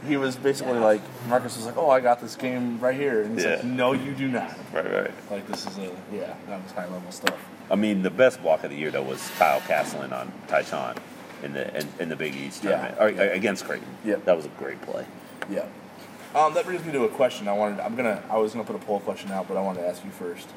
He 0.06 0.16
was 0.16 0.36
basically 0.36 0.78
like, 0.78 1.00
Marcus 1.28 1.56
was 1.56 1.66
like, 1.66 1.76
oh, 1.76 1.88
I 1.88 2.00
got 2.00 2.20
this 2.20 2.34
game 2.34 2.80
right 2.80 2.94
here. 2.94 3.22
And 3.22 3.36
he's 3.36 3.46
like, 3.46 3.64
no, 3.64 3.92
you 3.92 4.12
do 4.12 4.28
not. 4.28 4.56
Right, 4.72 4.92
right. 4.92 5.10
Like, 5.30 5.46
this 5.46 5.66
is 5.66 5.78
a, 5.78 5.92
yeah, 6.12 6.34
that 6.48 6.62
was 6.62 6.72
high 6.72 6.88
level 6.88 7.12
stuff. 7.12 7.38
I 7.70 7.76
mean, 7.76 8.02
the 8.02 8.10
best 8.10 8.42
block 8.42 8.64
of 8.64 8.70
the 8.70 8.76
year 8.76 8.90
though 8.90 9.02
was 9.02 9.30
Kyle 9.38 9.60
Castlin 9.60 10.12
on 10.12 10.32
Ty-Shon 10.48 10.96
in 11.42 11.52
the 11.54 11.74
in, 11.80 11.88
in 12.00 12.08
the 12.08 12.16
Big 12.16 12.34
East 12.34 12.62
Yeah. 12.62 12.88
tournament 12.88 13.20
or, 13.20 13.22
against 13.32 13.64
Creighton. 13.64 13.88
Yeah, 14.04 14.16
that 14.24 14.36
was 14.36 14.44
a 14.44 14.50
great 14.50 14.80
play. 14.82 15.06
Yeah. 15.50 15.64
Um, 16.34 16.54
that 16.54 16.64
brings 16.64 16.84
me 16.84 16.92
to 16.92 17.04
a 17.04 17.08
question. 17.08 17.48
I 17.48 17.52
wanted. 17.52 17.80
I'm 17.80 17.94
gonna. 17.94 18.22
I 18.30 18.38
was 18.38 18.52
gonna 18.52 18.64
put 18.64 18.76
a 18.76 18.78
poll 18.78 19.00
question 19.00 19.30
out, 19.30 19.48
but 19.48 19.56
I 19.56 19.62
wanted 19.62 19.82
to 19.82 19.88
ask 19.88 20.04
you 20.04 20.10
first. 20.10 20.48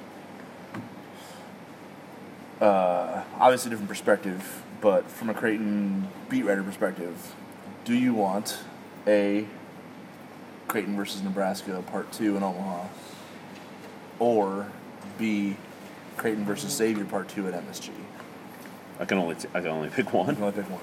Uh, 2.61 3.23
obviously, 3.39 3.69
different 3.69 3.89
perspective, 3.89 4.63
but 4.79 5.09
from 5.09 5.29
a 5.29 5.33
Creighton 5.33 6.07
beat 6.29 6.43
writer 6.43 6.63
perspective, 6.63 7.35
do 7.83 7.93
you 7.93 8.13
want 8.13 8.59
a 9.07 9.45
Creighton 10.67 10.95
versus 10.95 11.21
Nebraska 11.21 11.83
part 11.87 12.11
two 12.11 12.35
in 12.37 12.43
Omaha, 12.43 12.87
or 14.19 14.67
B 15.17 15.57
Creighton 16.17 16.45
versus 16.45 16.71
Xavier 16.73 17.05
part 17.05 17.27
two 17.29 17.47
at 17.47 17.53
MSG? 17.53 17.89
I 18.99 19.05
can 19.05 19.17
only 19.17 19.35
t- 19.35 19.47
I 19.53 19.59
can 19.61 19.69
only 19.69 19.89
pick 19.89 20.05
You 20.11 20.19
one. 20.19 20.33
can 20.35 20.43
only 20.43 20.55
pick 20.55 20.69
one. 20.69 20.81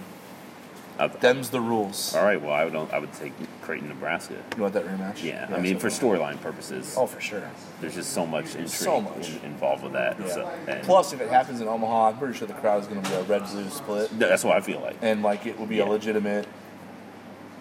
I- 0.98 1.08
Them's 1.08 1.48
the 1.48 1.60
rules. 1.60 2.14
all 2.14 2.22
right, 2.22 2.40
well, 2.40 2.52
I 2.52 2.64
would 2.66 2.76
I 2.92 2.98
would 2.98 3.12
take 3.14 3.32
Creighton, 3.62 3.88
Nebraska. 3.88 4.34
You 4.56 4.62
want 4.62 4.74
that 4.74 4.84
rematch? 4.86 5.22
Yeah, 5.24 5.48
I 5.50 5.58
mean, 5.58 5.80
so 5.80 5.88
for 5.88 5.88
storyline 5.88 6.38
purposes, 6.40 6.94
Oh, 6.98 7.06
for 7.06 7.20
sure. 7.20 7.42
there's 7.80 7.94
just 7.94 8.12
so 8.12 8.26
much 8.26 8.44
intrigue 8.54 8.68
So 8.68 9.00
much. 9.00 9.30
in- 9.30 9.40
involved 9.50 9.82
with 9.82 9.94
that. 9.94 10.20
Yeah. 10.20 10.26
So, 10.28 10.50
Plus, 10.82 11.12
if 11.14 11.20
it 11.22 11.30
happens 11.30 11.60
in 11.62 11.66
Omaha, 11.68 12.10
I'm 12.10 12.18
pretty 12.18 12.34
sure 12.38 12.46
the 12.46 12.54
crowd 12.54 12.82
is 12.82 12.86
going 12.88 13.02
to 13.02 13.08
be 13.08 13.16
a 13.16 13.22
red 13.22 13.44
blue 13.50 13.68
split, 13.70 14.10
th- 14.10 14.20
that's 14.20 14.44
what 14.44 14.56
I 14.56 14.60
feel 14.60 14.80
like. 14.80 14.96
and 15.00 15.22
like 15.22 15.46
it 15.46 15.58
would 15.58 15.70
be 15.70 15.76
Yeah. 15.76 15.84
A 15.84 15.88
legitimate 15.88 16.46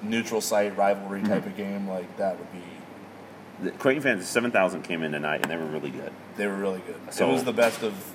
neutral 0.02 0.42
site 0.42 0.76
rivalry 0.78 1.22
mm-hmm. 1.22 1.32
type 1.32 1.46
of 1.46 1.56
game. 1.56 1.88
Like 1.88 2.18
that 2.18 2.38
would 2.38 2.52
be. 2.52 2.64
The 3.64 3.72
Creighton 3.72 4.02
fans, 4.02 4.28
seven 4.28 4.52
thousand 4.52 4.84
came 4.84 5.04
in 5.04 5.12
tonight, 5.12 5.42
and 5.42 5.52
they 5.52 5.58
were 5.58 5.66
really 5.66 5.92
good. 5.92 6.12
They 6.38 6.48
were 6.48 6.56
really 6.56 6.82
good. 6.86 7.00
So- 7.12 7.30
it 7.30 7.34
was 7.34 7.44
the 7.44 7.54
best 7.54 7.84
of. 7.84 8.14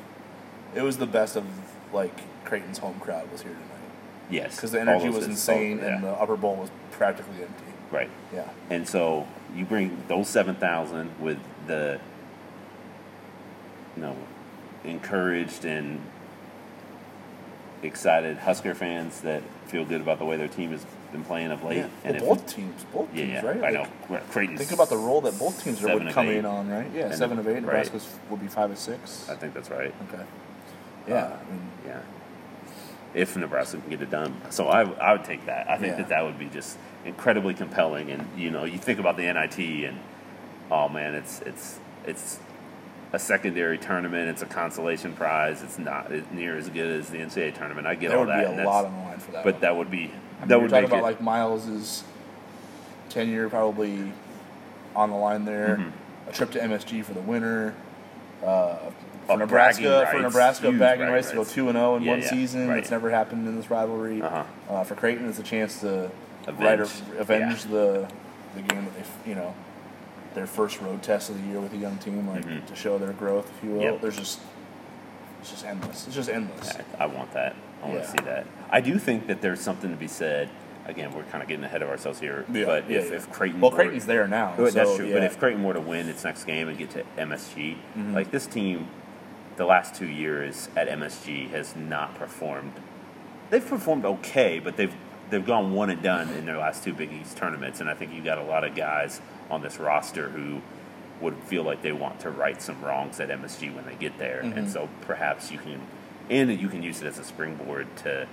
It 0.74 0.82
was 0.82 0.98
the 0.98 1.06
best 1.06 1.36
of 1.36 1.46
like 1.92 2.44
Creighton's 2.44 2.78
home 2.78 3.00
crowd 3.00 3.30
was 3.32 3.42
here 3.42 3.52
tonight 3.52 3.76
Yes, 4.30 4.56
because 4.56 4.72
the 4.72 4.80
energy 4.80 5.08
was 5.08 5.26
insane 5.26 5.80
oh, 5.82 5.86
and 5.86 6.04
the 6.04 6.10
upper 6.10 6.36
bowl 6.36 6.56
was 6.56 6.70
practically 6.90 7.42
empty. 7.42 7.64
right. 7.90 8.10
Yeah. 8.32 8.48
And 8.70 8.88
so 8.88 9.26
you 9.54 9.64
bring 9.64 10.02
those 10.08 10.28
seven 10.28 10.56
thousand 10.56 11.10
with 11.20 11.38
the, 11.66 12.00
you 13.96 14.02
know, 14.02 14.16
encouraged 14.84 15.64
and 15.64 16.00
excited 17.82 18.38
Husker 18.38 18.74
fans 18.74 19.20
that 19.22 19.42
feel 19.66 19.84
good 19.84 20.00
about 20.00 20.18
the 20.18 20.24
way 20.24 20.36
their 20.36 20.48
team 20.48 20.70
has 20.70 20.84
been 21.12 21.24
playing 21.24 21.50
of 21.50 21.62
late. 21.62 21.78
Yeah. 21.78 21.88
And 22.04 22.16
Well, 22.20 22.34
both 22.36 22.46
teams, 22.54 22.84
both 22.92 23.08
yeah, 23.14 23.20
teams, 23.24 23.32
yeah, 23.34 23.46
right? 23.46 23.56
I 23.58 23.60
Like, 23.60 23.72
know. 23.74 23.86
Right, 24.08 24.30
Creighton's 24.30 24.58
Think 24.58 24.72
about 24.72 24.88
the 24.88 24.96
role 24.96 25.20
that 25.22 25.38
both 25.38 25.62
teams 25.62 25.82
are 25.84 25.94
would 25.98 26.08
come 26.10 26.28
eight. 26.28 26.38
in 26.38 26.46
on, 26.46 26.68
right? 26.68 26.86
Yeah, 26.94 27.06
And- 27.06 27.14
seven 27.14 27.38
of 27.38 27.46
eight. 27.46 27.52
right. 27.54 27.62
Nebraska's 27.62 28.08
will 28.30 28.36
be 28.38 28.48
five 28.48 28.70
of 28.70 28.78
six. 28.78 29.28
I 29.28 29.34
think 29.34 29.54
that's 29.54 29.70
right. 29.70 29.94
Okay. 30.12 30.22
Uh, 30.22 30.24
yeah. 31.08 31.24
I 31.26 31.50
mean, 31.50 31.60
Yeah. 31.86 32.00
If 33.14 33.34
Nebraska 33.36 33.78
can 33.78 33.88
get 33.88 34.02
it 34.02 34.10
done, 34.10 34.34
so 34.50 34.68
I, 34.68 34.82
I 34.82 35.12
would 35.12 35.24
take 35.24 35.46
that. 35.46 35.70
I 35.70 35.78
think 35.78 35.92
Yeah. 35.92 35.96
that 35.98 36.08
that 36.10 36.24
would 36.24 36.38
be 36.38 36.46
just 36.46 36.76
incredibly 37.04 37.54
compelling. 37.54 38.10
And 38.10 38.28
you 38.36 38.50
know, 38.50 38.64
you 38.64 38.76
think 38.78 38.98
about 38.98 39.16
the 39.16 39.22
NIT, 39.26 39.58
and 39.86 39.98
oh 40.70 40.88
man, 40.90 41.14
it's 41.14 41.40
it's 41.46 41.78
it's 42.04 42.38
a 43.12 43.18
secondary 43.18 43.78
tournament. 43.78 44.28
It's 44.28 44.42
a 44.42 44.46
consolation 44.46 45.12
prize. 45.12 45.62
It's 45.62 45.78
not 45.78 46.10
near 46.32 46.56
as 46.56 46.68
good 46.68 47.00
as 47.00 47.08
the 47.10 47.18
NCAA 47.18 47.54
tournament. 47.56 47.86
I 47.86 47.94
get 47.94 48.08
there 48.08 48.18
all 48.18 48.24
would 48.26 48.30
that, 48.34 48.56
be 48.56 48.62
a 48.62 48.64
lot 48.66 48.84
on 48.84 48.92
the 48.94 49.00
line 49.04 49.18
for 49.18 49.32
that. 49.32 49.44
but 49.44 49.54
one. 49.54 49.60
that 49.62 49.76
would 49.76 49.90
be 49.90 49.98
I 49.98 50.40
mean, 50.40 50.48
that 50.48 50.60
would 50.60 50.70
talking 50.70 50.86
about 50.86 50.98
it. 50.98 51.02
like 51.02 51.20
Miles's 51.20 52.04
tenure 53.08 53.48
probably 53.48 54.12
on 54.94 55.10
the 55.10 55.16
line 55.16 55.44
there. 55.44 55.76
Mm-hmm. 55.78 56.28
A 56.28 56.32
trip 56.32 56.50
to 56.52 56.58
MSG 56.58 57.04
for 57.04 57.14
the 57.14 57.20
winner. 57.20 57.74
Uh, 58.44 58.76
for 58.76 59.32
Oh, 59.32 59.36
Nebraska, 59.36 60.08
for 60.12 60.20
Nebraska, 60.20 60.68
huge 60.68 60.78
bagging 60.78 60.98
bragging 61.06 61.14
rights 61.14 61.30
to 61.30 61.36
go 61.36 61.44
two 61.44 61.68
and 61.68 61.76
zero 61.76 61.96
in 61.96 62.02
Yeah, 62.04 62.10
one 62.12 62.20
yeah, 62.20 62.30
season. 62.30 62.68
right. 62.68 62.78
It's 62.78 62.90
never 62.92 63.10
happened 63.10 63.48
in 63.48 63.56
this 63.56 63.68
rivalry. 63.70 64.22
Uh-huh. 64.22 64.44
Uh, 64.70 64.84
for 64.84 64.94
Creighton, 64.94 65.28
it's 65.28 65.40
a 65.40 65.42
chance 65.42 65.80
to 65.80 66.10
Avenge. 66.46 66.80
right, 66.80 67.20
avenge 67.20 67.64
Yeah. 67.64 67.70
the 67.72 68.08
the 68.54 68.62
game 68.62 68.84
that 68.84 68.94
they 68.94 69.30
you 69.30 69.34
know 69.34 69.52
their 70.36 70.46
first 70.46 70.80
road 70.80 71.02
test 71.02 71.30
of 71.30 71.42
the 71.42 71.48
year 71.48 71.58
with 71.58 71.72
a 71.72 71.76
young 71.78 71.96
team, 71.96 72.28
like 72.28 72.44
Mhm. 72.44 72.64
to 72.66 72.76
show 72.76 72.98
their 72.98 73.12
growth, 73.12 73.50
if 73.56 73.64
you 73.64 73.70
will. 73.74 73.82
Yep. 73.82 74.00
There's 74.02 74.16
just 74.16 74.40
it's 75.40 75.50
just 75.50 75.64
endless. 75.64 76.06
It's 76.06 76.14
just 76.16 76.28
endless. 76.28 76.72
I, 76.98 77.04
I 77.04 77.06
want 77.06 77.32
that. 77.32 77.54
I 77.82 77.86
want 77.86 77.98
Yeah. 77.98 78.04
to 78.04 78.10
see 78.10 78.24
that. 78.24 78.46
I 78.70 78.80
do 78.80 78.98
think 78.98 79.26
that 79.28 79.40
there's 79.42 79.60
something 79.60 79.90
to 79.90 79.96
be 79.96 80.08
said. 80.08 80.48
Again, 80.86 81.12
we're 81.14 81.22
kind 81.24 81.42
of 81.42 81.48
getting 81.48 81.64
ahead 81.64 81.82
of 81.82 81.88
ourselves 81.88 82.20
here. 82.20 82.44
Yeah, 82.52 82.64
but 82.64 82.90
yeah, 82.90 82.98
if, 82.98 83.12
if 83.12 83.32
Creighton, 83.32 83.60
well, 83.60 83.70
were- 83.70 83.76
Creighton's 83.76 84.06
there 84.06 84.26
now. 84.28 84.54
That's 84.56 84.74
so, 84.74 84.96
true. 84.96 85.12
But 85.12 85.22
if 85.24 85.38
Creighton 85.38 85.62
were 85.64 85.74
to 85.74 85.80
win 85.80 86.08
its 86.08 86.22
next 86.24 86.44
game 86.44 86.68
and 86.68 86.76
get 86.78 86.90
to 86.90 87.04
MSG, 87.18 87.76
Mhm. 87.96 88.14
like 88.14 88.30
this 88.30 88.46
team, 88.46 88.86
the 89.56 89.64
last 89.64 89.94
two 89.94 90.06
years 90.06 90.68
at 90.76 90.88
MSG 90.88 91.48
has 91.52 91.74
not 91.76 92.14
performed. 92.18 92.72
They've 93.50 93.66
performed 93.66 94.04
okay, 94.04 94.58
but 94.62 94.76
they've 94.76 94.92
they've 95.30 95.46
gone 95.46 95.72
one 95.74 95.90
and 95.90 96.02
done 96.02 96.28
in 96.38 96.46
their 96.46 96.56
last 96.58 96.84
two 96.84 96.92
Big 96.92 97.12
East 97.12 97.36
tournaments, 97.36 97.80
and 97.80 97.88
I 97.90 97.94
think 97.94 98.12
you 98.14 98.22
got 98.22 98.38
a 98.38 98.44
lot 98.44 98.62
of 98.64 98.74
guys 98.76 99.20
on 99.50 99.62
this 99.62 99.78
roster 99.78 100.28
who 100.30 100.60
would 101.20 101.34
feel 101.44 101.62
like 101.62 101.82
they 101.82 101.92
want 101.92 102.20
to 102.20 102.30
right 102.30 102.60
some 102.60 102.82
wrongs 102.82 103.20
at 103.20 103.30
MSG 103.30 103.74
when 103.74 103.86
they 103.86 103.94
get 103.94 104.18
there, 104.18 104.42
Mhm. 104.44 104.56
and 104.56 104.70
so 104.70 104.88
perhaps 105.02 105.50
you 105.50 105.58
can, 105.58 105.80
and 106.28 106.50
you 106.60 106.68
can 106.68 106.82
use 106.82 107.00
it 107.00 107.06
as 107.06 107.18
a 107.18 107.24
springboard 107.24 107.86
to. 107.98 108.26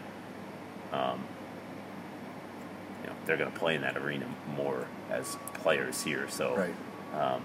Um, 0.91 1.23
you 3.03 3.09
know, 3.09 3.15
they're 3.25 3.37
going 3.37 3.51
to 3.51 3.57
play 3.57 3.75
in 3.75 3.81
that 3.81 3.97
arena 3.97 4.25
more 4.55 4.85
as 5.11 5.37
players 5.53 6.03
here. 6.03 6.27
So, 6.29 6.55
right. 6.55 6.73
um, 7.19 7.41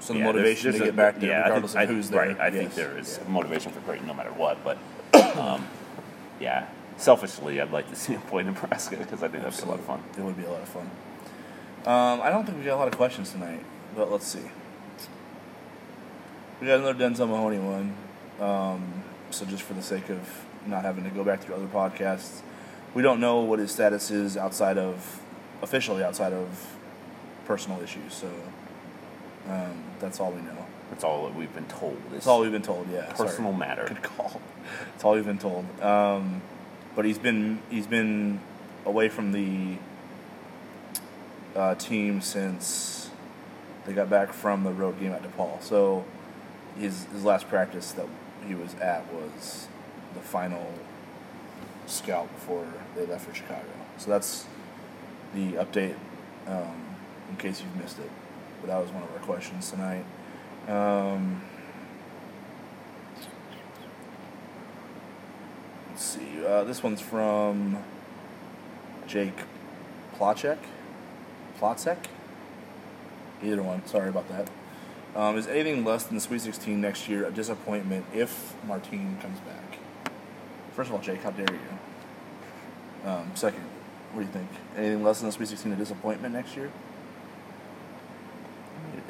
So 0.00 0.12
the 0.14 0.18
yeah, 0.20 0.24
motivation 0.26 0.70
there's 0.70 0.76
to 0.78 0.82
a- 0.82 0.86
get 0.86 0.96
back 0.96 1.18
there, 1.20 1.30
yeah, 1.30 1.40
I 1.40 1.44
regardless 1.44 1.72
think, 1.74 1.84
of 1.84 1.90
I- 1.90 1.92
who's 1.94 2.10
there. 2.10 2.20
Right, 2.20 2.40
I 2.40 2.50
think 2.50 2.74
there 2.74 2.96
is 2.98 3.18
Yeah. 3.22 3.30
motivation 3.32 3.70
for 3.72 3.80
Creighton 3.80 4.06
no 4.06 4.14
matter 4.14 4.32
what. 4.32 4.58
But 4.64 4.78
um, 5.38 5.66
yeah, 6.40 6.66
selfishly, 6.96 7.60
I'd 7.60 7.70
like 7.70 7.88
to 7.90 7.96
see 7.96 8.14
him 8.14 8.20
play 8.22 8.42
Nebraska 8.42 8.96
because 8.96 9.22
I 9.22 9.28
think 9.28 9.42
that'd 9.44 9.58
be 9.58 9.62
a 9.64 9.68
lot 9.70 9.78
of 9.78 9.84
fun. 9.84 10.02
It 10.18 10.22
would 10.22 10.36
be 10.38 10.44
a 10.44 10.50
lot 10.50 10.62
of 10.62 10.68
fun. 10.68 10.90
Um, 11.86 12.20
I 12.20 12.30
don't 12.30 12.44
think 12.44 12.58
we 12.58 12.64
got 12.64 12.74
a 12.74 12.76
lot 12.76 12.88
of 12.88 12.96
questions 12.96 13.32
tonight, 13.32 13.64
but 13.96 14.10
let's 14.10 14.26
see. 14.26 14.50
We 16.60 16.66
got 16.66 16.80
another 16.80 16.94
Denzel 16.94 17.28
Mahoney 17.28 17.58
one. 17.58 17.96
Um, 18.38 19.02
so 19.30 19.46
just 19.46 19.62
for 19.62 19.74
the 19.74 19.82
sake 19.82 20.10
of 20.10 20.44
not 20.66 20.84
having 20.84 21.04
to 21.04 21.10
go 21.10 21.24
back 21.24 21.40
through 21.40 21.54
other 21.54 21.66
podcasts, 21.66 22.42
we 22.94 23.02
don't 23.02 23.20
know 23.20 23.40
what 23.40 23.58
his 23.58 23.70
status 23.70 24.10
is 24.10 24.36
outside 24.36 24.76
of 24.76 25.20
officially 25.62 26.02
outside 26.02 26.32
of 26.32 26.76
personal 27.46 27.80
issues. 27.80 28.12
So 28.14 28.28
um, 29.48 29.82
that's 30.00 30.20
all 30.20 30.32
we 30.32 30.42
know. 30.42 30.66
That's 30.90 31.04
all 31.04 31.26
that 31.26 31.34
we've 31.34 31.54
been 31.54 31.66
told. 31.66 31.96
That's 32.10 32.26
all 32.26 32.40
we've 32.40 32.52
been 32.52 32.62
told. 32.62 32.90
Yeah, 32.92 33.14
sorry. 33.14 33.28
personal 33.28 33.52
matter. 33.52 33.86
Good 33.86 34.02
call. 34.02 34.40
That's 34.92 35.04
all 35.04 35.14
we've 35.14 35.24
been 35.24 35.38
told. 35.38 35.64
Um, 35.80 36.42
but 36.94 37.04
he's 37.04 37.18
been 37.18 37.60
he's 37.70 37.86
been 37.86 38.40
away 38.84 39.08
from 39.08 39.32
the 39.32 39.76
uh, 41.56 41.74
team 41.74 42.20
since 42.20 43.10
they 43.84 43.92
got 43.92 44.10
back 44.10 44.32
from 44.32 44.64
the 44.64 44.72
road 44.72 45.00
game 45.00 45.12
at 45.12 45.22
DePaul. 45.22 45.62
So 45.62 46.04
his 46.78 47.04
his 47.06 47.24
last 47.24 47.48
practice 47.48 47.92
that 47.92 48.06
he 48.46 48.54
was 48.54 48.74
at 48.74 49.12
was 49.12 49.68
the 50.14 50.20
final 50.20 50.72
scout 51.86 52.32
before 52.34 52.66
they 52.94 53.06
left 53.06 53.26
for 53.26 53.34
Chicago. 53.34 53.66
So 53.98 54.10
that's 54.10 54.46
the 55.34 55.52
update 55.52 55.96
um, 56.46 56.96
in 57.28 57.36
case 57.36 57.60
you've 57.60 57.82
missed 57.82 57.98
it. 57.98 58.10
But 58.60 58.68
that 58.68 58.80
was 58.80 58.90
one 58.90 59.02
of 59.02 59.10
our 59.12 59.18
questions 59.18 59.70
tonight. 59.70 60.04
Um, 60.68 61.42
let's 65.88 66.04
see. 66.04 66.44
Uh, 66.44 66.64
this 66.64 66.82
one's 66.82 67.00
from 67.00 67.78
Jake 69.06 69.38
Plachek. 70.16 70.58
Plotzek? 71.60 71.98
Either 73.42 73.62
one. 73.62 73.84
Sorry 73.86 74.08
about 74.08 74.28
that. 74.28 74.48
Um, 75.14 75.36
is 75.36 75.46
anything 75.46 75.84
less 75.84 76.04
than 76.04 76.14
the 76.16 76.20
Sweet 76.20 76.40
16 76.40 76.80
next 76.80 77.08
year 77.08 77.26
a 77.26 77.30
disappointment 77.30 78.06
if 78.14 78.54
Martine 78.66 79.18
comes 79.20 79.38
back? 79.40 79.78
First 80.74 80.88
of 80.90 80.94
all, 80.96 81.02
Jake, 81.02 81.22
how 81.22 81.30
dare 81.30 81.46
you? 81.52 83.08
Um, 83.08 83.30
second, 83.34 83.62
what 84.12 84.20
do 84.20 84.26
you 84.26 84.32
think? 84.32 84.48
Anything 84.76 85.02
less 85.02 85.18
than 85.20 85.28
the 85.28 85.32
Sweet 85.32 85.48
16 85.48 85.72
a 85.72 85.76
disappointment 85.76 86.34
next 86.34 86.56
year? 86.56 86.70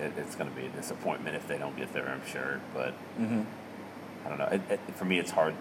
It, 0.01 0.13
it's 0.17 0.35
going 0.37 0.49
to 0.49 0.57
be 0.57 0.67
a 0.67 0.71
disappointment 0.71 1.37
if 1.37 1.47
they 1.47 1.59
don't 1.59 1.77
get 1.77 1.93
there, 1.93 2.09
I'm 2.09 2.27
sure. 2.27 2.61
But 2.75 2.95
Mm-hmm. 3.19 3.43
I 4.25 4.29
don't 4.29 4.39
know. 4.39 4.47
It, 4.47 4.61
it, 4.71 4.81
for 4.97 5.05
me, 5.07 5.19
it's 5.19 5.31
hard. 5.31 5.55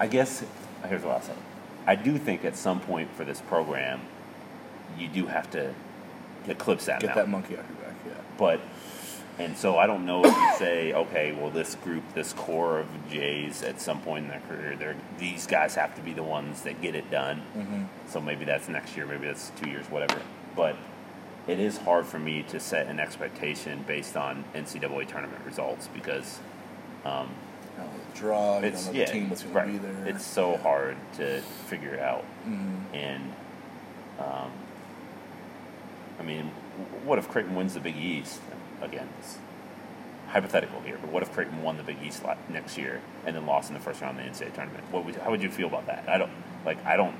I 0.00 0.06
guess 0.06 0.44
here's 0.88 1.02
what 1.02 1.14
I'll 1.14 1.22
say. 1.22 1.34
I 1.86 1.94
do 1.94 2.18
think 2.18 2.44
at 2.44 2.56
some 2.56 2.80
point 2.80 3.10
for 3.14 3.24
this 3.24 3.40
program, 3.40 4.00
you 4.98 5.08
do 5.08 5.26
have 5.26 5.50
to 5.52 5.72
get 6.46 6.58
clips 6.58 6.86
that 6.86 7.00
Get 7.00 7.08
now. 7.08 7.14
that 7.16 7.28
monkey 7.28 7.56
off 7.56 7.64
your 7.68 7.76
back, 7.86 7.96
yeah. 8.06 8.12
But 8.38 8.60
and 9.38 9.56
so 9.56 9.78
I 9.78 9.86
don't 9.86 10.04
know 10.04 10.22
if 10.24 10.34
you 10.36 10.52
say, 10.58 10.92
okay, 10.92 11.32
well, 11.32 11.50
this 11.50 11.74
group, 11.76 12.02
this 12.14 12.32
core 12.34 12.80
of 12.80 12.86
Jays, 13.10 13.62
at 13.62 13.80
some 13.80 14.00
point 14.02 14.24
in 14.26 14.30
their 14.30 14.42
career, 14.48 14.76
they're 14.76 14.96
these 15.18 15.46
guys 15.46 15.74
have 15.76 15.94
to 15.96 16.02
be 16.02 16.12
the 16.12 16.22
ones 16.22 16.62
that 16.62 16.80
get 16.82 16.94
it 16.94 17.10
done. 17.10 17.42
Mm-hmm. 17.56 17.84
So 18.08 18.20
maybe 18.20 18.44
that's 18.44 18.68
next 18.68 18.96
year, 18.96 19.06
maybe 19.06 19.26
that's 19.26 19.50
two 19.60 19.70
years, 19.70 19.86
whatever. 19.86 20.20
But 20.54 20.76
it 21.46 21.58
is 21.58 21.78
hard 21.78 22.04
for 22.06 22.18
me 22.18 22.42
to 22.50 22.60
set 22.60 22.86
an 22.88 23.00
expectation 23.00 23.82
based 23.86 24.16
on 24.16 24.44
NCAA 24.54 25.08
tournament 25.08 25.42
results 25.46 25.88
because 25.88 26.38
um, 27.06 27.30
You 27.78 27.84
know, 27.84 27.90
draw, 28.14 28.58
you 28.60 28.66
it's 28.66 28.88
yeah, 28.92 29.06
the 29.06 29.12
team 29.12 29.28
that's 29.30 29.42
going 29.42 29.54
right. 29.54 29.66
to 29.66 29.72
be 29.72 29.78
there. 29.78 30.06
It's 30.14 30.24
so 30.24 30.50
Yeah. 30.52 30.58
hard 30.58 30.96
to 31.14 31.40
figure 31.66 31.98
out, 31.98 32.24
Mhm. 32.46 32.82
and 32.92 33.32
um, 34.18 34.50
I 36.20 36.22
mean, 36.22 36.46
what 37.04 37.18
if 37.18 37.28
Creighton 37.28 37.54
wins 37.56 37.72
the 37.74 37.80
Big 37.80 37.96
East 37.96 38.40
again? 38.82 39.08
It's 39.18 39.38
hypothetical 40.28 40.80
here, 40.82 40.98
but 41.00 41.10
what 41.10 41.22
if 41.22 41.32
Creighton 41.32 41.62
won 41.62 41.78
the 41.78 41.82
Big 41.82 41.96
East 42.04 42.22
next 42.50 42.76
year 42.76 43.00
and 43.26 43.34
then 43.34 43.46
lost 43.46 43.70
in 43.70 43.74
the 43.74 43.80
first 43.80 44.02
round 44.02 44.20
of 44.20 44.24
the 44.24 44.30
NCAA 44.30 44.54
tournament? 44.54 44.84
What 44.90 45.04
would 45.06 45.16
how 45.16 45.30
would 45.30 45.42
you 45.42 45.50
feel 45.50 45.66
about 45.68 45.86
that? 45.86 46.08
I 46.08 46.18
don't 46.18 46.30
like. 46.64 46.84
I 46.84 46.96
don't. 46.96 47.16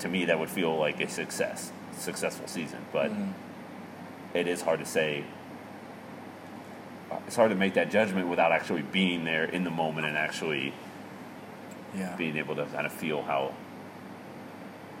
To 0.00 0.08
me, 0.08 0.26
that 0.26 0.38
would 0.38 0.50
feel 0.50 0.76
like 0.76 1.00
a 1.00 1.08
success, 1.08 1.72
successful 1.96 2.46
season, 2.46 2.84
but 2.92 3.10
Mhm. 3.10 3.32
it 4.34 4.46
is 4.46 4.60
hard 4.62 4.78
to 4.80 4.86
say. 4.86 5.24
It's 7.26 7.36
hard 7.36 7.50
to 7.50 7.56
make 7.56 7.74
that 7.74 7.90
judgment 7.90 8.28
without 8.28 8.52
actually 8.52 8.82
being 8.82 9.24
there 9.24 9.44
in 9.44 9.64
the 9.64 9.70
moment 9.70 10.06
and 10.06 10.16
actually 10.18 10.74
Yeah. 11.94 12.14
being 12.16 12.36
able 12.36 12.54
to 12.56 12.66
kind 12.66 12.84
of 12.86 12.92
feel 12.92 13.22
how 13.22 13.52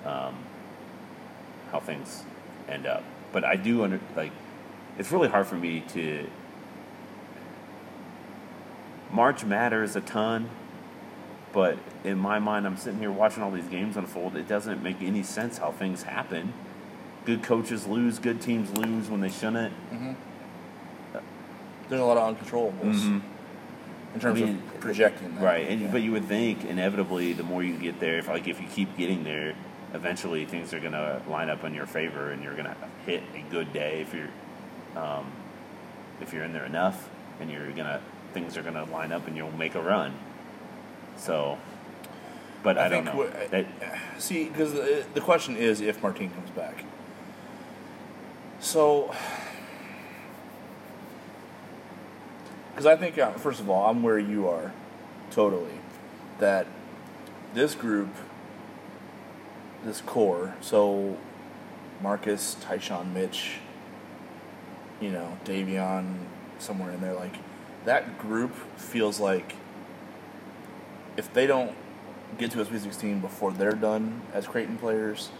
um, 0.06 0.36
how 1.72 1.80
things 1.80 2.22
end 2.68 2.86
up. 2.86 3.02
But 3.32 3.44
I 3.44 3.56
do 3.56 3.84
under 3.84 4.00
like 4.16 4.32
it's 4.98 5.10
really 5.12 5.28
hard 5.28 5.46
for 5.46 5.56
me 5.56 5.80
to 5.92 6.26
March 9.12 9.44
matters 9.44 9.96
a 9.96 10.00
ton, 10.00 10.48
but 11.52 11.78
in 12.04 12.18
my 12.18 12.38
mind 12.38 12.66
I'm 12.66 12.76
sitting 12.76 12.98
here 12.98 13.10
watching 13.10 13.42
all 13.42 13.50
these 13.50 13.68
games 13.68 13.96
unfold. 13.96 14.36
It 14.36 14.48
doesn't 14.48 14.82
make 14.82 15.00
any 15.02 15.22
sense 15.22 15.58
how 15.58 15.72
things 15.72 16.02
happen. 16.02 16.52
Good 17.24 17.42
coaches 17.42 17.86
lose, 17.86 18.18
good 18.18 18.40
teams 18.40 18.76
lose 18.76 19.08
when 19.08 19.20
they 19.20 19.28
shouldn't. 19.30 19.72
Mm-hmm. 19.92 20.12
There's 21.88 22.00
a 22.00 22.04
lot 22.04 22.16
of 22.16 22.36
uncontrollables 22.36 22.94
Mhm. 22.96 23.20
in 24.14 24.20
terms 24.20 24.42
I 24.42 24.44
mean, 24.44 24.56
of 24.74 24.80
projecting. 24.80 25.36
That. 25.36 25.44
Right, 25.44 25.68
and 25.68 25.82
Yeah. 25.82 25.88
but 25.92 26.02
you 26.02 26.10
would 26.12 26.24
think 26.24 26.64
inevitably 26.64 27.32
the 27.32 27.44
more 27.44 27.62
you 27.62 27.76
get 27.78 28.00
there, 28.00 28.18
if 28.18 28.28
like 28.28 28.48
if 28.48 28.60
you 28.60 28.66
keep 28.66 28.96
getting 28.96 29.22
there, 29.22 29.54
eventually 29.94 30.44
things 30.44 30.72
are 30.74 30.80
gonna 30.80 31.22
line 31.28 31.50
up 31.50 31.64
in 31.64 31.74
your 31.74 31.86
favor, 31.86 32.30
and 32.30 32.42
you're 32.42 32.54
gonna 32.54 32.76
hit 33.04 33.22
a 33.34 33.42
good 33.50 33.72
day 33.72 34.02
if 34.02 34.14
you're 34.14 35.02
um, 35.02 35.30
if 36.20 36.32
you're 36.32 36.44
in 36.44 36.52
there 36.52 36.64
enough, 36.64 37.08
and 37.40 37.50
you're 37.50 37.70
gonna 37.72 38.00
things 38.32 38.56
are 38.56 38.62
gonna 38.62 38.84
line 38.84 39.12
up, 39.12 39.26
and 39.26 39.36
you'll 39.36 39.52
make 39.52 39.74
a 39.74 39.82
run. 39.82 40.14
So, 41.16 41.58
but 42.62 42.78
I, 42.78 42.88
don't 42.88 43.04
think 43.04 43.16
know. 43.16 43.30
That- 43.50 43.66
See, 44.18 44.44
because 44.44 44.72
the, 44.72 45.04
the 45.14 45.20
question 45.20 45.56
is 45.56 45.80
if 45.80 46.02
Martine 46.02 46.30
comes 46.30 46.50
back. 46.50 46.84
So, 48.60 49.14
because 52.70 52.86
I 52.86 52.96
think, 52.96 53.18
uh, 53.18 53.32
first 53.32 53.60
of 53.60 53.68
all, 53.68 53.90
I'm 53.90 54.02
where 54.02 54.18
you 54.18 54.48
are, 54.48 54.72
totally. 55.30 55.78
That 56.38 56.66
this 57.54 57.74
group, 57.74 58.08
this 59.86 60.00
core, 60.02 60.54
so 60.60 61.16
Marcus, 62.02 62.56
Ty-Shon, 62.60 63.14
Mitch, 63.14 63.58
you 65.00 65.10
know, 65.10 65.38
Davion, 65.44 66.16
somewhere 66.58 66.90
in 66.92 67.00
there, 67.00 67.14
like 67.14 67.34
that 67.84 68.18
group 68.18 68.52
feels 68.76 69.20
like 69.20 69.54
if 71.16 71.32
they 71.32 71.46
don't 71.46 71.74
get 72.38 72.50
to 72.50 72.60
a 72.60 72.64
Sweet 72.64 72.82
16 72.82 73.20
before 73.20 73.52
they're 73.52 73.72
done 73.72 74.22
as 74.34 74.46
Creighton 74.46 74.76
players, 74.76 75.30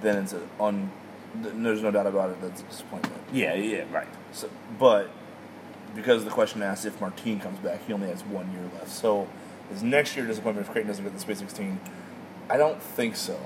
then 0.00 0.22
it's 0.22 0.32
a 0.32 0.40
un. 0.60 0.90
There's 1.34 1.82
no 1.82 1.90
doubt 1.90 2.06
about 2.06 2.30
it. 2.30 2.40
That's 2.40 2.60
a 2.60 2.64
disappointment. 2.64 3.20
yeah, 3.32 3.54
yeah, 3.54 3.84
right. 3.92 4.06
So, 4.32 4.48
but 4.78 5.10
because 5.96 6.24
the 6.24 6.30
question 6.30 6.62
asks 6.62 6.84
if 6.84 7.00
Martine 7.00 7.40
comes 7.40 7.58
back, 7.58 7.84
he 7.86 7.92
only 7.92 8.08
has 8.08 8.22
one 8.24 8.50
year 8.52 8.62
left. 8.74 8.90
So 8.90 9.28
is 9.72 9.82
next 9.82 10.16
year 10.16 10.26
disappointment 10.26 10.66
if 10.66 10.72
Creighton 10.72 10.88
doesn't 10.88 11.04
get 11.04 11.12
the 11.12 11.20
Sweet 11.20 11.38
16? 11.38 11.80
I 12.50 12.56
don't 12.56 12.80
think 12.82 13.16
so. 13.16 13.38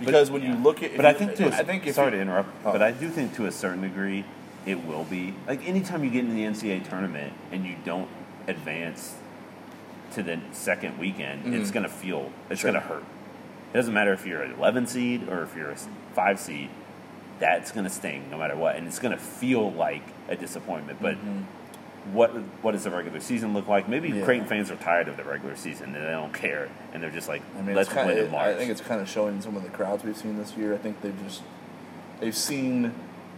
Because 0.00 0.30
when 0.30 0.42
you 0.42 0.54
look 0.54 0.82
at, 0.82 0.96
but 0.96 1.06
I 1.06 1.10
you- 1.12 1.18
think 1.18 1.34
to 1.36 1.46
I 1.46 1.62
think 1.62 1.88
sorry 1.92 2.06
you- 2.12 2.16
to 2.16 2.22
interrupt, 2.22 2.48
Oh. 2.64 2.72
but 2.72 2.82
I 2.82 2.90
do 2.90 3.08
think 3.08 3.34
to 3.36 3.46
a 3.46 3.52
certain 3.52 3.82
degree 3.82 4.24
it 4.66 4.84
will 4.84 5.04
be 5.04 5.34
like 5.46 5.66
anytime 5.68 6.02
you 6.04 6.10
get 6.10 6.24
in 6.24 6.34
the 6.34 6.44
NCAA 6.44 6.80
tournament 6.80 7.32
and 7.52 7.64
you 7.64 7.76
don't 7.84 8.08
advance 8.48 9.14
to 10.14 10.22
the 10.22 10.38
second 10.52 10.98
weekend, 10.98 11.54
it's 11.54 11.70
Mhm. 11.70 11.74
going 11.74 11.82
to 11.84 11.88
feel 11.88 12.30
it's 12.50 12.60
Sure. 12.60 12.70
going 12.72 12.82
to 12.82 12.88
hurt. 12.88 13.04
It 13.72 13.76
doesn't 13.76 13.94
matter 13.94 14.12
if 14.12 14.26
you're 14.26 14.42
an 14.42 14.52
11 14.52 14.86
seed 14.86 15.28
or 15.28 15.42
if 15.42 15.56
you're 15.56 15.70
a 15.70 15.76
five 16.14 16.38
seed. 16.40 16.68
That's 17.38 17.70
going 17.72 17.84
to 17.84 17.90
sting 17.90 18.24
no 18.30 18.38
matter 18.38 18.54
what, 18.56 18.76
and 18.76 18.86
it's 18.86 18.98
going 18.98 19.12
to 19.16 19.20
feel 19.22 19.70
like 19.72 20.02
a 20.28 20.36
disappointment. 20.36 20.98
But 21.00 21.14
Mhm. 21.14 21.44
What 22.12 22.30
what 22.62 22.72
does 22.72 22.84
the 22.84 22.90
regular 22.90 23.20
season 23.20 23.54
look 23.54 23.68
like? 23.68 23.88
Maybe 23.88 24.08
Yeah. 24.08 24.24
Creighton 24.24 24.46
fans 24.48 24.70
are 24.70 24.76
tired 24.76 25.06
of 25.08 25.16
the 25.16 25.24
regular 25.24 25.54
season 25.56 25.94
and 25.94 26.04
they 26.04 26.10
don't 26.10 26.34
care, 26.34 26.68
and 26.92 27.02
they're 27.02 27.10
just 27.10 27.28
like, 27.28 27.42
I 27.58 27.62
mean, 27.62 27.76
let's 27.76 27.88
it's 27.88 27.94
kind 27.94 28.08
win 28.08 28.18
in 28.18 28.30
March. 28.30 28.48
I 28.48 28.54
think 28.54 28.70
it's 28.70 28.80
kind 28.80 29.00
of 29.00 29.08
showing 29.08 29.40
some 29.40 29.56
of 29.56 29.62
the 29.62 29.68
crowds 29.70 30.02
we've 30.04 30.16
seen 30.16 30.36
this 30.36 30.56
year. 30.56 30.74
I 30.74 30.78
think 30.78 31.00
they've 31.00 31.22
just 31.24 31.42
they've 32.20 32.36
seen, 32.36 32.92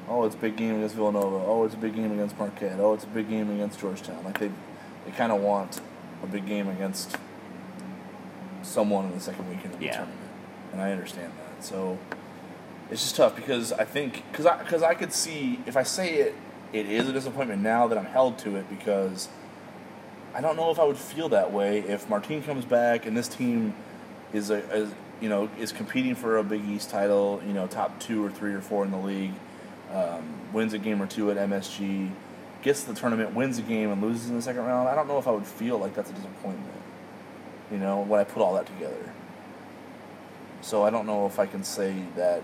oh, 0.08 0.24
it's 0.24 0.34
a 0.34 0.38
big 0.38 0.56
game 0.56 0.76
against 0.76 0.94
Villanova. 0.94 1.36
Oh, 1.46 1.64
it's 1.64 1.74
a 1.74 1.78
big 1.78 1.94
game 1.94 2.12
against 2.12 2.38
Marquette. 2.38 2.80
Oh, 2.80 2.94
it's 2.94 3.04
a 3.04 3.08
big 3.08 3.28
game 3.28 3.50
against 3.50 3.80
Georgetown. 3.80 4.24
Like 4.24 4.38
they 4.38 4.50
they 5.04 5.12
kind 5.12 5.30
of 5.32 5.40
want 5.42 5.80
a 6.22 6.26
big 6.26 6.46
game 6.46 6.68
against 6.68 7.16
someone 8.62 9.04
in 9.06 9.12
the 9.12 9.20
second 9.20 9.48
weekend 9.48 9.74
of 9.74 9.80
the 9.80 9.86
Yeah. 9.86 9.92
tournament, 9.98 10.20
and 10.72 10.80
I 10.80 10.90
understand 10.92 11.32
that. 11.32 11.64
So 11.64 11.98
it's 12.90 13.02
just 13.02 13.16
tough 13.16 13.36
because 13.36 13.72
I 13.72 13.84
think 13.84 14.22
because 14.30 14.46
I 14.46 14.56
because 14.62 14.82
I 14.82 14.94
could 14.94 15.12
see 15.12 15.60
if 15.66 15.76
I 15.76 15.82
say 15.82 16.14
it, 16.14 16.34
it 16.74 16.86
is 16.86 17.08
a 17.08 17.12
disappointment 17.12 17.62
now 17.62 17.86
that 17.86 17.96
I'm 17.96 18.04
held 18.04 18.36
to 18.40 18.56
it 18.56 18.68
because 18.68 19.28
I 20.34 20.40
don't 20.40 20.56
know 20.56 20.72
if 20.72 20.80
I 20.80 20.84
would 20.84 20.96
feel 20.96 21.28
that 21.28 21.52
way 21.52 21.78
if 21.78 22.08
Martine 22.08 22.42
comes 22.42 22.64
back 22.64 23.06
and 23.06 23.16
this 23.16 23.28
team 23.28 23.74
is 24.32 24.50
a, 24.50 24.56
is, 24.74 24.92
you 25.20 25.28
know 25.28 25.48
is 25.58 25.70
competing 25.70 26.16
for 26.16 26.38
a 26.38 26.42
Big 26.42 26.68
East 26.68 26.90
title, 26.90 27.40
you 27.46 27.52
know, 27.52 27.68
top 27.68 28.00
two 28.00 28.24
or 28.24 28.30
three 28.30 28.52
or 28.52 28.60
four 28.60 28.84
in 28.84 28.90
the 28.90 28.98
league, 28.98 29.32
um, 29.92 30.28
wins 30.52 30.72
a 30.72 30.78
game 30.78 31.00
or 31.00 31.06
two 31.06 31.30
at 31.30 31.36
MSG, 31.36 32.10
gets 32.62 32.82
to 32.82 32.92
the 32.92 32.98
tournament, 32.98 33.34
wins 33.34 33.56
a 33.58 33.62
game 33.62 33.92
and 33.92 34.02
loses 34.02 34.28
in 34.28 34.34
the 34.34 34.42
second 34.42 34.64
round. 34.64 34.88
I 34.88 34.96
don't 34.96 35.06
know 35.06 35.18
if 35.18 35.28
I 35.28 35.30
would 35.30 35.46
feel 35.46 35.78
like 35.78 35.94
that's 35.94 36.10
a 36.10 36.14
disappointment. 36.14 36.82
You 37.70 37.78
know, 37.78 38.02
when 38.02 38.18
I 38.18 38.24
put 38.24 38.42
all 38.42 38.54
that 38.54 38.66
together. 38.66 39.12
So 40.60 40.82
I 40.82 40.90
don't 40.90 41.06
know 41.06 41.26
if 41.26 41.38
I 41.38 41.46
can 41.46 41.62
say 41.62 41.94
that 42.16 42.42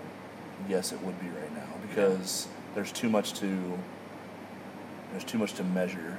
yes 0.69 0.93
it 0.93 1.03
would 1.03 1.19
be 1.21 1.27
right 1.29 1.53
now 1.57 1.67
because 1.89 2.47
there's 2.77 2.93
too 2.93 3.09
much 3.09 3.33
to 3.41 3.77
there's 5.13 5.25
too 5.25 5.39
much 5.39 5.53
to 5.55 5.65
measure 5.65 6.19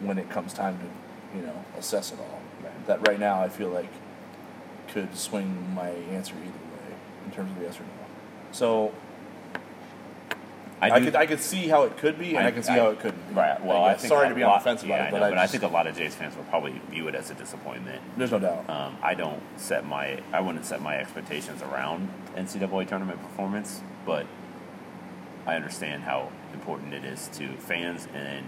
when 0.00 0.18
it 0.18 0.28
comes 0.30 0.52
time 0.52 0.78
to, 0.78 1.38
you 1.38 1.44
know, 1.44 1.64
assess 1.78 2.12
it 2.12 2.18
all. 2.18 2.40
Right. 2.62 2.86
That 2.86 3.08
right 3.08 3.18
now 3.20 3.42
I 3.42 3.48
feel 3.48 3.68
like 3.68 3.90
could 4.88 5.16
swing 5.16 5.74
my 5.74 5.88
answer 5.88 6.34
either 6.34 6.44
way 6.46 6.96
in 7.26 7.32
terms 7.32 7.50
of 7.56 7.62
yes 7.62 7.78
or 7.78 7.84
no. 7.84 7.88
So 8.52 8.92
I, 10.80 10.98
do- 10.98 11.04
could 11.06 11.16
I 11.16 11.26
could 11.26 11.40
see 11.40 11.68
how 11.68 11.84
it 11.84 11.96
could 11.96 12.18
be 12.18 12.36
and 12.36 12.46
I, 12.46 12.50
can 12.50 12.62
see 12.64 12.72
how 12.72 12.88
it 12.90 12.98
couldn't 12.98 13.28
be. 13.28 13.34
Right. 13.34 13.64
Well, 13.64 13.84
I 13.84 13.94
think 13.94 14.08
sorry 14.08 14.28
to 14.28 14.34
be 14.34 14.42
on 14.42 14.50
lot- 14.50 14.58
the 14.58 14.64
fence 14.64 14.82
about 14.82 14.88
yeah, 14.98 15.04
it, 15.04 15.08
I 15.08 15.10
but 15.12 15.18
know, 15.20 15.26
I, 15.26 15.30
but 15.30 15.38
I 15.38 15.46
think 15.46 15.62
a 15.62 15.68
lot 15.68 15.86
of 15.86 15.96
Jays 15.96 16.14
fans 16.14 16.36
will 16.36 16.42
probably 16.44 16.80
view 16.90 17.06
it 17.08 17.14
as 17.14 17.30
a 17.30 17.34
disappointment. 17.34 18.02
there's 18.16 18.32
no 18.32 18.40
doubt. 18.40 18.68
Um, 18.68 18.96
I 19.02 19.14
don't 19.14 19.40
set 19.56 19.86
my 19.86 20.20
I 20.32 20.40
wouldn't 20.40 20.66
set 20.66 20.82
my 20.82 20.96
expectations 20.96 21.62
around 21.62 22.10
NCAA 22.36 22.88
tournament 22.88 23.22
performance, 23.22 23.80
but 24.04 24.26
I 25.46 25.54
understand 25.54 26.02
how 26.02 26.30
important 26.54 26.94
it 26.94 27.04
is 27.04 27.28
to 27.34 27.48
fans, 27.56 28.08
and 28.14 28.46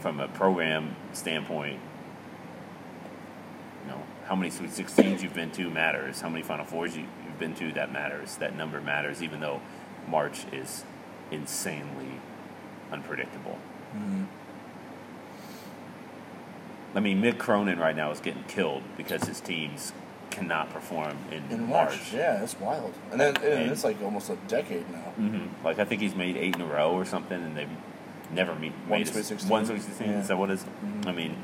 from 0.00 0.20
a 0.20 0.28
program 0.28 0.96
standpoint, 1.12 1.80
you 3.84 3.90
know, 3.90 4.02
how 4.26 4.36
many 4.36 4.50
Sweet 4.50 4.70
16s 4.70 5.22
you've 5.22 5.34
been 5.34 5.50
to 5.52 5.70
matters. 5.70 6.20
How 6.20 6.28
many 6.28 6.42
Final 6.42 6.64
Fours 6.64 6.96
you, 6.96 7.04
you've 7.24 7.38
been 7.38 7.54
to 7.56 7.72
that 7.72 7.92
matters. 7.92 8.36
That 8.36 8.56
number 8.56 8.80
matters, 8.80 9.22
even 9.22 9.40
though 9.40 9.60
March 10.08 10.44
is 10.52 10.84
insanely 11.30 12.20
unpredictable. 12.90 13.58
Mm-hmm. 13.94 14.24
I 16.94 17.00
mean, 17.00 17.22
Mick 17.22 17.38
Cronin 17.38 17.78
right 17.78 17.94
now 17.94 18.10
is 18.10 18.20
getting 18.20 18.44
killed 18.44 18.82
because 18.96 19.24
his 19.24 19.40
teams 19.40 19.92
cannot 20.30 20.70
perform 20.72 21.16
in, 21.30 21.42
In 21.50 21.68
March. 21.68 21.90
March, 21.90 22.12
yeah, 22.12 22.42
it's 22.42 22.58
wild. 22.60 22.92
And 23.10 23.20
then 23.20 23.36
and 23.36 23.44
And- 23.44 23.70
it's 23.70 23.84
like 23.84 24.00
almost 24.02 24.30
a 24.30 24.36
decade 24.48 24.88
now. 24.90 24.98
hmm 25.16 25.46
Like 25.64 25.78
I 25.78 25.84
think 25.84 26.00
he's 26.00 26.14
made 26.14 26.36
eight 26.36 26.54
in 26.56 26.60
a 26.62 26.66
row 26.66 26.92
or 26.92 27.04
something, 27.04 27.42
and 27.42 27.56
they've 27.56 27.68
never 28.32 28.54
meet, 28.54 28.72
One 28.86 29.00
made 29.00 29.08
a- 29.08 29.12
Sweet 29.12 29.24
16? 29.24 29.50
One 29.50 29.66
Sweet 29.66 29.82
16. 29.82 30.08
Yeah. 30.10 30.20
Is 30.20 30.28
that 30.28 30.38
what 30.38 30.50
is? 30.50 30.64
I 31.06 31.12
mean, 31.12 31.36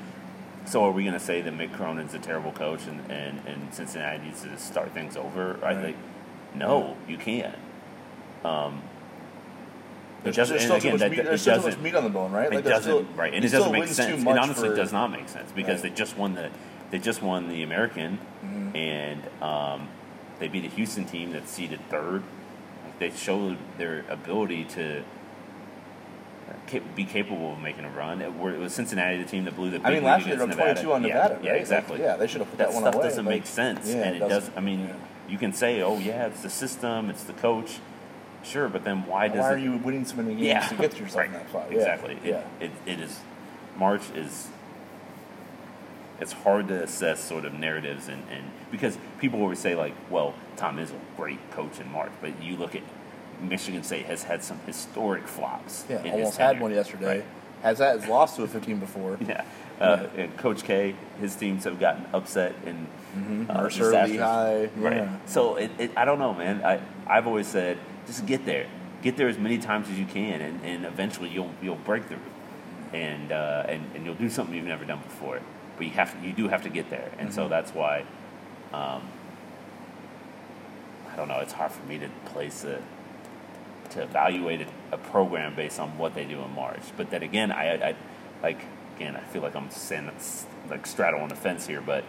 so 0.67 0.85
are 0.85 0.91
we 0.93 1.03
going 1.03 1.15
to 1.15 1.21
say 1.21 1.41
that 1.43 1.53
Mick 1.53 1.73
Cronin's 1.75 2.15
a 2.15 2.19
terrible 2.19 2.53
coach 2.53 2.87
and, 2.87 3.01
and, 3.11 3.41
and 3.47 3.73
Cincinnati 3.75 4.23
needs 4.25 4.43
to 4.43 4.57
start 4.59 4.93
things 4.93 5.17
over? 5.17 5.59
I 5.65 5.75
think 5.75 5.97
no, 6.55 6.97
you 7.09 7.17
can't. 7.19 7.55
Um, 8.45 8.83
it 10.21 10.25
There's, 10.25 10.37
doesn't. 10.37 10.57
there's 10.57 10.65
still 10.65 10.81
too 10.81 10.89
again, 10.89 10.93
much 10.93 11.01
that, 11.01 11.11
meat, 11.11 11.19
it 11.35 11.39
still 11.39 11.55
too 11.55 11.61
much 11.61 11.65
doesn't. 11.67 11.83
meat 11.83 11.95
on 11.95 12.05
the 12.05 12.11
bone, 12.11 12.33
right? 12.33 12.47
It 12.51 12.55
Like, 12.57 12.65
doesn't 12.65 12.83
still- 12.83 13.03
right, 13.17 13.35
and 13.35 13.45
it 13.45 13.49
doesn't 13.51 13.73
make 13.73 13.87
sense. 13.89 14.23
It 14.23 14.27
honestly 14.39 14.69
for- 14.71 14.77
does 14.77 14.93
not 14.93 15.11
make 15.11 15.29
sense 15.29 15.51
because 15.53 15.83
Right. 15.83 15.91
they 15.91 15.97
just 15.97 16.17
won 16.17 16.35
the 16.35 16.51
they 16.91 16.99
just 16.99 17.23
won 17.23 17.49
the 17.49 17.63
American, 17.63 18.19
Mm-hmm. 18.45 18.77
and 18.77 19.23
um, 19.43 19.89
they 20.39 20.49
beat 20.49 20.65
a 20.67 20.69
Houston 20.69 21.07
team 21.07 21.33
that's 21.33 21.51
seeded 21.51 21.81
third. 21.89 22.23
They 22.99 23.11
showed 23.11 23.57
their 23.79 24.05
ability 24.11 24.65
to 24.77 25.01
uh, 26.49 26.79
be 26.95 27.05
capable 27.05 27.55
of 27.55 27.61
making 27.61 27.85
a 27.85 27.91
run. 27.91 28.21
It, 28.21 28.27
it 28.29 28.59
was 28.59 28.75
Cincinnati, 28.75 29.17
the 29.17 29.25
team 29.29 29.45
that 29.47 29.57
blew 29.57 29.71
the. 29.71 29.79
Big 29.79 29.87
I 29.87 29.91
mean, 29.95 30.05
last 30.05 30.27
year 30.27 30.37
they 30.37 30.45
were 30.45 30.53
22 30.53 30.93
on 30.93 31.03
Yeah, 31.03 31.09
Nevada, 31.15 31.41
Yeah, 31.43 31.51
right? 31.53 31.61
exactly. 31.61 31.97
Like, 31.97 32.03
yeah, 32.07 32.17
they 32.17 32.27
should 32.27 32.41
have 32.41 32.51
put 32.51 32.59
that 32.59 32.69
that, 32.69 32.75
one 32.75 32.83
stuff 32.83 32.95
away. 32.97 33.05
doesn't 33.05 33.25
Like, 33.25 33.35
make 33.35 33.47
sense, 33.47 33.89
yeah, 33.89 33.95
and 34.03 34.17
it, 34.17 34.19
does. 34.21 34.29
doesn't. 34.31 34.57
I 34.57 34.61
mean, 34.61 34.81
Yeah. 34.81 34.95
you 35.29 35.39
can 35.39 35.53
say, 35.53 35.81
"Oh 35.83 35.99
yeah, 35.99 36.27
it's 36.27 36.43
the 36.43 36.51
system, 36.51 37.09
it's 37.11 37.25
the 37.25 37.33
coach." 37.33 37.79
Sure, 38.43 38.69
but 38.69 38.85
then 38.85 39.07
why 39.07 39.29
does 39.29 39.39
Why 39.39 39.53
it? 39.53 39.55
are 39.55 39.59
you 39.59 39.79
winning 39.79 40.05
so 40.05 40.17
many 40.17 40.35
games 40.35 40.43
yeah, 40.47 40.69
to 40.69 40.75
get 40.75 40.99
yourself 40.99 41.17
right. 41.21 41.27
in 41.29 41.33
that 41.33 41.49
spot? 41.49 41.67
Yeah. 41.71 41.79
Exactly. 41.79 42.19
Yeah. 42.23 42.43
It, 42.61 42.71
it, 42.87 42.93
it 42.93 43.01
is. 43.01 43.21
March 43.79 44.03
is. 44.15 44.49
It's 46.21 46.33
hard 46.33 46.69
to 46.69 46.83
assess 46.83 47.23
sort 47.23 47.45
of 47.45 47.55
narratives 47.55 48.09
and, 48.09 48.23
and 48.31 48.45
because 48.71 48.97
people 49.21 49.41
always 49.41 49.59
say 49.59 49.75
like, 49.75 49.95
well, 50.11 50.35
Tom 50.57 50.79
is 50.79 50.91
a 50.91 50.95
great 51.17 51.39
coach 51.51 51.81
in 51.81 51.91
March, 51.91 52.13
but 52.21 52.41
you 52.43 52.57
look 52.57 52.75
at 52.75 52.83
Michigan 53.43 53.83
State 53.83 54.07
has 54.07 54.23
had 54.23 54.43
some 54.43 54.59
historic 54.67 55.27
flops. 55.27 55.85
Yeah, 55.89 56.03
almost 56.13 56.39
had 56.39 56.61
one 56.61 56.73
yesterday. 56.73 57.19
Right. 57.19 57.25
Has 57.63 57.79
that 57.79 57.99
has 58.01 58.09
lost 58.09 58.37
to 58.37 58.43
a 58.45 58.49
15 58.49 58.79
before? 58.79 59.19
Yeah. 59.27 59.45
Uh, 59.81 60.07
and 60.17 60.37
Coach 60.37 60.63
K, 60.63 60.95
his 61.21 61.35
teams 61.35 61.65
have 61.65 61.81
gotten 61.81 62.07
upset 62.15 62.55
in 62.65 62.87
uh, 63.51 63.55
Mercer. 63.55 63.91
Lehigh, 63.91 64.67
Right. 64.77 64.97
yeah. 64.99 65.17
So 65.27 65.57
it, 65.57 65.73
it, 65.79 65.91
I 65.97 66.05
don't 66.05 66.21
know, 66.21 66.33
man. 66.33 66.65
I 66.65 66.81
I've 67.09 67.27
always 67.27 67.49
said 67.49 67.79
just 68.07 68.25
get 68.25 68.47
there, 68.47 68.67
get 69.03 69.17
there 69.17 69.27
as 69.27 69.37
many 69.37 69.59
times 69.59 69.89
as 69.91 69.99
you 69.99 70.07
can, 70.07 70.41
and, 70.41 70.65
and 70.65 70.85
eventually 70.85 71.29
you'll 71.29 71.51
you'll 71.61 71.75
break 71.75 72.05
through, 72.05 72.19
and 72.93 73.33
uh, 73.33 73.65
and 73.69 73.85
and 73.97 74.05
you'll 74.07 74.15
do 74.15 74.31
something 74.31 74.55
you've 74.55 74.65
never 74.65 74.85
done 74.85 75.01
before. 75.01 75.41
But 75.77 75.87
you 75.87 75.93
have 75.93 76.13
to, 76.21 76.27
you 76.27 76.33
do 76.33 76.49
have 76.49 76.63
to 76.63 76.69
get 76.69 76.91
there, 76.91 77.11
and 77.19 77.29
Mm-hmm. 77.29 77.35
so 77.35 77.49
that's 77.49 77.73
why. 77.73 78.05
Um, 78.73 79.03
I 81.13 81.17
don't 81.17 81.29
know. 81.29 81.39
It's 81.41 81.53
hard 81.53 81.71
for 81.71 81.87
me 81.87 81.99
to 81.99 82.09
place 82.27 82.65
it 82.65 82.83
to 83.91 84.03
evaluate 84.03 84.63
a, 84.63 84.67
a 84.93 84.99
program 84.99 85.55
based 85.55 85.79
on 85.79 85.97
what 85.99 86.15
they 86.15 86.25
do 86.25 86.41
in 86.43 86.53
March. 86.55 86.81
But 86.97 87.11
then 87.11 87.23
again, 87.23 87.53
I, 87.53 87.91
I 87.91 87.95
like 88.43 88.59
again, 88.97 89.15
I 89.17 89.21
feel 89.21 89.43
like 89.43 89.55
I'm 89.55 89.71
saying 89.71 90.11
like 90.69 90.87
straddling 90.87 91.29
the 91.29 91.37
fence 91.37 91.67
here, 91.67 91.81
but 91.81 92.05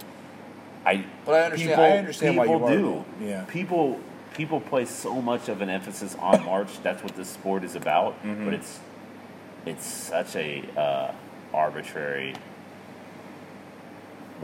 I. 0.85 1.05
But 1.25 1.35
I 1.35 1.41
understand- 1.45 1.69
People, 1.69 1.83
I 1.83 1.89
understand 1.97 2.37
why 2.37 2.45
you 2.45 2.51
people 2.53 2.67
are, 2.67 2.71
do. 2.77 3.05
yeah. 3.21 3.43
People 3.45 3.99
people 4.33 4.59
place 4.59 4.89
so 4.89 5.21
much 5.21 5.47
of 5.49 5.61
an 5.61 5.69
emphasis 5.69 6.15
on 6.19 6.43
March. 6.43 6.69
That's 6.83 7.01
what 7.03 7.15
this 7.15 7.29
sport 7.29 7.63
is 7.63 7.75
about. 7.75 8.13
Mm-hmm. 8.23 8.45
But 8.45 8.53
it's 8.55 8.79
it's 9.67 9.85
such 9.85 10.35
a 10.35 10.63
uh, 10.79 11.11
arbitrary 11.53 12.33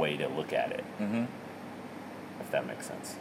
way 0.02 0.18
to 0.18 0.28
look 0.28 0.52
at 0.52 0.72
it. 0.72 0.84
Mm-hmm. 1.00 1.26
If 2.42 2.52
that 2.52 2.66
makes 2.66 2.88
sense. 2.88 3.16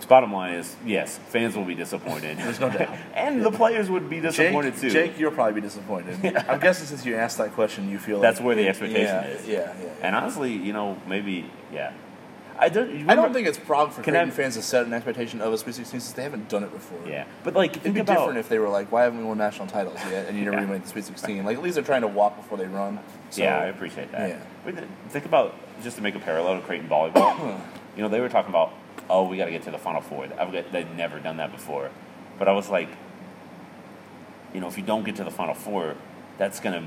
So 0.00 0.08
bottom 0.08 0.32
line 0.32 0.54
is, 0.54 0.74
yes, 0.84 1.18
fans 1.28 1.56
will 1.56 1.64
be 1.64 1.76
disappointed. 1.76 2.36
There's 2.36 2.58
no 2.58 2.70
doubt. 2.70 2.96
and 3.14 3.44
the 3.44 3.52
players 3.52 3.88
would 3.88 4.10
be 4.10 4.20
disappointed 4.20 4.72
Jake, 4.72 4.80
too. 4.80 4.90
Jake, 4.90 5.18
you'll 5.18 5.30
probably 5.30 5.54
be 5.54 5.60
disappointed. 5.60 6.36
I'm 6.48 6.58
guessing 6.58 6.86
since 6.86 7.06
you 7.06 7.14
asked 7.14 7.38
that 7.38 7.52
question, 7.52 7.88
you 7.88 7.98
feel 7.98 8.20
That's 8.20 8.38
like, 8.38 8.46
where 8.46 8.56
the 8.56 8.68
expectation 8.68 9.14
yeah, 9.14 9.26
is. 9.26 9.46
Yeah, 9.46 9.58
yeah. 9.58 9.84
yeah. 9.84 9.90
And 10.02 10.16
honestly, 10.16 10.52
you 10.52 10.72
know, 10.72 11.00
maybe, 11.06 11.48
yeah. 11.72 11.92
I 12.58 12.68
don't. 12.68 12.90
you 13.00 13.04
I 13.08 13.14
don't 13.14 13.32
think 13.32 13.48
it's 13.48 13.58
a 13.58 13.62
problem 13.62 13.90
for 13.90 14.02
Creighton 14.02 14.28
I- 14.28 14.30
fans 14.30 14.54
to 14.56 14.62
set 14.62 14.86
an 14.86 14.92
expectation 14.92 15.40
of 15.40 15.52
a 15.52 15.58
Sweet 15.58 15.74
16 15.74 16.00
since 16.00 16.12
they 16.12 16.22
haven't 16.22 16.48
done 16.48 16.62
it 16.62 16.72
before. 16.72 16.98
Yeah, 17.06 17.24
but 17.44 17.54
like, 17.54 17.70
It'd 17.72 17.82
think 17.82 17.94
be 17.96 18.00
about 18.00 18.18
different 18.18 18.38
if 18.38 18.48
they 18.48 18.58
were 18.58 18.68
like, 18.68 18.92
"Why 18.92 19.02
haven't 19.04 19.18
we 19.18 19.24
won 19.24 19.38
national 19.38 19.68
titles 19.68 19.98
yet?" 20.10 20.28
And 20.28 20.38
you 20.38 20.44
never 20.44 20.56
Yeah. 20.56 20.62
even 20.62 20.72
made 20.74 20.84
the 20.84 20.88
Sweet 20.88 21.04
16. 21.04 21.44
Like 21.44 21.56
at 21.56 21.62
least 21.62 21.74
they're 21.74 21.84
trying 21.84 22.02
to 22.02 22.08
walk 22.08 22.36
before 22.36 22.58
they 22.58 22.66
run. 22.66 23.00
So, 23.30 23.42
yeah, 23.42 23.58
I 23.58 23.64
appreciate 23.66 24.12
that. 24.12 24.28
yeah. 24.28 24.38
But 24.64 24.84
think 25.08 25.24
about 25.24 25.54
just 25.82 25.96
to 25.96 26.02
make 26.02 26.14
a 26.14 26.20
parallel 26.20 26.56
to 26.60 26.66
Creighton 26.66 26.88
volleyball. 26.88 27.58
you 27.96 28.02
know, 28.02 28.08
they 28.08 28.20
were 28.20 28.28
talking 28.28 28.50
about, 28.50 28.72
oh, 29.10 29.26
we 29.26 29.36
got 29.36 29.46
to 29.46 29.50
get 29.50 29.62
to 29.64 29.70
the 29.70 29.78
Final 29.78 30.00
Four. 30.02 30.28
I've 30.38 30.52
got, 30.52 30.70
they'd 30.72 30.94
never 30.96 31.18
done 31.18 31.38
that 31.38 31.50
before, 31.52 31.90
but 32.38 32.46
I 32.48 32.52
was 32.52 32.68
like, 32.68 32.88
you 34.54 34.60
know, 34.60 34.68
if 34.68 34.76
you 34.76 34.84
don't 34.84 35.04
get 35.04 35.16
to 35.16 35.24
the 35.24 35.30
Final 35.30 35.54
Four, 35.54 35.94
that's 36.38 36.60
gonna, 36.60 36.86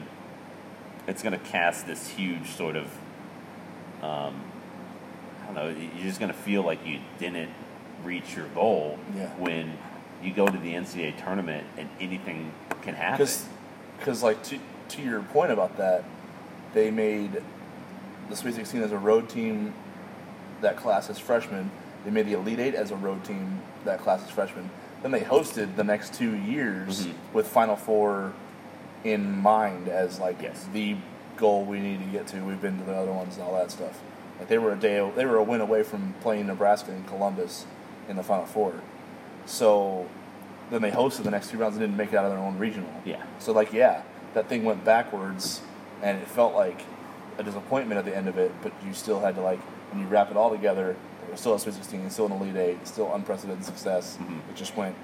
it's 1.08 1.24
gonna 1.24 1.40
cast 1.40 1.88
this 1.88 2.10
huge 2.10 2.50
sort 2.52 2.76
of, 2.76 2.88
um, 4.04 4.42
I 5.48 5.54
don't 5.54 5.56
know, 5.56 5.70
you're 5.70 6.04
just 6.04 6.20
gonna 6.20 6.34
feel 6.34 6.64
like 6.64 6.86
you 6.86 7.00
didn't 7.20 7.50
reach 8.04 8.36
your 8.36 8.48
goal 8.48 8.98
Yeah. 9.16 9.28
when 9.38 9.78
you 10.24 10.34
go 10.34 10.48
to 10.48 10.58
the 10.58 10.74
NCAA 10.74 11.12
tournament 11.12 11.66
and 11.78 11.88
anything 12.00 12.52
can 12.82 12.96
happen. 12.96 13.28
Because, 14.00 14.24
like 14.24 14.42
to 14.44 14.60
to 14.90 15.02
your 15.02 15.22
point 15.24 15.52
about 15.52 15.78
that, 15.78 16.04
they 16.76 16.92
made 16.92 17.42
the 18.30 18.36
Sweet 18.36 18.54
16 18.54 18.82
as 18.84 18.92
a 18.92 18.98
road 18.98 19.30
team. 19.30 19.74
That 20.62 20.78
class 20.78 21.10
as 21.10 21.18
freshmen. 21.20 21.72
They 22.04 22.12
made 22.12 22.28
the 22.28 22.34
Elite 22.34 22.60
Eight 22.60 22.76
as 22.76 22.92
a 22.92 22.96
road 22.96 23.24
team. 23.24 23.62
That 23.84 24.00
class 24.00 24.24
as 24.24 24.30
freshmen. 24.30 24.70
Then 25.02 25.12
they 25.12 25.22
hosted 25.22 25.76
the 25.76 25.84
next 25.84 26.14
two 26.14 26.36
years 26.36 27.08
Mhm. 27.08 27.14
with 27.34 27.48
Final 27.48 27.76
Four 27.76 28.34
in 29.04 29.38
mind 29.38 29.88
as 29.88 30.20
like 30.20 30.42
Yes. 30.42 30.66
the 30.74 30.96
goal 31.38 31.64
we 31.66 31.80
need 31.80 32.00
to 32.00 32.06
get 32.12 32.28
to. 32.28 32.42
We've 32.44 32.62
been 32.62 32.78
to 32.80 32.84
the 32.86 32.96
other 32.96 33.12
ones 33.12 33.36
and 33.38 33.44
all 33.46 33.54
that 33.56 33.72
stuff. 33.72 34.00
Like 34.40 34.48
they 34.48 34.58
were 34.58 34.72
a 34.74 34.76
day, 34.76 35.10
they 35.16 35.26
were 35.26 35.38
a 35.38 35.44
win 35.44 35.62
away 35.62 35.84
from 35.84 36.14
playing 36.22 36.48
Nebraska 36.48 36.92
and 36.92 37.08
Columbus 37.08 37.66
in 38.10 38.16
the 38.18 38.24
Final 38.24 38.46
Four. 38.46 38.74
So 39.46 40.08
then 40.72 40.82
they 40.82 40.92
hosted 40.92 41.24
the 41.24 41.32
next 41.32 41.50
two 41.52 41.58
rounds 41.58 41.76
and 41.76 41.82
didn't 41.82 41.98
make 41.98 42.10
it 42.14 42.16
out 42.16 42.26
of 42.26 42.32
their 42.32 42.40
own 42.40 42.58
regional. 42.58 42.90
Yeah. 43.06 43.24
So 43.40 43.52
like 43.52 43.72
yeah, 43.74 44.02
that 44.34 44.50
thing 44.50 44.64
went 44.64 44.84
backwards, 44.84 45.62
and 46.02 46.22
it 46.22 46.28
felt 46.28 46.54
like 46.56 46.82
a 47.38 47.44
disappointment 47.44 47.98
at 48.00 48.06
the 48.06 48.16
end 48.16 48.28
of 48.28 48.38
it. 48.38 48.52
But 48.62 48.74
you 48.86 48.94
still 48.94 49.20
had 49.20 49.36
to 49.36 49.42
like 49.42 49.60
when 49.92 50.02
you 50.02 50.08
wrap 50.08 50.32
it 50.32 50.38
all 50.38 50.50
together, 50.50 50.92
it 50.92 51.32
was 51.32 51.40
still 51.40 51.54
a 51.54 51.60
Sweet 51.60 51.76
16, 51.76 52.10
still 52.10 52.26
an 52.26 52.32
Elite 52.34 52.56
Eight, 52.58 52.88
still 52.88 53.14
unprecedented 53.14 53.64
success. 53.64 54.18
Mhm. 54.22 54.40
It 54.50 54.56
just 54.56 54.76
went 54.76 54.96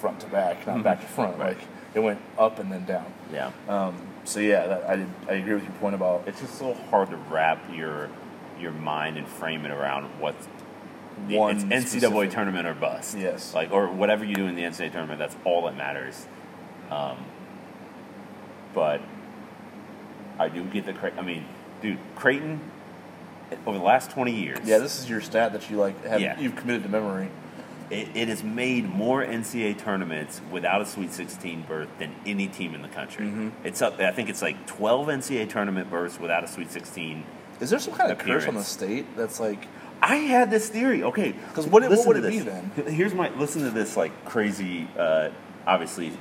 front 0.00 0.20
to 0.20 0.26
back, 0.26 0.64
not 0.66 0.76
Mhm. 0.78 0.82
back 0.84 1.00
to 1.00 1.06
front. 1.06 1.38
Right. 1.38 1.56
Like 1.56 1.66
it 1.94 2.00
went 2.00 2.20
up 2.38 2.58
and 2.58 2.70
then 2.70 2.84
down. 2.84 3.06
yeah. 3.32 3.50
Um, 3.68 3.96
so 4.28 4.40
yeah, 4.40 4.66
that, 4.66 4.84
I 4.88 5.06
I 5.28 5.34
agree 5.36 5.54
with 5.54 5.62
your 5.64 5.72
point 5.72 5.94
about 5.94 6.24
it's 6.26 6.40
just 6.40 6.58
so 6.58 6.74
hard 6.90 7.10
to 7.10 7.16
wrap 7.16 7.58
your 7.74 8.10
your 8.60 8.72
mind 8.72 9.16
and 9.16 9.26
frame 9.26 9.64
it 9.64 9.70
around 9.70 10.04
what's 10.20 10.46
the, 11.26 11.36
One 11.36 11.56
it's 11.56 11.64
NCAA 11.64 11.86
specific- 11.88 12.30
tournament 12.32 12.66
or 12.66 12.74
bust. 12.74 13.16
Yes. 13.16 13.54
Like 13.54 13.72
or 13.72 13.88
whatever 13.88 14.24
you 14.24 14.34
do 14.34 14.46
in 14.46 14.54
the 14.54 14.62
NCAA 14.62 14.92
tournament, 14.92 15.18
that's 15.18 15.36
all 15.44 15.64
that 15.66 15.76
matters. 15.76 16.26
Um, 16.90 17.16
but 18.74 19.00
I 20.38 20.48
do 20.48 20.62
get 20.64 20.84
the 20.86 21.18
I 21.18 21.22
mean, 21.22 21.44
dude, 21.80 21.98
Creighton 22.14 22.60
over 23.66 23.78
the 23.78 23.84
last 23.84 24.10
twenty 24.10 24.32
years, 24.32 24.58
yeah. 24.64 24.78
This 24.78 25.00
is 25.00 25.08
your 25.08 25.22
stat 25.22 25.52
that 25.54 25.70
you 25.70 25.78
like 25.78 26.04
have 26.04 26.20
Yeah. 26.20 26.38
you've 26.38 26.54
committed 26.56 26.82
to 26.82 26.88
memory. 26.90 27.30
It, 27.90 28.08
it 28.14 28.28
has 28.28 28.42
made 28.44 28.88
more 28.88 29.24
NCAA 29.24 29.78
tournaments 29.78 30.40
without 30.50 30.80
a 30.82 30.86
Sweet 30.86 31.12
16 31.12 31.62
berth 31.62 31.88
than 31.98 32.14
any 32.26 32.46
team 32.48 32.74
in 32.74 32.82
the 32.82 32.88
country. 32.88 33.26
Mhm. 33.26 33.52
It's 33.64 33.80
up. 33.82 33.98
I 34.00 34.10
think 34.10 34.28
it's 34.28 34.42
like 34.42 34.66
12 34.66 35.08
NCAA 35.08 35.48
tournament 35.48 35.90
berths 35.90 36.18
without 36.20 36.44
a 36.44 36.48
Sweet 36.48 36.70
16. 36.70 37.24
Is 37.60 37.70
there 37.70 37.78
some 37.78 37.94
kind 37.94 38.12
of 38.12 38.18
curse 38.18 38.46
on 38.46 38.54
the 38.54 38.62
state 38.64 39.16
that's 39.16 39.40
like 39.40 39.66
I 40.00 40.16
had 40.16 40.48
this 40.50 40.68
theory. 40.68 41.02
Okay, 41.02 41.34
'Cause 41.54 41.66
what- 41.66 41.82
what 41.88 42.06
would 42.06 42.16
it 42.24 42.30
be 42.30 42.38
then? 42.38 42.70
Here's 42.86 43.14
my 43.14 43.30
listen 43.36 43.62
to 43.62 43.70
this 43.70 43.96
like 43.96 44.12
crazy, 44.24 44.86
uh, 44.96 45.30
obviously 45.66 46.12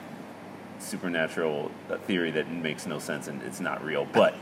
supernatural 0.79 1.71
uh, 1.91 1.97
theory 1.97 2.31
that 2.31 2.49
makes 2.51 2.85
no 2.85 2.99
sense 2.99 3.27
and 3.27 3.41
it's 3.43 3.59
not 3.59 3.83
real. 3.83 4.05
But 4.13 4.35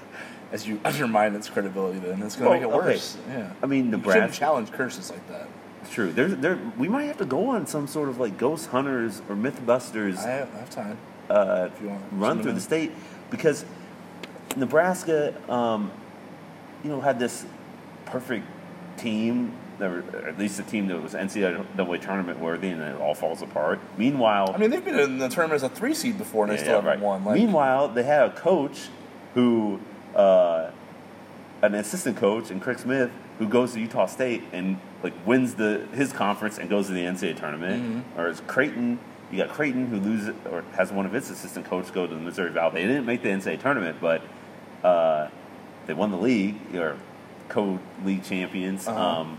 as 0.52 0.66
you 0.66 0.80
undermine 0.84 1.34
its 1.34 1.48
credibility? 1.48 1.98
Then 2.00 2.22
it's 2.22 2.36
going 2.36 2.60
to 2.60 2.66
Well, 2.68 2.78
make 2.78 2.84
it 2.84 2.88
okay. 2.88 2.94
worse. 2.94 3.16
Yeah. 3.28 3.50
I 3.62 3.66
mean, 3.66 3.92
You 3.92 4.02
shouldn't 4.02 4.32
challenge 4.32 4.72
curses 4.72 5.10
like 5.10 5.26
that. 5.28 5.48
True. 5.90 6.12
There's 6.12 6.36
there 6.36 6.58
we 6.78 6.88
might 6.88 7.04
have 7.04 7.18
to 7.18 7.24
go 7.24 7.48
on 7.48 7.66
some 7.66 7.86
sort 7.86 8.08
of 8.08 8.18
like 8.18 8.36
ghost 8.38 8.68
hunters 8.68 9.22
or 9.28 9.36
mythbusters 9.36 10.18
I 10.18 10.30
have, 10.30 10.54
I 10.54 10.58
have 10.58 10.70
time. 10.70 10.98
uh, 11.28 11.68
If 11.72 11.82
you 11.82 11.88
want 11.88 12.02
run 12.12 12.42
through 12.42 12.52
the 12.52 12.60
state 12.60 12.92
because 13.30 13.64
Nebraska, 14.56 15.34
um, 15.50 15.90
you 16.84 16.90
know, 16.90 17.00
had 17.00 17.18
this 17.18 17.44
perfect 18.04 18.46
team, 18.96 19.52
that 19.78 19.90
were, 19.90 20.04
or 20.12 20.28
at 20.28 20.38
least 20.38 20.60
a 20.60 20.62
team 20.62 20.86
that 20.88 21.00
was 21.00 21.14
NCAA 21.14 22.00
tournament 22.00 22.38
worthy, 22.38 22.68
and 22.68 22.82
it 22.82 23.00
all 23.00 23.14
falls 23.14 23.42
apart. 23.42 23.80
Meanwhile, 23.96 24.52
I 24.54 24.58
mean, 24.58 24.70
they've 24.70 24.84
been 24.84 24.98
in 24.98 25.18
the 25.18 25.28
tournament 25.28 25.62
as 25.62 25.62
a 25.62 25.68
three 25.68 25.94
seed 25.94 26.18
before, 26.18 26.44
and 26.44 26.52
they 26.52 26.56
yeah, 26.56 26.62
still 26.62 26.74
haven't 26.76 26.88
right. 26.88 27.00
won. 27.00 27.24
Like, 27.24 27.36
Meanwhile, 27.36 27.88
they 27.88 28.02
had 28.02 28.22
a 28.30 28.32
coach 28.32 28.88
who, 29.34 29.80
uh, 30.14 30.70
an 31.62 31.74
assistant 31.74 32.16
coach, 32.16 32.50
and 32.50 32.60
Craig 32.60 32.78
Smith, 32.78 33.10
who 33.38 33.48
goes 33.48 33.72
to 33.72 33.80
Utah 33.80 34.06
State 34.06 34.42
and 34.52 34.78
like 35.02 35.14
wins 35.26 35.54
the 35.54 35.86
his 35.94 36.12
conference 36.12 36.58
and 36.58 36.68
goes 36.68 36.86
to 36.88 36.92
the 36.92 37.02
NCAA 37.02 37.38
tournament. 37.38 37.82
Mm-hmm. 37.82 38.20
Or 38.20 38.28
it's 38.28 38.40
Creighton. 38.46 38.98
You 39.30 39.38
got 39.38 39.50
Creighton 39.50 39.86
who 39.86 39.98
loses 39.98 40.34
or 40.50 40.62
has 40.72 40.90
one 40.92 41.06
of 41.06 41.14
its 41.14 41.30
assistant 41.30 41.66
coaches 41.66 41.90
go 41.90 42.06
to 42.06 42.14
the 42.14 42.20
Missouri 42.20 42.50
Valley. 42.50 42.82
They 42.82 42.88
didn't 42.88 43.06
make 43.06 43.22
the 43.22 43.28
NCAA 43.28 43.60
tournament, 43.60 43.98
but 44.00 44.22
uh, 44.82 45.28
they 45.86 45.94
won 45.94 46.10
the 46.10 46.16
league 46.18 46.56
or 46.74 46.96
co-league 47.48 48.24
champions. 48.24 48.88
Uh-huh. 48.88 49.20
Um, 49.20 49.38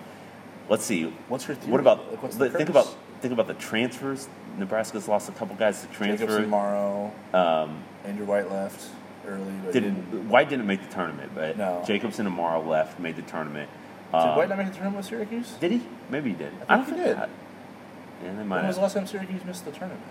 let's 0.70 0.86
see. 0.86 1.04
What's 1.28 1.48
your 1.48 1.56
theory? 1.56 1.72
What 1.72 1.82
about 1.82 2.24
Like, 2.24 2.32
the 2.38 2.50
think 2.50 2.70
about 2.70 2.96
think 3.22 3.34
about 3.34 3.48
the 3.48 3.54
transfers. 3.56 4.28
Nebraska's 4.58 5.08
lost 5.08 5.30
a 5.30 5.32
couple 5.32 5.56
guys 5.56 5.82
to 5.82 5.88
transfer. 5.88 6.26
Jacobson 6.26 6.50
Morrow, 6.50 7.14
Um, 7.34 7.84
Andrew 8.04 8.26
White 8.26 8.52
left 8.52 8.90
early, 9.26 9.46
didn't 9.72 10.12
didn't. 10.12 10.30
White 10.30 10.50
didn't 10.50 10.68
make 10.68 10.86
the 10.86 10.94
tournament, 10.94 11.32
but 11.34 11.58
No. 11.58 11.84
Jacobson 11.86 12.26
and 12.26 12.36
Morrow 12.36 12.62
left, 12.62 13.00
made 13.00 13.16
the 13.16 13.22
tournament. 13.24 13.70
Did 14.12 14.18
Um, 14.18 14.36
White 14.38 14.50
not 14.50 14.58
make 14.58 14.68
the 14.68 14.74
tournament 14.74 14.98
with 14.98 15.06
Syracuse? 15.06 15.52
did 15.60 15.72
he? 15.72 15.82
Maybe 16.10 16.32
he 16.32 16.36
did. 16.36 16.52
I 16.68 16.74
I, 16.74 16.78
don't 16.78 16.86
think 16.86 16.98
think 16.98 17.08
he 17.08 17.14
did. 17.14 17.18
that- 17.18 17.30
Yeah, 18.24 18.32
they 18.38 18.44
might 18.44 18.58
When 18.58 18.68
was 18.68 18.76
the 18.76 18.82
last 18.82 18.94
time 18.94 19.08
Syracuse 19.08 19.46
missed 19.46 19.66
the 19.66 19.72
tournament? 19.72 20.04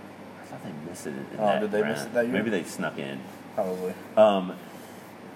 I 0.42 0.46
thought 0.46 0.60
they 0.64 0.90
missed 0.90 1.06
it. 1.06 1.14
Oh, 1.38 1.60
did 1.60 1.70
they 1.70 1.82
round. 1.82 1.94
miss 1.94 2.04
it 2.04 2.14
that 2.14 2.24
year? 2.24 2.32
Maybe 2.32 2.50
they 2.50 2.64
snuck 2.64 2.98
in. 2.98 3.20
Probably. 3.54 3.94
Um, 4.16 4.52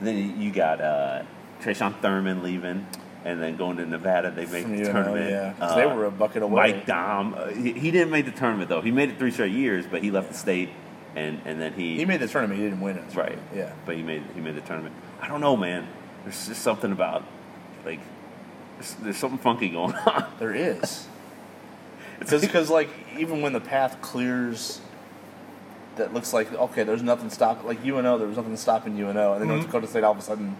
then 0.00 0.40
you 0.40 0.50
got 0.50 0.80
uh, 0.80 1.22
Tre'Shawn 1.62 1.94
Thurman 2.00 2.42
leaving, 2.42 2.86
and 3.24 3.40
then 3.42 3.56
going 3.56 3.76
to 3.76 3.86
Nevada. 3.86 4.30
They 4.30 4.46
made 4.46 4.66
the 4.66 4.84
tournament. 4.90 5.30
yeah. 5.30 5.54
Uh, 5.60 5.74
they 5.76 5.86
were 5.86 6.06
a 6.06 6.10
bucket 6.10 6.42
away. 6.42 6.72
Mike 6.72 6.86
Daum. 6.86 7.36
Uh, 7.38 7.46
he, 7.48 7.72
he 7.72 7.90
didn't 7.90 8.10
make 8.10 8.24
the 8.24 8.32
tournament 8.32 8.68
though. 8.68 8.80
He 8.80 8.90
made 8.90 9.10
it 9.10 9.18
three 9.18 9.30
straight 9.30 9.52
years, 9.52 9.86
but 9.86 10.02
he 10.02 10.10
left 10.10 10.28
the 10.28 10.34
state, 10.34 10.70
and 11.14 11.40
and 11.44 11.60
then 11.60 11.74
he 11.74 11.96
He 11.96 12.04
made 12.06 12.20
the 12.20 12.26
tournament. 12.28 12.58
He 12.58 12.64
didn't 12.64 12.80
win 12.80 12.96
it. 12.98 13.14
Right. 13.14 13.38
Yeah. 13.54 13.72
But 13.86 13.96
he 13.96 14.02
made 14.02 14.22
he 14.34 14.40
made 14.40 14.56
the 14.56 14.60
tournament. 14.62 14.94
I 15.20 15.28
don't 15.28 15.40
know, 15.40 15.56
man. 15.56 15.86
There's 16.24 16.48
just 16.48 16.62
something 16.62 16.90
about 16.90 17.22
like 17.84 18.00
there's, 19.00 19.16
something 19.16 19.38
funky 19.38 19.68
going 19.68 19.94
on. 20.06 20.24
There 20.38 20.54
is. 20.54 21.06
It's 22.20 22.30
Because, 22.40 22.70
like, 22.70 22.88
even 23.18 23.42
when 23.42 23.52
the 23.52 23.60
path 23.60 24.00
clears, 24.00 24.80
that 25.96 26.14
looks 26.14 26.32
like 26.32 26.52
okay, 26.52 26.82
there's 26.84 27.02
nothing 27.02 27.28
stopping. 27.28 27.66
Like 27.66 27.84
UNO, 27.84 28.18
there 28.18 28.28
was 28.28 28.36
nothing 28.36 28.56
stopping 28.56 28.96
UNO, 28.98 29.32
and 29.34 29.42
then 29.42 29.48
North 29.48 29.66
Dakota 29.66 29.86
State 29.88 30.04
all 30.04 30.12
of 30.12 30.18
a 30.18 30.22
sudden 30.22 30.56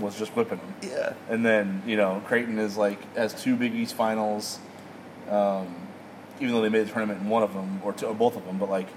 was 0.00 0.16
just 0.18 0.36
whipping 0.36 0.58
them. 0.58 0.74
yeah. 0.82 1.12
And 1.28 1.44
then 1.44 1.82
you 1.86 1.96
know 1.96 2.22
Creighton 2.26 2.58
is 2.58 2.76
like 2.76 2.98
has 3.16 3.34
two 3.34 3.56
Big 3.56 3.74
East 3.74 3.94
finals, 3.94 4.58
um, 5.28 5.74
even 6.38 6.54
though 6.54 6.60
they 6.62 6.68
made 6.68 6.86
the 6.86 6.92
tournament 6.92 7.22
in 7.22 7.28
one 7.28 7.42
of 7.42 7.54
them 7.54 7.80
or, 7.82 7.92
two, 7.92 8.06
or 8.06 8.14
both 8.14 8.36
of 8.36 8.44
them. 8.46 8.58
But 8.58 8.70
like 8.70 8.88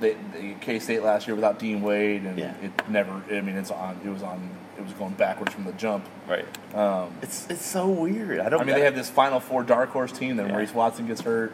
they, 0.00 0.16
they 0.32 0.56
K 0.60 0.78
State 0.80 1.02
last 1.02 1.26
year 1.28 1.34
without 1.36 1.58
Dean 1.58 1.80
Wade, 1.82 2.24
and 2.24 2.38
Yeah. 2.38 2.54
it 2.62 2.88
never. 2.88 3.22
I 3.30 3.40
mean, 3.42 3.56
it's 3.56 3.70
on. 3.70 4.00
It 4.04 4.08
was 4.08 4.22
on. 4.22 4.50
It 4.78 4.82
was 4.84 4.92
going 4.92 5.14
backwards 5.14 5.54
from 5.54 5.64
the 5.64 5.72
jump. 5.72 6.04
Right. 6.28 6.44
Um, 6.74 7.10
It's 7.22 7.46
it's 7.48 7.64
so 7.64 7.88
weird. 7.88 8.40
I 8.40 8.48
don't. 8.48 8.60
I 8.60 8.64
mean, 8.64 8.74
they 8.74 8.82
have 8.82 8.94
this 8.94 9.08
Final 9.10 9.40
Four 9.40 9.62
dark 9.62 9.90
horse 9.90 10.12
team. 10.12 10.36
Then 10.36 10.46
Yeah. 10.46 10.52
Maurice 10.52 10.74
Watson 10.74 11.06
gets 11.06 11.22
hurt. 11.22 11.52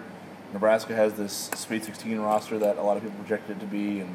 Nebraska 0.53 0.95
has 0.95 1.15
this 1.15 1.51
Sweet 1.55 1.85
16 1.85 2.19
roster 2.21 2.59
that 2.59 2.77
a 2.77 2.83
lot 2.83 2.97
of 2.97 3.03
people 3.03 3.17
projected 3.21 3.57
it 3.57 3.61
to 3.61 3.67
be, 3.67 4.01
and 4.01 4.11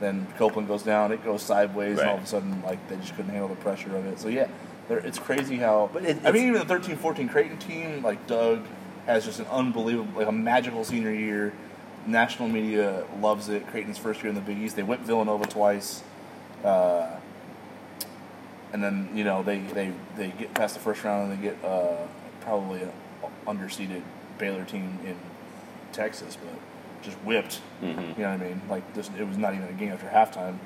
then 0.00 0.26
Copeland 0.36 0.66
goes 0.66 0.82
down, 0.82 1.12
it 1.12 1.22
goes 1.24 1.40
sideways, 1.42 2.00
and 2.00 2.08
all 2.08 2.16
of 2.16 2.24
a 2.24 2.26
sudden, 2.26 2.60
like 2.64 2.86
they 2.88 2.96
just 2.96 3.14
couldn't 3.14 3.30
handle 3.30 3.48
the 3.48 3.54
pressure 3.56 3.94
of 3.96 4.04
it. 4.06 4.18
So 4.18 4.28
yeah, 4.28 4.48
it's 4.90 5.18
crazy 5.20 5.56
how. 5.58 5.88
But 5.92 6.04
it- 6.04 6.18
I 6.24 6.32
mean, 6.32 6.48
even 6.48 6.66
the 6.66 6.74
13-14 6.74 7.28
Creighton 7.30 7.58
team, 7.58 8.02
like 8.02 8.26
Doug, 8.26 8.64
has 9.06 9.24
just 9.24 9.38
an 9.40 9.46
unbelievable, 9.52 10.18
like 10.18 10.26
a 10.28 10.32
magical 10.32 10.84
senior 10.84 11.12
year. 11.12 11.52
National 12.06 12.48
media 12.48 13.04
loves 13.20 13.48
it. 13.48 13.64
Creighton's 13.68 13.98
first 13.98 14.20
year 14.22 14.30
in 14.30 14.34
the 14.34 14.40
Big 14.40 14.58
East, 14.58 14.74
they 14.74 14.82
went 14.82 15.02
Villanova 15.02 15.44
twice. 15.46 16.02
Uh, 16.64 17.06
and 18.72 18.82
then 18.82 19.08
you 19.14 19.24
know 19.24 19.42
they, 19.42 19.58
they, 19.60 19.92
they 20.16 20.28
get 20.30 20.52
past 20.54 20.74
the 20.74 20.80
first 20.80 21.04
round 21.04 21.30
and 21.32 21.38
they 21.38 21.42
get 21.50 21.64
uh, 21.64 21.96
probably 22.40 22.82
an 22.82 22.90
underseeded 23.46 24.02
Baylor 24.38 24.64
team 24.64 24.98
in 25.04 25.16
Texas, 25.92 26.36
but 26.42 26.54
just 27.02 27.16
whipped. 27.18 27.60
Mhm. 27.82 28.16
You 28.16 28.24
know 28.24 28.30
what 28.32 28.40
I 28.40 28.44
mean? 28.48 28.60
Like 28.68 28.94
just 28.94 29.12
it 29.16 29.26
was 29.26 29.36
not 29.38 29.54
even 29.54 29.68
a 29.68 29.72
game 29.72 29.92
after 29.92 30.06
halftime. 30.06 30.56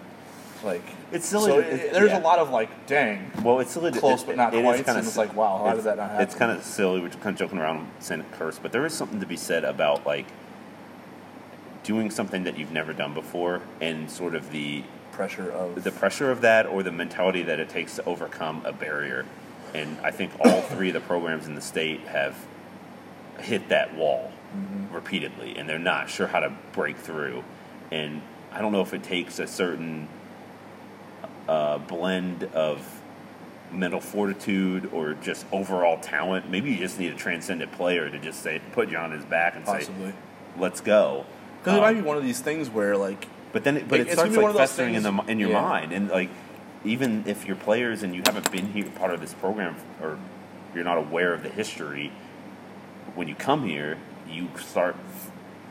Like 0.65 0.83
It's 1.13 1.27
silly 1.27 1.51
So 1.51 1.59
it- 1.59 1.67
it- 1.67 1.93
there's 1.93 2.11
yeah. 2.11 2.19
a 2.19 2.23
lot 2.23 2.39
of 2.39 2.49
like, 2.51 2.87
dang, 2.87 3.31
Well, 3.43 3.61
it's 3.61 3.71
silly. 3.73 3.91
to- 3.93 4.01
Close, 4.01 4.23
it- 4.23 4.27
but 4.27 4.37
not 4.37 4.55
it 4.55 4.59
is 4.59 4.63
quite, 4.65 4.77
kinda 4.85 4.99
and 5.01 5.07
it's 5.07 5.17
like, 5.19 5.35
wow, 5.37 5.63
how 5.65 5.75
did 5.75 5.85
that 5.85 5.97
not 5.99 6.09
happen? 6.11 6.23
It's 6.25 6.35
kind 6.35 6.51
of 6.51 6.65
silly. 6.65 7.01
We're 7.01 7.11
kind 7.11 7.27
of 7.35 7.37
joking 7.37 7.59
around 7.59 7.89
saying 8.01 8.23
a 8.23 8.37
curse, 8.37 8.59
but 8.59 8.73
there 8.73 8.85
is 8.87 8.95
something 8.95 9.21
to 9.21 9.27
be 9.27 9.37
said 9.37 9.65
about 9.65 10.07
like 10.07 10.27
doing 11.83 12.11
something 12.11 12.45
that 12.45 12.59
you've 12.59 12.73
never 12.73 12.93
done 12.93 13.13
before, 13.15 13.61
and 13.81 14.11
sort 14.11 14.35
of 14.35 14.51
the 14.51 14.83
pressure 15.17 15.51
of 15.51 15.83
the 15.83 15.91
pressure 15.91 16.31
of 16.31 16.43
that 16.43 16.67
or 16.67 16.83
the 16.83 16.93
mentality 16.93 17.43
that 17.43 17.59
it 17.59 17.69
takes 17.69 17.97
to 17.97 18.05
overcome 18.05 18.63
a 18.65 18.73
barrier. 18.73 19.25
And 19.75 19.97
I 20.03 20.11
think 20.11 20.33
all 20.41 20.61
three 20.63 20.89
of 20.89 20.95
the 20.95 21.01
programs 21.01 21.47
in 21.47 21.55
the 21.55 21.61
state 21.61 22.01
have 22.03 22.37
hit 23.41 23.69
that 23.71 23.95
wall 23.95 24.33
repeatedly, 24.93 25.57
and 25.59 25.69
they're 25.69 25.79
not 25.79 26.09
sure 26.09 26.27
how 26.27 26.41
to 26.41 26.53
break 26.73 26.97
through. 26.97 27.43
And 27.91 28.23
I 28.53 28.61
don't 28.61 28.73
know 28.73 28.81
if 28.81 28.95
it 28.95 29.03
takes 29.03 29.39
a 29.39 29.47
certain 29.47 30.09
uh, 31.49 31.79
blend 31.79 32.45
of 32.55 33.01
mental 33.73 34.01
fortitude 34.01 34.91
or 34.93 35.15
just 35.15 35.45
overall 35.53 35.99
talent. 35.99 36.49
Maybe 36.49 36.71
you 36.71 36.79
just 36.79 36.99
need 36.99 37.13
a 37.13 37.17
transcendent 37.17 37.73
player 37.73 38.09
to 38.09 38.19
just 38.19 38.43
say, 38.43 38.61
put 38.73 38.89
you 38.91 38.97
on 38.97 39.11
his 39.11 39.25
back 39.25 39.57
and 39.57 39.65
possibly. 39.65 40.11
say, 40.11 40.17
"Let's 40.59 40.81
go." 40.81 41.27
Because 41.61 41.75
it 41.75 41.77
Um, 41.79 41.83
might 41.83 42.01
be 42.01 42.07
one 42.07 42.17
of 42.17 42.23
these 42.23 42.41
things 42.41 42.71
where 42.71 42.97
like 42.97 43.27
but 43.53 43.65
then, 43.65 43.77
it, 43.79 43.89
but 43.89 44.01
It- 44.01 44.09
it 44.09 44.13
starts 44.13 44.37
like 44.37 44.57
festering 44.57 44.95
in 44.95 45.03
the 45.03 45.13
in 45.29 45.39
your 45.39 45.51
yeah. 45.51 45.61
mind, 45.61 45.93
and 45.93 46.09
like 46.09 46.31
even 46.85 47.25
if 47.27 47.47
you're 47.47 47.57
players 47.57 48.03
and 48.03 48.15
you 48.15 48.23
haven't 48.25 48.51
been 48.53 48.69
here 48.73 48.85
part 48.91 49.13
of 49.13 49.21
this 49.21 49.35
program 49.35 49.77
or 50.01 50.19
you're 50.75 50.85
not 50.85 50.99
aware 50.99 51.33
of 51.33 51.43
the 51.43 51.49
history, 51.49 52.13
when 53.15 53.29
you 53.29 53.35
come 53.35 53.65
here, 53.67 53.99
you 54.31 54.49
start 54.59 54.95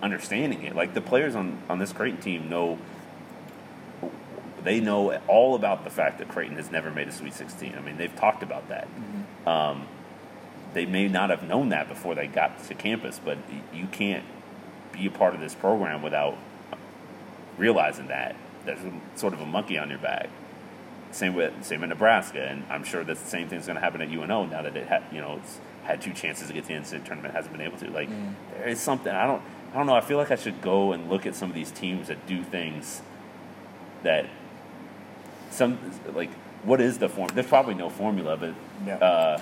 understanding 0.01 0.63
it. 0.63 0.75
Like 0.75 0.93
the 0.93 1.01
players 1.01 1.35
on 1.35 1.57
on 1.69 1.79
this 1.79 1.93
Creighton 1.93 2.21
team 2.21 2.49
know. 2.49 2.77
They 4.63 4.79
know 4.79 5.15
all 5.27 5.53
about 5.53 5.83
the 5.83 5.91
fact 5.91 6.17
that 6.17 6.27
Creighton 6.27 6.57
has 6.57 6.71
never 6.71 6.89
made 6.89 7.07
a 7.07 7.11
Sweet 7.11 7.35
16. 7.35 7.75
I 7.77 7.81
mean, 7.81 7.97
they've 7.97 8.15
talked 8.15 8.41
about 8.41 8.67
that. 8.69 8.87
Mm-hmm. 8.87 9.47
Um, 9.47 9.87
they 10.73 10.87
may 10.87 11.07
not 11.07 11.29
have 11.29 11.43
known 11.43 11.69
that 11.69 11.87
before 11.87 12.15
they 12.15 12.25
got 12.25 12.63
to 12.63 12.73
campus, 12.73 13.19
but 13.23 13.37
you 13.71 13.85
can't 13.85 14.23
be 14.91 15.05
a 15.05 15.11
part 15.11 15.35
of 15.35 15.39
this 15.39 15.53
program 15.53 16.01
without 16.01 16.35
realizing 17.57 18.07
that 18.07 18.35
there's 18.65 18.79
sort 19.15 19.33
of 19.33 19.41
a 19.41 19.45
monkey 19.45 19.77
on 19.77 19.89
your 19.89 19.99
back. 19.99 20.29
Same 21.11 21.33
with 21.35 21.53
same 21.63 21.83
in 21.83 21.89
Nebraska, 21.89 22.41
and 22.43 22.63
I'm 22.69 22.83
sure 22.83 23.03
that 23.03 23.17
the 23.17 23.25
same 23.29 23.47
thing's 23.47 23.67
going 23.67 23.75
to 23.75 23.81
happen 23.81 24.01
at 24.01 24.09
UNO 24.09 24.45
now 24.47 24.61
that 24.61 24.75
it 24.75 24.87
had 24.87 25.03
you 25.11 25.21
know 25.21 25.39
it's 25.41 25.59
had 25.83 26.01
two 26.01 26.13
chances 26.13 26.47
to 26.47 26.53
get 26.53 26.63
to 26.63 26.69
the 26.69 26.73
NCAA 26.79 27.05
tournament, 27.05 27.33
hasn't 27.33 27.55
been 27.55 27.65
able 27.65 27.77
to. 27.77 27.89
Like 27.89 28.09
there 28.57 28.67
is 28.67 28.79
something 28.81 29.13
I 29.13 29.25
don't 29.25 29.41
I 29.73 29.77
don't 29.77 29.87
know. 29.87 29.95
I 29.95 30.01
feel 30.01 30.17
like 30.17 30.31
I 30.31 30.35
should 30.35 30.61
go 30.61 30.91
and 30.93 31.09
look 31.09 31.25
at 31.25 31.35
some 31.35 31.49
of 31.49 31.55
these 31.55 31.71
teams 31.71 32.07
that 32.09 32.25
do 32.27 32.43
things 32.43 33.01
that 34.03 34.25
some 35.51 35.77
like 36.13 36.31
what 36.65 36.81
is 36.81 36.97
the 36.97 37.07
form? 37.07 37.29
There's 37.33 37.47
probably 37.47 37.75
no 37.75 37.89
formula, 37.89 38.35
but 38.37 38.53
Yeah. 38.85 38.95
uh, 38.95 39.41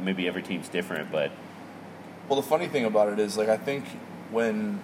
maybe 0.00 0.28
every 0.28 0.42
team's 0.42 0.68
different. 0.68 1.10
But 1.10 1.32
Well, 2.28 2.36
the 2.40 2.46
funny 2.46 2.68
thing 2.68 2.84
about 2.84 3.10
it 3.12 3.18
is, 3.18 3.36
like, 3.38 3.48
I 3.48 3.56
think 3.56 3.84
when. 4.30 4.82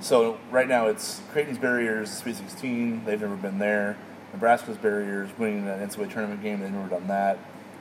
So, 0.00 0.38
right 0.50 0.68
now 0.68 0.86
it's 0.86 1.20
Creighton's 1.32 1.58
barriers, 1.58 2.10
Sweet 2.12 2.36
16, 2.36 3.04
they've 3.04 3.20
never 3.20 3.36
been 3.36 3.58
there. 3.58 3.96
Nebraska's 4.32 4.76
barriers, 4.76 5.30
winning 5.38 5.66
an 5.66 5.80
NCAA 5.88 6.10
tournament 6.12 6.42
game, 6.42 6.60
they've 6.60 6.70
never 6.70 6.88
done 6.88 7.08
that. 7.08 7.38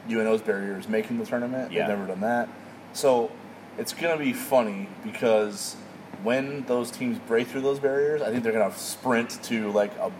UNO's 0.10 0.42
barriers, 0.42 0.88
making 0.88 1.18
the 1.20 1.26
tournament, 1.26 1.72
Yeah. 1.72 1.88
they've 1.88 1.98
never 1.98 2.08
done 2.08 2.22
that. 2.22 2.48
So, 2.94 3.32
it's 3.78 3.94
going 3.94 4.18
to 4.18 4.24
be 4.24 4.32
funny 4.34 4.88
because 5.04 5.76
when 6.24 6.64
those 6.66 6.90
teams 6.90 7.20
break 7.20 7.48
through 7.48 7.62
those 7.62 7.80
barriers, 7.80 8.22
I 8.22 8.32
think 8.32 8.44
they're 8.44 8.54
going 8.54 8.72
to 8.72 8.78
sprint 8.78 9.44
to, 9.44 9.72
like, 9.72 9.92
a, 9.98 10.12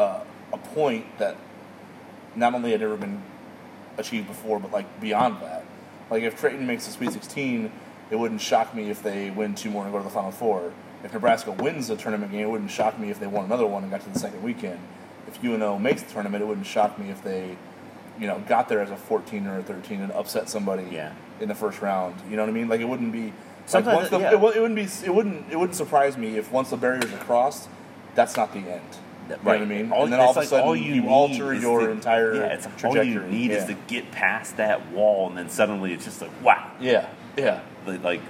a, 0.00 0.22
a 0.54 0.58
point 0.58 1.18
that 1.18 1.36
not 2.34 2.54
only 2.54 2.70
had 2.72 2.80
never 2.80 2.96
been 2.96 3.22
achieved 3.98 4.26
before, 4.26 4.58
but 4.58 4.72
like 4.72 5.00
beyond 5.00 5.40
that. 5.42 5.64
Like 6.10 6.22
if 6.22 6.38
Creighton 6.38 6.66
makes 6.66 6.86
the 6.86 6.92
Sweet 6.92 7.12
16, 7.12 7.70
it 8.12 8.18
wouldn't 8.18 8.42
shock 8.42 8.74
me 8.74 8.90
if 8.90 9.02
they 9.02 9.30
win 9.30 9.54
two 9.54 9.70
more 9.70 9.84
and 9.84 9.90
go 9.92 9.96
to 9.98 10.04
the 10.04 10.10
Final 10.10 10.30
Four. 10.30 10.70
If 11.02 11.14
Nebraska 11.14 11.50
wins 11.50 11.88
the 11.88 11.96
tournament 11.96 12.30
game, 12.30 12.42
it 12.42 12.50
wouldn't 12.50 12.70
shock 12.70 12.98
me 12.98 13.10
if 13.10 13.18
they 13.18 13.26
won 13.26 13.46
another 13.46 13.66
one 13.66 13.82
and 13.82 13.90
got 13.90 14.02
to 14.02 14.10
the 14.10 14.18
second 14.18 14.42
weekend. 14.42 14.78
If 15.26 15.42
UNO 15.42 15.78
makes 15.78 16.02
the 16.02 16.12
tournament, 16.12 16.42
it 16.42 16.46
wouldn't 16.46 16.66
shock 16.66 16.98
me 16.98 17.08
if 17.08 17.24
they, 17.24 17.56
you 18.20 18.26
know, 18.26 18.38
got 18.46 18.68
there 18.68 18.80
as 18.82 18.90
a 18.90 18.96
14 18.96 19.46
or 19.46 19.58
a 19.60 19.62
13 19.62 20.02
and 20.02 20.12
upset 20.12 20.50
somebody 20.50 20.84
Yeah. 20.92 21.12
in 21.40 21.48
the 21.48 21.54
first 21.54 21.80
round. 21.80 22.16
You 22.28 22.36
know 22.36 22.42
what 22.42 22.50
I 22.50 22.52
mean? 22.52 22.68
Like 22.68 22.82
it 22.82 22.84
wouldn't 22.88 23.12
be. 23.12 23.24
Like 23.26 23.32
Sometimes 23.64 23.96
once 23.96 24.10
the, 24.10 24.16
it- 24.16 24.20
yeah. 24.20 24.28
it, 24.28 24.34
it 24.34 24.60
wouldn't 24.60 24.76
be. 24.76 24.82
It 25.06 25.14
wouldn't. 25.14 25.50
It 25.50 25.56
wouldn't 25.58 25.76
surprise 25.76 26.18
me 26.18 26.36
if 26.36 26.52
once 26.52 26.68
the 26.68 26.76
barriers 26.76 27.10
are 27.10 27.16
crossed, 27.18 27.70
that's 28.14 28.36
not 28.36 28.52
the 28.52 28.58
end. 28.58 28.82
You 29.30 29.36
know 29.36 29.42
what 29.44 29.62
I 29.62 29.64
mean? 29.64 29.90
All, 29.90 30.04
and 30.04 30.12
then 30.12 30.20
all 30.20 30.32
of 30.32 30.36
a 30.36 30.44
sudden 30.44 30.66
all 30.66 30.76
you, 30.76 30.94
you, 30.94 31.08
alter 31.08 31.54
your 31.54 31.80
to- 31.86 31.90
entire 31.90 32.34
yeah. 32.34 32.42
It's 32.48 32.66
trajectory. 32.66 32.98
all 32.98 33.04
you 33.06 33.22
need 33.22 33.50
yeah. 33.52 33.58
is 33.58 33.64
to 33.66 33.74
get 33.86 34.10
past 34.12 34.58
that 34.58 34.90
wall, 34.92 35.28
and 35.28 35.38
then 35.38 35.48
suddenly 35.48 35.94
it's 35.94 36.04
just 36.04 36.20
like 36.20 36.30
wow, 36.42 36.70
yeah, 36.78 37.08
yeah. 37.38 37.60
Like, 37.86 38.02
like 38.02 38.20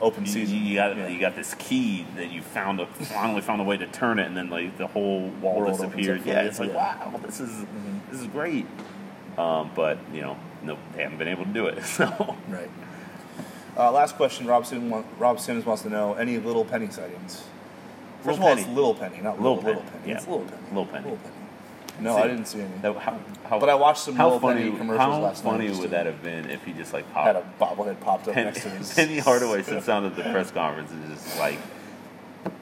Open 0.00 0.26
you, 0.26 0.30
season. 0.30 0.58
you 0.58 0.74
got 0.74 0.94
Yeah. 0.96 1.08
you 1.08 1.18
got 1.18 1.36
this 1.36 1.54
key 1.54 2.04
that 2.16 2.30
you 2.30 2.42
found 2.42 2.80
a 2.80 2.86
finally 2.86 3.40
found 3.40 3.62
a 3.62 3.64
way 3.64 3.78
to 3.78 3.86
turn 3.86 4.18
it, 4.18 4.26
and 4.26 4.36
then 4.36 4.50
like 4.50 4.76
the 4.76 4.86
whole 4.86 5.28
wall 5.40 5.60
World 5.60 5.72
disappeared. 5.78 6.20
Yeah, 6.26 6.42
it's 6.42 6.60
like 6.60 6.70
yeah. 6.72 6.94
Mm-hmm. 6.98 7.12
wow, 7.14 7.20
this 7.24 7.40
is 7.40 7.64
this 8.10 8.20
is 8.20 8.26
great. 8.26 8.66
Um, 9.38 9.70
but 9.74 9.98
you 10.12 10.20
know, 10.20 10.36
no, 10.62 10.76
they 10.94 11.02
haven't 11.02 11.16
been 11.18 11.28
able 11.28 11.44
to 11.46 11.52
do 11.52 11.66
it. 11.66 11.82
So 11.84 12.36
Right. 12.48 12.70
Uh, 13.78 13.90
last 13.92 14.16
question. 14.16 14.46
Rob 14.46 14.66
Simmons, 14.66 15.04
Rob 15.18 15.40
Simmons 15.40 15.64
wants 15.66 15.82
to 15.82 15.88
know 15.90 16.12
any 16.14 16.38
Little 16.38 16.64
Penny 16.64 16.90
sightings. 16.90 17.44
First 18.22 18.26
Little 18.26 18.34
of 18.38 18.40
all, 18.42 18.48
Penny. 18.48 18.60
it's 18.62 18.70
Little 18.70 18.94
Penny, 18.94 19.20
not 19.22 19.40
Little 19.40 19.56
Little, 19.56 19.70
little 19.70 19.82
Penny, 19.82 19.98
Penny. 20.00 20.10
yeah. 20.10 20.16
It's 20.18 20.26
Little 20.28 20.44
Penny. 20.44 20.62
Little 20.68 20.86
Penny. 20.86 21.04
Little 21.04 21.18
Penny. 21.18 21.35
No, 22.00 22.16
See, 22.16 22.22
I 22.22 22.26
didn't 22.28 22.44
see 22.46 22.60
any. 22.60 22.68
that, 22.82 22.96
how, 22.96 23.18
how, 23.48 23.58
But 23.58 23.68
I 23.68 23.74
watched 23.74 24.02
some 24.02 24.14
how 24.16 24.38
funny, 24.38 24.64
Penny 24.64 24.76
commercials 24.76 24.98
How 25.14 25.20
last 25.20 25.44
night 25.44 25.50
How 25.50 25.56
funny 25.58 25.70
would 25.80 25.90
that 25.90 26.06
have 26.06 26.22
been 26.22 26.50
if 26.50 26.64
he 26.64 26.72
just 26.72 26.92
like 26.92 27.10
popped, 27.12 27.26
Had 27.26 27.36
a 27.36 27.44
bobblehead 27.60 28.00
popped 28.00 28.28
up 28.28 28.34
Penny, 28.34 28.46
next 28.46 28.62
to 28.62 28.70
his. 28.70 28.92
Penny 28.94 29.18
Hardaway 29.18 29.62
sits 29.64 29.86
down 29.86 30.04
at 30.04 30.14
the 30.16 30.22
press 30.24 30.50
conference 30.50 30.90
and 30.90 31.08
just 31.14 31.38
like, 31.38 31.58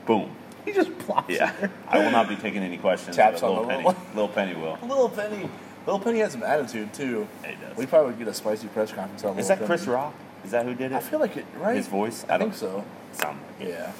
boom. 0.06 0.30
He 0.64 0.72
just 0.72 0.96
plops 1.00 1.30
Yeah. 1.30 1.52
I 1.88 1.98
will 1.98 2.10
not 2.10 2.28
be 2.28 2.36
taking 2.36 2.62
any 2.62 2.78
questions. 2.78 3.16
Taps 3.16 3.42
on 3.42 3.50
Little 3.50 3.66
Penny. 3.66 3.84
little- 4.14 4.28
Penny 4.28 4.54
will. 4.54 4.78
Little 4.82 5.08
Penny. 5.08 5.48
Little 5.86 6.00
Penny 6.00 6.20
has 6.20 6.32
some 6.32 6.42
attitude 6.42 6.94
too. 6.94 7.26
He 7.44 7.54
does. 7.56 7.76
We 7.76 7.86
probably 7.86 8.10
would 8.12 8.18
get 8.18 8.28
a 8.28 8.34
spicy 8.34 8.68
press 8.68 8.90
conference 8.92 9.38
Is 9.38 9.48
that 9.48 9.64
Chris 9.64 9.86
Rock? 9.86 10.14
Is 10.44 10.50
that 10.52 10.64
who 10.64 10.74
did 10.74 10.92
it? 10.92 10.94
I 10.94 11.00
feel 11.00 11.18
like 11.18 11.36
it, 11.36 11.46
right? 11.56 11.76
His 11.76 11.88
voice? 11.88 12.24
I, 12.28 12.34
I 12.36 12.38
think 12.38 12.54
so. 12.54 12.84
Sound- 13.12 13.40
Yeah. 13.60 13.92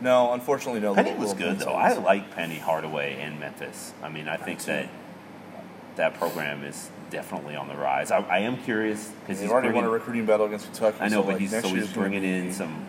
No, 0.00 0.32
unfortunately, 0.32 0.80
no. 0.80 0.94
Penny 0.94 1.14
was 1.14 1.34
good 1.34 1.58
though. 1.58 1.72
I 1.72 1.92
like 1.94 2.30
Penny 2.34 2.58
Hardaway 2.58 3.20
in 3.20 3.38
Memphis. 3.40 3.92
I 4.02 4.08
mean, 4.08 4.28
I 4.28 4.36
think 4.36 4.62
that 4.64 4.88
that 5.96 6.14
program 6.14 6.62
is 6.64 6.88
definitely 7.10 7.56
on 7.56 7.68
the 7.68 7.74
rise. 7.74 8.10
I, 8.10 8.18
I 8.20 8.38
am 8.40 8.56
curious 8.58 9.10
because 9.20 9.40
he's 9.40 9.50
already 9.50 9.68
bringing, 9.68 9.82
won 9.82 9.90
a 9.90 9.92
recruiting 9.92 10.26
battle 10.26 10.46
against 10.46 10.66
Kentucky. 10.66 10.98
I 11.00 11.08
know, 11.08 11.16
so, 11.16 11.22
but 11.22 11.32
like, 11.32 11.40
he's 11.40 11.50
so 11.50 11.68
he's 11.68 11.92
bringing 11.92 12.22
be- 12.22 12.28
in 12.32 12.52
some 12.52 12.86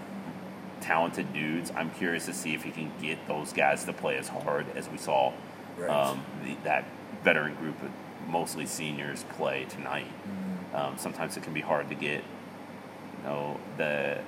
talented 0.82 1.34
dudes. 1.34 1.72
I'm 1.76 1.90
curious 1.92 2.26
to 2.26 2.34
see 2.34 2.54
if 2.54 2.64
he 2.64 2.72
can 2.72 2.92
get 3.02 3.28
those 3.28 3.54
guys 3.54 3.84
to 3.86 3.94
play 3.94 4.18
as 4.18 4.28
hard 4.28 4.66
as 4.76 4.88
we 4.90 4.98
saw 4.98 5.34
Right. 5.78 5.90
um, 5.90 6.24
the, 6.44 6.56
that 6.66 6.86
veteran 7.24 7.56
group 7.56 7.82
of 7.82 7.90
mostly 8.28 8.66
seniors 8.66 9.24
play 9.38 9.66
tonight. 9.70 10.06
Mm-hmm. 10.08 10.76
Um, 10.76 10.98
sometimes 10.98 11.38
it 11.38 11.44
can 11.44 11.54
be 11.54 11.62
hard 11.62 11.90
to 11.90 11.96
get 11.96 12.22
you 12.22 13.24
know 13.24 13.60
the 13.78 14.20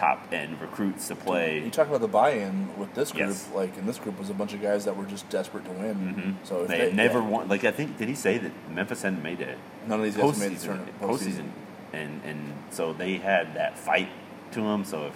top 0.00 0.32
end 0.32 0.58
recruits 0.62 1.08
to 1.08 1.14
play. 1.14 1.62
You 1.62 1.70
talk 1.70 1.88
about 1.88 2.00
the 2.00 2.08
buy-in 2.08 2.78
with 2.78 2.94
this 2.94 3.12
group. 3.12 3.28
Yes. 3.28 3.48
Like 3.54 3.76
in 3.76 3.86
this 3.86 3.98
group 3.98 4.18
was 4.18 4.30
a 4.30 4.34
bunch 4.34 4.54
of 4.54 4.62
guys 4.62 4.86
that 4.86 4.96
were 4.96 5.04
just 5.04 5.28
desperate 5.28 5.66
to 5.66 5.70
win. 5.72 6.36
Mhm. 6.42 6.46
So 6.48 6.62
if 6.62 6.68
they, 6.68 6.86
they, 6.86 6.92
never 6.92 7.18
yeah, 7.18 7.28
won. 7.28 7.48
Like 7.48 7.64
I 7.64 7.70
think, 7.70 7.98
did 7.98 8.08
he 8.08 8.14
say 8.14 8.38
that 8.38 8.52
Memphis 8.70 9.02
hadn't 9.02 9.22
made 9.22 9.40
it 9.40 9.58
none 9.86 10.00
of 10.00 10.04
these 10.04 10.16
guys 10.16 10.38
made 10.38 10.52
the 10.52 10.54
postseason? 10.56 10.64
tournament. 10.64 11.00
Postseason, 11.00 11.50
and 11.92 12.20
and 12.24 12.52
so 12.70 12.94
they 12.94 13.16
had 13.18 13.54
that 13.54 13.78
fight 13.78 14.08
to 14.52 14.60
them. 14.62 14.84
So 14.84 15.06
if 15.06 15.14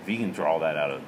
if 0.00 0.06
he 0.06 0.16
can 0.16 0.32
draw 0.32 0.58
that 0.60 0.76
out 0.76 0.90
of 0.92 1.02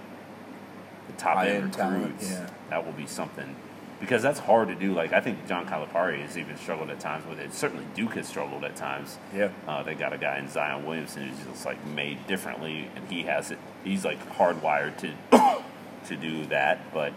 the 1.06 1.12
top 1.14 1.38
end 1.38 1.48
High-end 1.48 1.72
talent, 1.72 2.02
recruits, 2.02 2.30
yeah. 2.30 2.50
that 2.68 2.84
will 2.84 2.92
be 2.92 3.06
something. 3.06 3.56
Because 4.00 4.22
that's 4.22 4.38
hard 4.38 4.68
to 4.68 4.74
do. 4.74 4.94
Like 4.94 5.12
I 5.12 5.20
think 5.20 5.46
John 5.48 5.66
Calipari 5.66 6.20
has 6.22 6.38
even 6.38 6.56
struggled 6.56 6.90
at 6.90 7.00
times 7.00 7.26
with 7.26 7.40
it. 7.40 7.52
Certainly 7.52 7.84
Duke 7.94 8.14
has 8.14 8.28
struggled 8.28 8.64
at 8.64 8.76
times. 8.76 9.18
Yeah. 9.34 9.50
Uh, 9.66 9.82
they 9.82 9.94
got 9.94 10.12
a 10.12 10.18
guy 10.18 10.38
in 10.38 10.48
Zion 10.48 10.86
Williamson 10.86 11.28
who's 11.28 11.46
just 11.46 11.66
like 11.66 11.84
made 11.84 12.26
differently, 12.26 12.88
and 12.94 13.08
he 13.10 13.22
has 13.24 13.50
it. 13.50 13.58
He's 13.82 14.04
like 14.04 14.24
hardwired 14.36 14.98
to 14.98 15.62
to 16.08 16.16
do 16.16 16.46
that, 16.46 16.92
but 16.92 17.12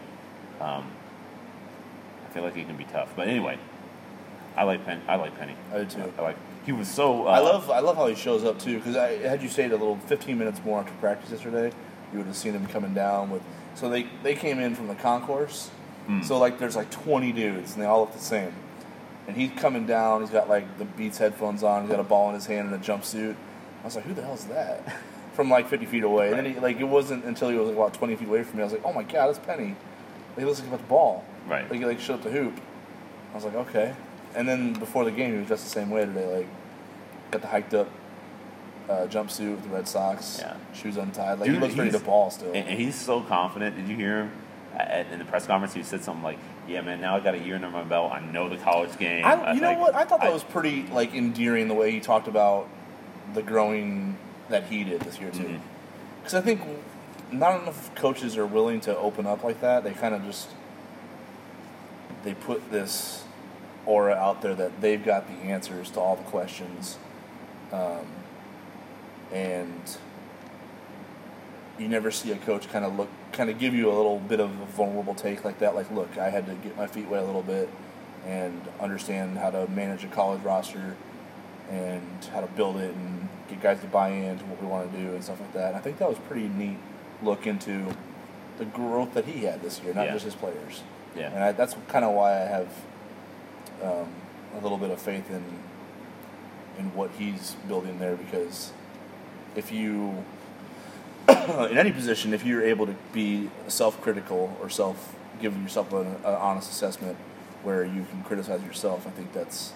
um, 0.60 0.86
I 2.26 2.34
feel 2.34 2.44
like 2.44 2.56
he 2.56 2.64
can 2.64 2.78
be 2.78 2.86
tough. 2.86 3.14
But 3.16 3.28
anyway, 3.28 3.58
I 4.56 4.64
like 4.64 4.86
Penny. 4.86 5.02
I 5.08 5.16
like 5.16 5.38
Penny. 5.38 5.56
I 5.74 5.80
do 5.80 5.86
too. 5.86 6.14
I 6.18 6.22
like. 6.22 6.38
He 6.66 6.72
was 6.72 6.88
so. 6.88 7.28
Uh, 7.28 7.32
I 7.32 7.40
love 7.40 7.70
I 7.70 7.80
love 7.80 7.96
how 7.96 8.08
he 8.08 8.16
shows 8.16 8.44
up 8.44 8.60
too. 8.60 8.78
Because 8.78 8.96
I 8.96 9.18
had 9.18 9.42
you 9.42 9.50
stayed 9.50 9.72
a 9.72 9.78
little 9.78 9.98
15 9.98 10.38
minutes 10.38 10.62
more 10.64 10.80
after 10.80 10.94
practice 10.94 11.32
yesterday, 11.32 11.72
you 12.12 12.18
would 12.18 12.28
have 12.28 12.36
seen 12.36 12.54
him 12.54 12.68
coming 12.68 12.94
down 12.94 13.30
with. 13.30 13.42
So 13.76 13.90
they 13.90 14.08
they 14.24 14.36
came 14.36 14.60
in 14.60 14.76
from 14.76 14.88
the 14.88 14.96
concourse. 14.96 15.72
Hmm. 16.20 16.24
So 16.24 16.38
like 16.38 16.59
there's 16.59 16.76
like 16.76 16.91
20 16.91 17.32
dudes 17.32 17.74
and 17.74 17.82
they 17.82 17.88
all 17.88 18.01
look 18.01 18.14
the 18.14 18.20
same. 18.20 18.53
And 19.28 19.36
he's 19.38 19.51
coming 19.51 19.86
down. 19.86 20.22
He's 20.22 20.30
got 20.30 20.49
like 20.49 20.78
the 20.78 20.86
Beats 20.86 21.18
headphones 21.18 21.64
on. 21.64 21.84
He's 21.84 21.91
got 21.91 21.99
a 21.99 22.03
ball 22.03 22.30
in 22.30 22.36
his 22.36 22.45
hand 22.45 22.72
and 22.74 22.76
a 22.76 22.86
jumpsuit. 22.86 23.36
I 23.82 23.86
was 23.86 23.95
like, 23.95 24.05
who 24.05 24.14
the 24.14 24.22
hell 24.22 24.34
is 24.34 24.45
that? 24.45 24.95
From 25.34 25.49
like 25.49 25.68
50 25.70 25.86
feet 25.86 26.03
away. 26.03 26.30
And 26.30 26.38
then 26.38 26.45
he 26.53 26.59
like 26.59 26.80
it 26.80 26.84
wasn't 26.86 27.24
until 27.26 27.49
he 27.49 27.55
was 27.57 27.68
like 27.68 27.78
about 27.78 27.93
20 27.93 28.16
feet 28.18 28.28
away 28.28 28.43
from 28.43 28.57
me. 28.57 28.64
I 28.64 28.66
was 28.66 28.74
like, 28.74 28.84
oh 28.84 28.91
my 28.91 29.03
god, 29.03 29.28
that's 29.28 29.39
Penny. 29.39 29.76
He 30.38 30.43
looks 30.43 30.59
like 30.59 30.66
he's 30.68 30.74
about 30.74 30.82
the 30.82 30.89
ball. 30.89 31.24
Right. 31.47 31.70
Like 31.70 31.80
he 31.80 31.86
like 31.86 31.99
showed 31.99 32.16
up 32.16 32.24
the 32.24 32.32
hoop. 32.32 32.59
I 33.32 33.36
was 33.36 33.45
like, 33.45 33.55
okay. 33.55 33.95
And 34.36 34.47
then 34.47 34.74
before 34.74 35.05
the 35.05 35.12
game, 35.12 35.32
he 35.32 35.38
was 35.39 35.47
dressed 35.47 35.64
the 35.64 35.70
same 35.70 35.89
way 35.89 36.05
today. 36.05 36.39
Like 36.39 36.47
got 37.32 37.41
the 37.41 37.47
hiked 37.47 37.74
up 37.74 37.89
uh, 38.89 39.07
jumpsuit 39.07 39.51
with 39.51 39.64
the 39.64 39.70
Red 39.70 39.88
Sox, 39.88 40.38
Yeah. 40.39 40.57
shoes 40.74 40.97
untied. 40.97 41.39
Like 41.39 41.47
Dude, 41.47 41.55
he 41.55 41.62
looks 41.62 41.76
ready 41.76 41.91
to 41.91 41.99
ball 41.99 42.30
still. 42.30 42.51
And, 42.53 42.68
he's 42.68 42.95
so 42.95 43.22
confident. 43.22 43.78
Did 43.78 43.88
you 43.88 43.95
hear 43.95 44.24
him 44.24 44.32
in 45.11 45.19
the 45.19 45.26
press 45.26 45.45
conference? 45.45 45.74
He 45.74 45.84
said 45.84 46.03
something 46.03 46.24
like, 46.24 46.39
"Yeah, 46.67 46.82
man, 46.82 47.01
now 47.01 47.15
I 47.15 47.19
got 47.19 47.36
a 47.36 47.39
year 47.39 47.55
under 47.55 47.69
my 47.69 47.84
belt. 47.84 48.11
I 48.11 48.19
know 48.19 48.49
the 48.49 48.57
college 48.57 48.97
game." 48.97 49.26
I, 49.26 49.53
you 49.53 49.61
know 49.61 49.69
like, 49.69 49.80
what? 49.80 49.95
I 49.95 50.05
thought 50.05 50.22
that 50.22 50.34
was 50.34 50.43
pretty 50.43 50.84
like 50.88 51.13
endearing 51.13 51.67
the 51.67 51.74
way 51.74 51.91
he 51.91 51.99
talked 51.99 52.28
about 52.28 52.67
the 53.34 53.41
growing 53.41 54.17
that 54.49 54.65
he 54.65 54.84
did 54.84 55.01
this 55.01 55.19
year 55.19 55.32
too. 55.32 55.59
Because 56.19 56.34
I 56.34 56.41
think 56.41 56.61
not 57.32 57.61
enough 57.61 57.93
coaches 57.95 58.38
are 58.38 58.45
willing 58.45 58.82
to 58.82 58.97
open 58.97 59.26
up 59.26 59.43
like 59.43 59.61
that. 59.61 59.84
They 59.84 59.91
kind 59.91 60.13
of 60.13 60.24
just 60.24 60.49
they 62.24 62.34
put 62.34 62.72
this 62.72 63.24
aura 63.86 64.13
out 64.13 64.41
there 64.41 64.53
that 64.53 64.82
they've 64.82 65.03
got 65.03 65.28
the 65.28 65.49
answers 65.49 65.89
to 65.91 65.99
all 65.99 66.15
the 66.15 66.24
questions, 66.24 66.97
um, 67.72 68.05
and 69.32 69.97
you 71.80 71.88
never 71.88 72.11
see 72.11 72.32
a 72.32 72.38
coach 72.38 72.69
kind 72.69 72.86
of 72.86 72.95
look 72.95 73.09
kind 73.34 73.50
of 73.50 73.60
give 73.60 73.74
you 73.74 73.90
a 73.90 73.96
little 73.96 74.20
bit 74.20 74.40
of 74.40 74.50
a 74.62 74.66
vulnerable 74.66 75.16
take 75.16 75.44
like 75.46 75.60
that. 75.60 75.76
Like, 75.76 75.90
look, 75.92 76.18
I 76.18 76.30
had 76.30 76.46
to 76.48 76.54
get 76.56 76.76
my 76.78 76.88
feet 76.88 77.08
wet 77.08 77.24
a 77.24 77.26
little 77.26 77.42
bit 77.44 77.70
and 78.26 78.62
understand 78.80 79.38
how 79.38 79.50
to 79.50 79.68
manage 79.70 80.04
a 80.04 80.08
college 80.08 80.42
roster 80.44 80.96
and 81.70 82.02
how 82.34 82.42
to 82.42 82.48
build 82.48 82.78
it 82.78 82.94
and 82.94 83.30
get 83.50 83.62
guys 83.62 83.80
to 83.82 83.88
buy 83.88 84.10
into 84.10 84.44
what 84.46 84.62
we 84.62 84.68
want 84.68 84.92
to 84.92 84.98
do 84.98 85.10
and 85.14 85.24
stuff 85.24 85.40
like 85.40 85.54
that. 85.54 85.74
I 85.76 85.80
think 85.80 85.98
that 86.00 86.10
was 86.10 86.18
pretty 86.20 86.48
neat 86.50 86.78
look 87.24 87.48
into 87.48 87.86
the 88.58 88.66
growth 88.66 89.14
that 89.14 89.26
he 89.26 89.44
had 89.46 89.62
this 89.62 89.82
year, 89.82 89.94
not 89.94 90.06
Yeah. 90.06 90.14
just 90.14 90.26
his 90.26 90.36
players. 90.36 90.84
Yeah. 91.16 91.32
And 91.34 91.44
I, 91.44 91.52
that's 91.52 91.76
kind 91.88 92.04
of 92.06 92.14
why 92.14 92.34
I 92.34 92.46
have 92.46 92.68
um, 93.84 94.10
a 94.56 94.60
little 94.62 94.78
bit 94.78 94.92
of 94.92 95.02
faith 95.02 95.30
in 95.30 95.44
in 96.80 96.94
what 96.96 97.12
he's 97.18 97.56
building 97.68 98.00
there 98.00 98.16
because 98.16 98.72
if 99.58 99.72
you 99.74 100.24
in 101.72 101.78
any 101.78 101.92
position, 101.92 102.34
if 102.34 102.46
you're 102.46 102.64
able 102.64 102.86
to 102.86 102.96
be 103.14 103.50
self-critical 103.68 104.58
or 104.62 104.70
self 104.70 105.16
give 105.42 105.60
yourself 105.62 105.92
an, 105.94 106.08
an 106.08 106.26
honest 106.26 106.70
assessment 106.72 107.18
where 107.64 107.84
you 107.84 108.06
can 108.10 108.24
criticize 108.24 108.62
yourself, 108.64 109.08
I 109.08 109.10
think 109.12 109.34
that's 109.34 109.74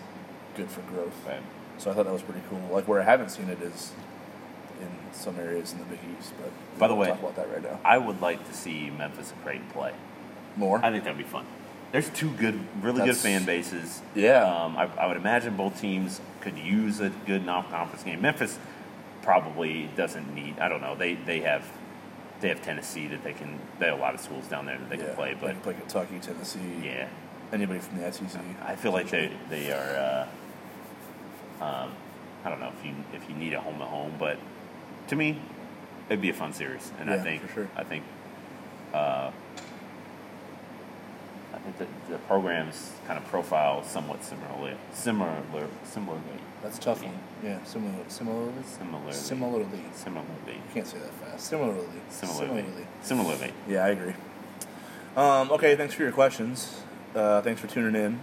good 0.56 0.70
for 0.70 0.82
growth. 0.82 1.16
Right. 1.28 1.42
So 1.78 1.92
I 1.92 1.94
thought 1.94 2.06
that 2.06 2.14
was 2.14 2.22
pretty 2.22 2.42
cool. 2.50 2.62
Like 2.72 2.88
where 2.88 3.02
I 3.02 3.04
haven't 3.04 3.30
seen 3.30 3.50
it 3.50 3.62
is 3.62 3.92
in 4.82 4.88
some 5.14 5.40
areas 5.40 5.72
in 5.74 5.80
the 5.80 5.86
Big 5.86 6.00
East, 6.20 6.34
but 6.40 6.52
By 6.80 6.88
the 6.88 6.96
way- 6.96 7.08
talk 7.08 7.20
about 7.20 7.36
that 7.36 7.50
right 7.52 7.64
now. 7.64 7.80
I 7.84 7.98
would 7.98 8.22
like 8.22 8.46
to 8.48 8.54
see 8.54 8.90
Memphis 8.90 9.32
and 9.32 9.44
Creighton 9.44 9.68
play. 9.70 9.94
More. 10.56 10.84
I 10.84 10.92
think 10.92 11.04
that'd 11.04 11.18
be 11.18 11.24
fun. 11.24 11.46
There's 11.92 12.10
two 12.10 12.30
good, 12.32 12.60
really 12.82 13.00
That's- 13.00 13.18
good 13.22 13.30
fan 13.30 13.46
bases. 13.46 14.02
Yeah. 14.16 14.44
Um, 14.44 14.76
I, 14.78 14.90
I 14.98 15.08
would 15.08 15.18
imagine 15.18 15.56
both 15.56 15.80
teams 15.80 16.22
could 16.42 16.58
use 16.58 17.00
a 17.00 17.10
good 17.26 17.46
non-conference 17.46 18.04
game. 18.04 18.22
Memphis 18.22 18.58
probably 19.26 19.90
doesn't 19.98 20.34
need. 20.34 20.60
I 20.60 20.70
don't 20.70 20.82
know. 20.82 20.96
They 20.96 21.16
they 21.16 21.42
have 21.42 21.66
they 22.40 22.50
have 22.50 22.62
Tennessee 22.62 23.08
that 23.08 23.24
they 23.24 23.34
can. 23.34 23.60
They 23.80 23.88
have 23.88 23.98
a 23.98 24.02
lot 24.02 24.14
of 24.14 24.22
schools 24.22 24.48
down 24.48 24.66
there 24.66 24.78
that 24.78 24.90
they 24.90 24.98
yeah, 24.98 25.08
can 25.08 25.16
play. 25.16 25.34
they 25.34 25.40
But 25.42 25.52
can 25.52 25.62
play 25.62 25.74
Kentucky, 25.74 26.20
Tennessee, 26.22 26.60
yeah, 26.84 27.08
anybody 27.52 27.80
from 27.80 27.98
the 28.00 28.12
SEC. 28.14 28.40
I 28.64 28.76
feel 28.76 28.94
like 28.94 29.10
they 29.10 29.32
they 29.50 29.72
are. 29.74 30.28
Uh, 31.60 31.64
um, 31.64 31.92
I 32.46 32.50
don't 32.50 32.60
know 32.60 32.72
if 32.80 32.86
you 32.86 32.94
if 33.14 33.28
you 33.28 33.36
need 33.36 33.54
a 33.54 33.60
home 33.60 33.80
to 33.80 33.86
home, 33.86 34.14
but 34.20 34.38
to 35.08 35.16
me, 35.16 35.40
it'd 36.08 36.22
be 36.22 36.30
a 36.30 36.34
fun 36.34 36.54
series, 36.54 36.92
and 37.00 37.10
I 37.10 37.18
think 37.18 37.42
sure. 37.54 37.68
I 37.76 37.84
think 37.84 38.04
uh, 38.94 39.32
I 41.54 41.58
think 41.58 41.78
the, 41.80 41.88
the 42.12 42.18
programs 42.20 42.92
kind 43.08 43.18
of 43.18 43.26
profile 43.28 43.84
somewhat 43.84 44.24
similarly, 44.24 44.76
similar, 44.94 45.42
similarly, 45.84 46.22
That's 46.66 46.80
a 46.80 46.82
tough 46.82 47.04
one. 47.04 47.14
Yeah, 47.44 47.64
similar, 47.64 47.94
similarly. 48.08 48.52
similarly, 48.66 49.14
Similarly. 49.14 49.68
similarly, 49.94 50.26
You 50.48 50.74
can't 50.74 50.88
say 50.88 50.98
that 50.98 51.14
fast. 51.14 51.46
Similarly. 51.46 51.86
similarly, 52.10 52.88
similarly. 53.04 53.54
Yeah, 53.70 53.86
I 53.86 53.90
agree. 53.90 54.14
Um, 55.16 55.52
okay, 55.52 55.76
thanks 55.76 55.94
for 55.94 56.02
your 56.02 56.12
questions. 56.12 56.82
Uh, 57.14 57.44
thanks 57.44 57.62
for 57.62 57.68
tuning 57.68 57.94
in. 58.02 58.20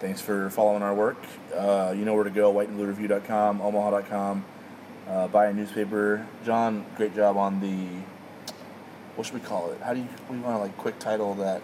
Thanks 0.00 0.22
for 0.22 0.48
following 0.48 0.82
our 0.82 0.94
work. 0.94 1.18
Uh, 1.54 1.92
you 1.94 2.06
know 2.06 2.14
where 2.14 2.24
to 2.24 2.30
go: 2.30 2.50
whiteandbluereview.com, 2.52 3.60
omaha.com. 3.60 4.44
Uh, 5.06 5.28
buy 5.28 5.46
a 5.46 5.52
newspaper. 5.52 6.26
Jon, 6.46 6.86
great 6.96 7.14
job 7.14 7.36
on 7.36 7.60
the. 7.60 7.88
What 9.16 9.26
should 9.26 9.34
we 9.34 9.40
call 9.40 9.70
it? 9.72 9.82
How 9.82 9.92
do 9.92 10.00
you 10.00 10.08
we 10.30 10.38
want 10.38 10.56
to 10.56 10.62
like 10.62 10.78
quick 10.78 10.98
title 10.98 11.34
that 11.34 11.60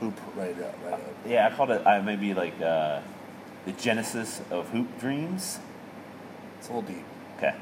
hoop 0.00 0.18
right 0.34 0.60
up? 0.60 0.76
Right 0.84 0.94
up. 0.94 1.00
Yeah, 1.24 1.46
I 1.46 1.54
called 1.56 1.70
it 1.70 1.86
uh, 1.86 2.02
maybe 2.02 2.34
like 2.34 2.60
uh, 2.60 3.00
the 3.66 3.72
genesis 3.72 4.40
of 4.50 4.68
hoop 4.70 4.98
dreams. 4.98 5.58
It's 6.58 6.68
a 6.68 6.72
little 6.72 6.88
deep, 6.90 7.04
Okay, 7.36 7.54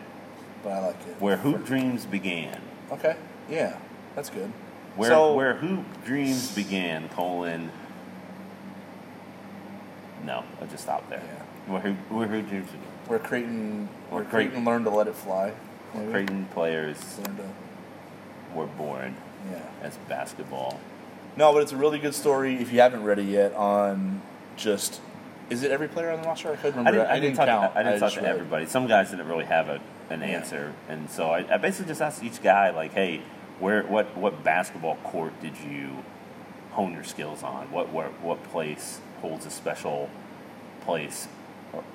but 0.63 0.71
I 0.73 0.87
like 0.87 0.97
it. 1.09 1.17
where 1.21 1.37
hoop 1.39 1.67
dreams 1.67 2.07
began. 2.07 2.61
Okay, 2.93 3.17
yeah, 3.51 3.77
that's 4.15 4.31
good. 4.31 4.53
Where 4.95 5.11
So- 5.11 5.35
where 5.35 5.55
hoop 5.55 5.85
dreams 6.05 6.55
began. 6.55 7.09
Colon. 7.09 7.71
No, 10.25 10.45
I'll 10.61 10.67
just 10.69 10.85
stop 10.85 11.09
there. 11.11 11.21
Yeah. 11.67 11.73
Where 11.73 11.81
hoop 11.81 11.97
where 12.11 12.29
hoop 12.29 12.49
dreams 12.49 12.67
began. 12.67 12.87
Where 13.09 13.19
Creighton, 13.19 13.89
where 14.11 14.23
Where 14.23 14.31
Creighton, 14.31 14.51
Creighton- 14.53 14.65
learned 14.65 14.85
to 14.87 14.91
let 14.91 15.09
it 15.09 15.15
fly. 15.15 15.53
Maybe? 15.95 16.11
Creighton 16.13 16.47
players 16.55 17.19
learned 17.19 17.39
to, 17.39 18.57
were 18.57 18.67
born 18.67 19.17
yeah. 19.51 19.59
as 19.83 19.97
basketball. 20.09 20.81
No, 21.37 21.53
but 21.53 21.63
it's 21.63 21.73
a 21.73 21.77
really 21.77 21.99
good 21.99 22.15
story. 22.15 22.57
If 22.57 22.73
you 22.73 22.81
haven't 22.81 23.03
read 23.05 23.19
it 23.19 23.25
yet, 23.25 23.53
on 23.55 24.23
just 24.57 25.01
is 25.51 25.63
it 25.63 25.71
every 25.71 25.89
player 25.89 26.11
on 26.11 26.23
the 26.23 26.29
roster? 26.29 26.53
I 26.53 26.57
couldn't 26.57 26.87
I 26.87 26.91
remember. 26.91 26.99
didn't, 27.01 27.11
I 27.11 27.21
didn't 27.21 27.37
talk, 27.37 27.47
count. 27.47 27.77
I 27.77 27.83
didn't 27.83 28.01
talk 28.01 28.07
just 28.09 28.15
to 28.17 28.21
read. 28.23 28.31
everybody. 28.31 28.67
Some 28.67 28.87
guys 28.87 29.11
didn't 29.11 29.29
really 29.29 29.45
have 29.45 29.69
a, 29.69 29.81
an 30.11 30.21
Yeah. 30.21 30.27
answer, 30.27 30.73
and 30.89 31.09
so 31.11 31.31
I, 31.31 31.45
I 31.55 31.57
basically 31.59 31.89
just 31.89 32.01
asked 32.03 32.23
each 32.23 32.43
guy, 32.43 32.71
like, 32.71 32.93
"Hey, 32.93 33.23
where, 33.61 33.83
what, 33.85 34.17
what 34.17 34.43
basketball 34.45 34.97
court 35.05 35.41
did 35.41 35.57
you 35.59 36.05
hone 36.73 36.93
your 36.93 37.05
skills 37.05 37.43
on? 37.43 37.71
What, 37.71 37.89
what, 37.91 38.07
what 38.21 38.43
place 38.45 39.01
holds 39.21 39.47
a 39.47 39.51
special 39.51 40.11
place 40.83 41.29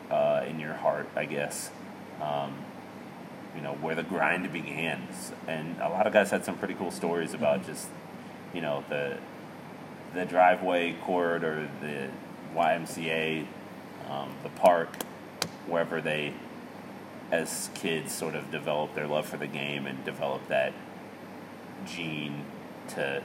uh, 0.09 0.45
in 0.47 0.59
your 0.59 0.73
heart? 0.73 1.07
I 1.15 1.25
guess, 1.25 1.69
um, 2.21 2.53
you 3.55 3.61
know, 3.61 3.73
where 3.73 3.95
the 3.95 4.03
grind 4.03 4.51
began." 4.53 5.07
And 5.47 5.75
a 5.81 5.89
lot 5.89 6.07
of 6.07 6.13
guys 6.13 6.31
had 6.31 6.45
some 6.45 6.57
pretty 6.57 6.75
cool 6.75 6.91
stories 6.91 7.33
about 7.33 7.59
Mm-hmm. 7.61 7.71
just, 7.71 7.87
you 8.53 8.61
know, 8.61 8.83
the 8.89 9.17
the 10.13 10.25
driveway 10.25 10.93
court 11.03 11.43
or 11.43 11.69
the 11.81 12.07
YMCA, 12.55 13.45
um, 14.09 14.29
the 14.43 14.49
park, 14.49 14.89
wherever 15.67 16.01
they, 16.01 16.33
as 17.31 17.69
kids, 17.75 18.11
sort 18.13 18.35
of 18.35 18.49
develop 18.51 18.95
their 18.95 19.07
love 19.07 19.25
for 19.27 19.37
the 19.37 19.47
game 19.47 19.85
and 19.85 20.03
develop 20.05 20.47
that 20.47 20.73
gene 21.85 22.43
to 22.89 23.21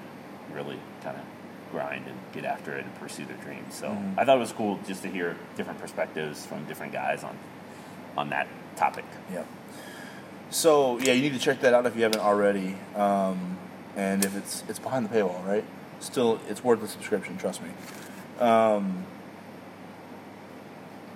really 0.52 0.78
kind 1.02 1.16
of 1.16 1.22
grind 1.72 2.06
and 2.06 2.16
get 2.32 2.44
after 2.44 2.76
it 2.76 2.84
and 2.84 2.94
pursue 3.00 3.24
their 3.24 3.36
dreams. 3.38 3.74
So 3.74 3.88
Mhm. 3.88 4.14
I 4.18 4.24
thought 4.24 4.36
it 4.36 4.40
was 4.40 4.52
cool 4.52 4.78
just 4.86 5.02
to 5.02 5.08
hear 5.08 5.36
different 5.56 5.80
perspectives 5.80 6.46
from 6.46 6.64
different 6.66 6.92
guys 6.92 7.24
on 7.24 7.36
on 8.16 8.28
that 8.30 8.46
topic. 8.76 9.04
Yeah. 9.32 9.42
So 10.50 10.98
yeah, 11.00 11.14
you 11.14 11.22
need 11.22 11.32
to 11.32 11.38
check 11.40 11.60
that 11.62 11.74
out 11.74 11.84
if 11.86 11.96
you 11.96 12.02
haven't 12.04 12.20
already. 12.20 12.76
Um, 12.94 13.58
and 13.96 14.24
if 14.24 14.36
it's 14.36 14.62
it's 14.68 14.78
behind 14.78 15.08
the 15.08 15.14
paywall, 15.14 15.44
right? 15.44 15.64
Still, 15.98 16.38
it's 16.48 16.62
worth 16.62 16.80
the 16.80 16.86
subscription. 16.88 17.36
Trust 17.38 17.60
me. 17.62 17.70
Um, 18.38 19.04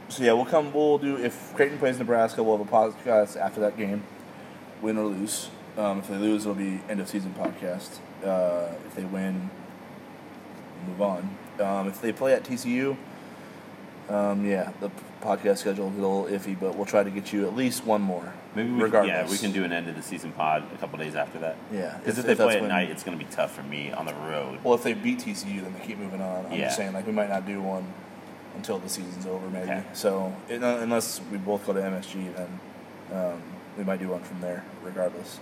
so 0.08 0.22
yeah, 0.22 0.32
we'll 0.32 0.44
come. 0.46 0.72
We'll 0.72 0.98
do 0.98 1.16
if 1.16 1.54
Creighton 1.54 1.78
plays 1.78 1.98
Nebraska, 1.98 2.42
we'll 2.42 2.58
have 2.58 2.66
a 2.66 2.70
podcast 2.70 3.36
after 3.36 3.60
that 3.60 3.76
game, 3.76 4.02
win 4.82 4.96
or 4.98 5.06
lose. 5.06 5.50
Um, 5.76 6.00
if 6.00 6.08
they 6.08 6.16
lose, 6.16 6.42
it'll 6.42 6.54
be 6.54 6.80
end 6.88 7.00
of 7.00 7.08
season 7.08 7.34
podcast. 7.38 7.98
Uh, 8.24 8.72
if 8.86 8.94
they 8.96 9.04
win, 9.04 9.50
move 10.86 11.00
on. 11.02 11.36
Um, 11.60 11.88
if 11.88 12.00
they 12.00 12.12
play 12.12 12.32
at 12.34 12.42
TCU, 12.44 12.96
um, 14.08 14.44
yeah, 14.44 14.72
the 14.80 14.90
podcast 15.20 15.58
schedule 15.58 15.88
is 15.90 15.98
a 15.98 16.00
little 16.00 16.24
iffy, 16.24 16.58
but 16.58 16.74
we'll 16.76 16.86
try 16.86 17.02
to 17.04 17.10
get 17.10 17.32
you 17.32 17.46
at 17.46 17.54
least 17.54 17.84
one 17.84 18.00
more. 18.00 18.32
Maybe 18.54 18.70
we 18.72 18.82
regardless. 18.82 19.12
yeah 19.12 19.30
we 19.30 19.36
can 19.38 19.52
do 19.52 19.64
an 19.64 19.72
end 19.72 19.88
of 19.88 19.94
the 19.96 20.02
season 20.02 20.32
pod 20.32 20.64
a 20.72 20.78
couple 20.78 20.98
days 20.98 21.14
after 21.14 21.38
that. 21.40 21.56
Yeah, 21.72 21.96
Because 21.98 22.18
if- 22.18 22.24
if, 22.28 22.38
they 22.38 22.44
play 22.44 22.54
at 22.56 22.60
when- 22.62 22.70
night, 22.70 22.90
it's 22.90 23.02
going 23.04 23.18
to 23.18 23.22
be 23.24 23.30
tough 23.30 23.54
for 23.54 23.62
me 23.64 23.92
on 23.92 24.06
the 24.06 24.14
road. 24.14 24.60
Well, 24.64 24.74
if 24.74 24.82
they 24.82 24.94
beat 24.94 25.18
TCU, 25.20 25.60
then 25.62 25.74
they 25.78 25.84
keep 25.86 25.98
moving 25.98 26.22
on. 26.22 26.46
I'm 26.46 26.52
Yeah. 26.52 26.66
just 26.66 26.76
saying, 26.76 26.92
like 26.94 27.06
we 27.06 27.12
might 27.12 27.28
not 27.28 27.46
do 27.46 27.60
one 27.60 27.84
until 28.56 28.78
the 28.78 28.88
season's 28.88 29.26
over, 29.26 29.48
maybe. 29.48 29.64
Okay. 29.64 29.82
So 29.92 30.34
it, 30.48 30.62
unless 30.62 31.20
we 31.30 31.38
both 31.38 31.66
go 31.66 31.72
to 31.72 31.80
MSG, 31.80 32.34
then 32.34 32.60
um, 33.12 33.42
we 33.76 33.84
might 33.84 34.00
do 34.00 34.08
one 34.08 34.22
from 34.22 34.40
there, 34.40 34.64
regardless. 34.82 35.38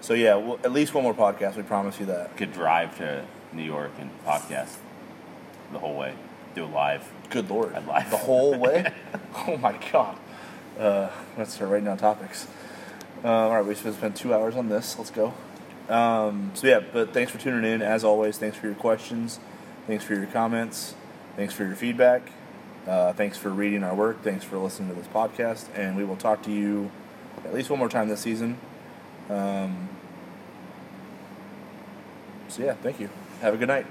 So 0.00 0.14
yeah, 0.14 0.34
we'll, 0.34 0.58
at 0.64 0.72
least 0.72 0.94
one 0.94 1.04
more 1.04 1.14
podcast. 1.14 1.56
We 1.56 1.62
promise 1.62 1.98
you 2.00 2.06
that. 2.06 2.36
Could 2.36 2.52
drive 2.52 2.96
to 2.98 3.24
New 3.52 3.62
York 3.62 3.92
and 3.98 4.10
podcast 4.24 4.76
the 5.72 5.78
whole 5.78 5.96
way. 5.96 6.14
Do 6.54 6.64
a 6.64 6.66
live. 6.66 7.10
Good 7.30 7.50
lord, 7.50 7.74
I'd 7.74 7.86
lie. 7.86 8.04
the 8.10 8.16
whole 8.16 8.58
way. 8.58 8.92
oh 9.46 9.56
my 9.56 9.78
god. 9.92 10.16
Uh, 10.78 11.08
let's 11.38 11.54
start 11.54 11.70
writing 11.70 11.86
down 11.86 11.98
topics. 11.98 12.46
Uh, 13.24 13.28
all 13.28 13.56
right, 13.56 13.64
we 13.64 13.74
spent 13.74 13.94
spent 13.94 14.16
two 14.16 14.34
hours 14.34 14.56
on 14.56 14.68
this. 14.68 14.98
Let's 14.98 15.10
go. 15.10 15.32
Um, 15.88 16.50
so 16.54 16.66
yeah, 16.66 16.80
but 16.80 17.12
thanks 17.12 17.30
for 17.30 17.38
tuning 17.38 17.70
in. 17.70 17.82
As 17.82 18.04
always, 18.04 18.38
thanks 18.38 18.56
for 18.56 18.66
your 18.66 18.74
questions. 18.74 19.38
Thanks 19.86 20.04
for 20.04 20.14
your 20.14 20.26
comments. 20.26 20.94
Thanks 21.36 21.52
for 21.54 21.64
your 21.64 21.76
feedback. 21.76 22.30
Uh, 22.86 23.12
thanks 23.12 23.38
for 23.38 23.50
reading 23.50 23.82
our 23.82 23.94
work. 23.94 24.22
Thanks 24.22 24.44
for 24.44 24.58
listening 24.58 24.90
to 24.90 24.94
this 24.94 25.06
podcast. 25.08 25.66
And 25.74 25.96
we 25.96 26.04
will 26.04 26.16
talk 26.16 26.42
to 26.42 26.52
you 26.52 26.90
at 27.44 27.54
least 27.54 27.70
one 27.70 27.78
more 27.78 27.88
time 27.88 28.08
this 28.08 28.20
season. 28.20 28.58
Um, 29.30 29.88
so 32.48 32.62
yeah, 32.62 32.74
thank 32.74 33.00
you. 33.00 33.08
Have 33.40 33.54
a 33.54 33.56
good 33.56 33.68
night. 33.68 33.86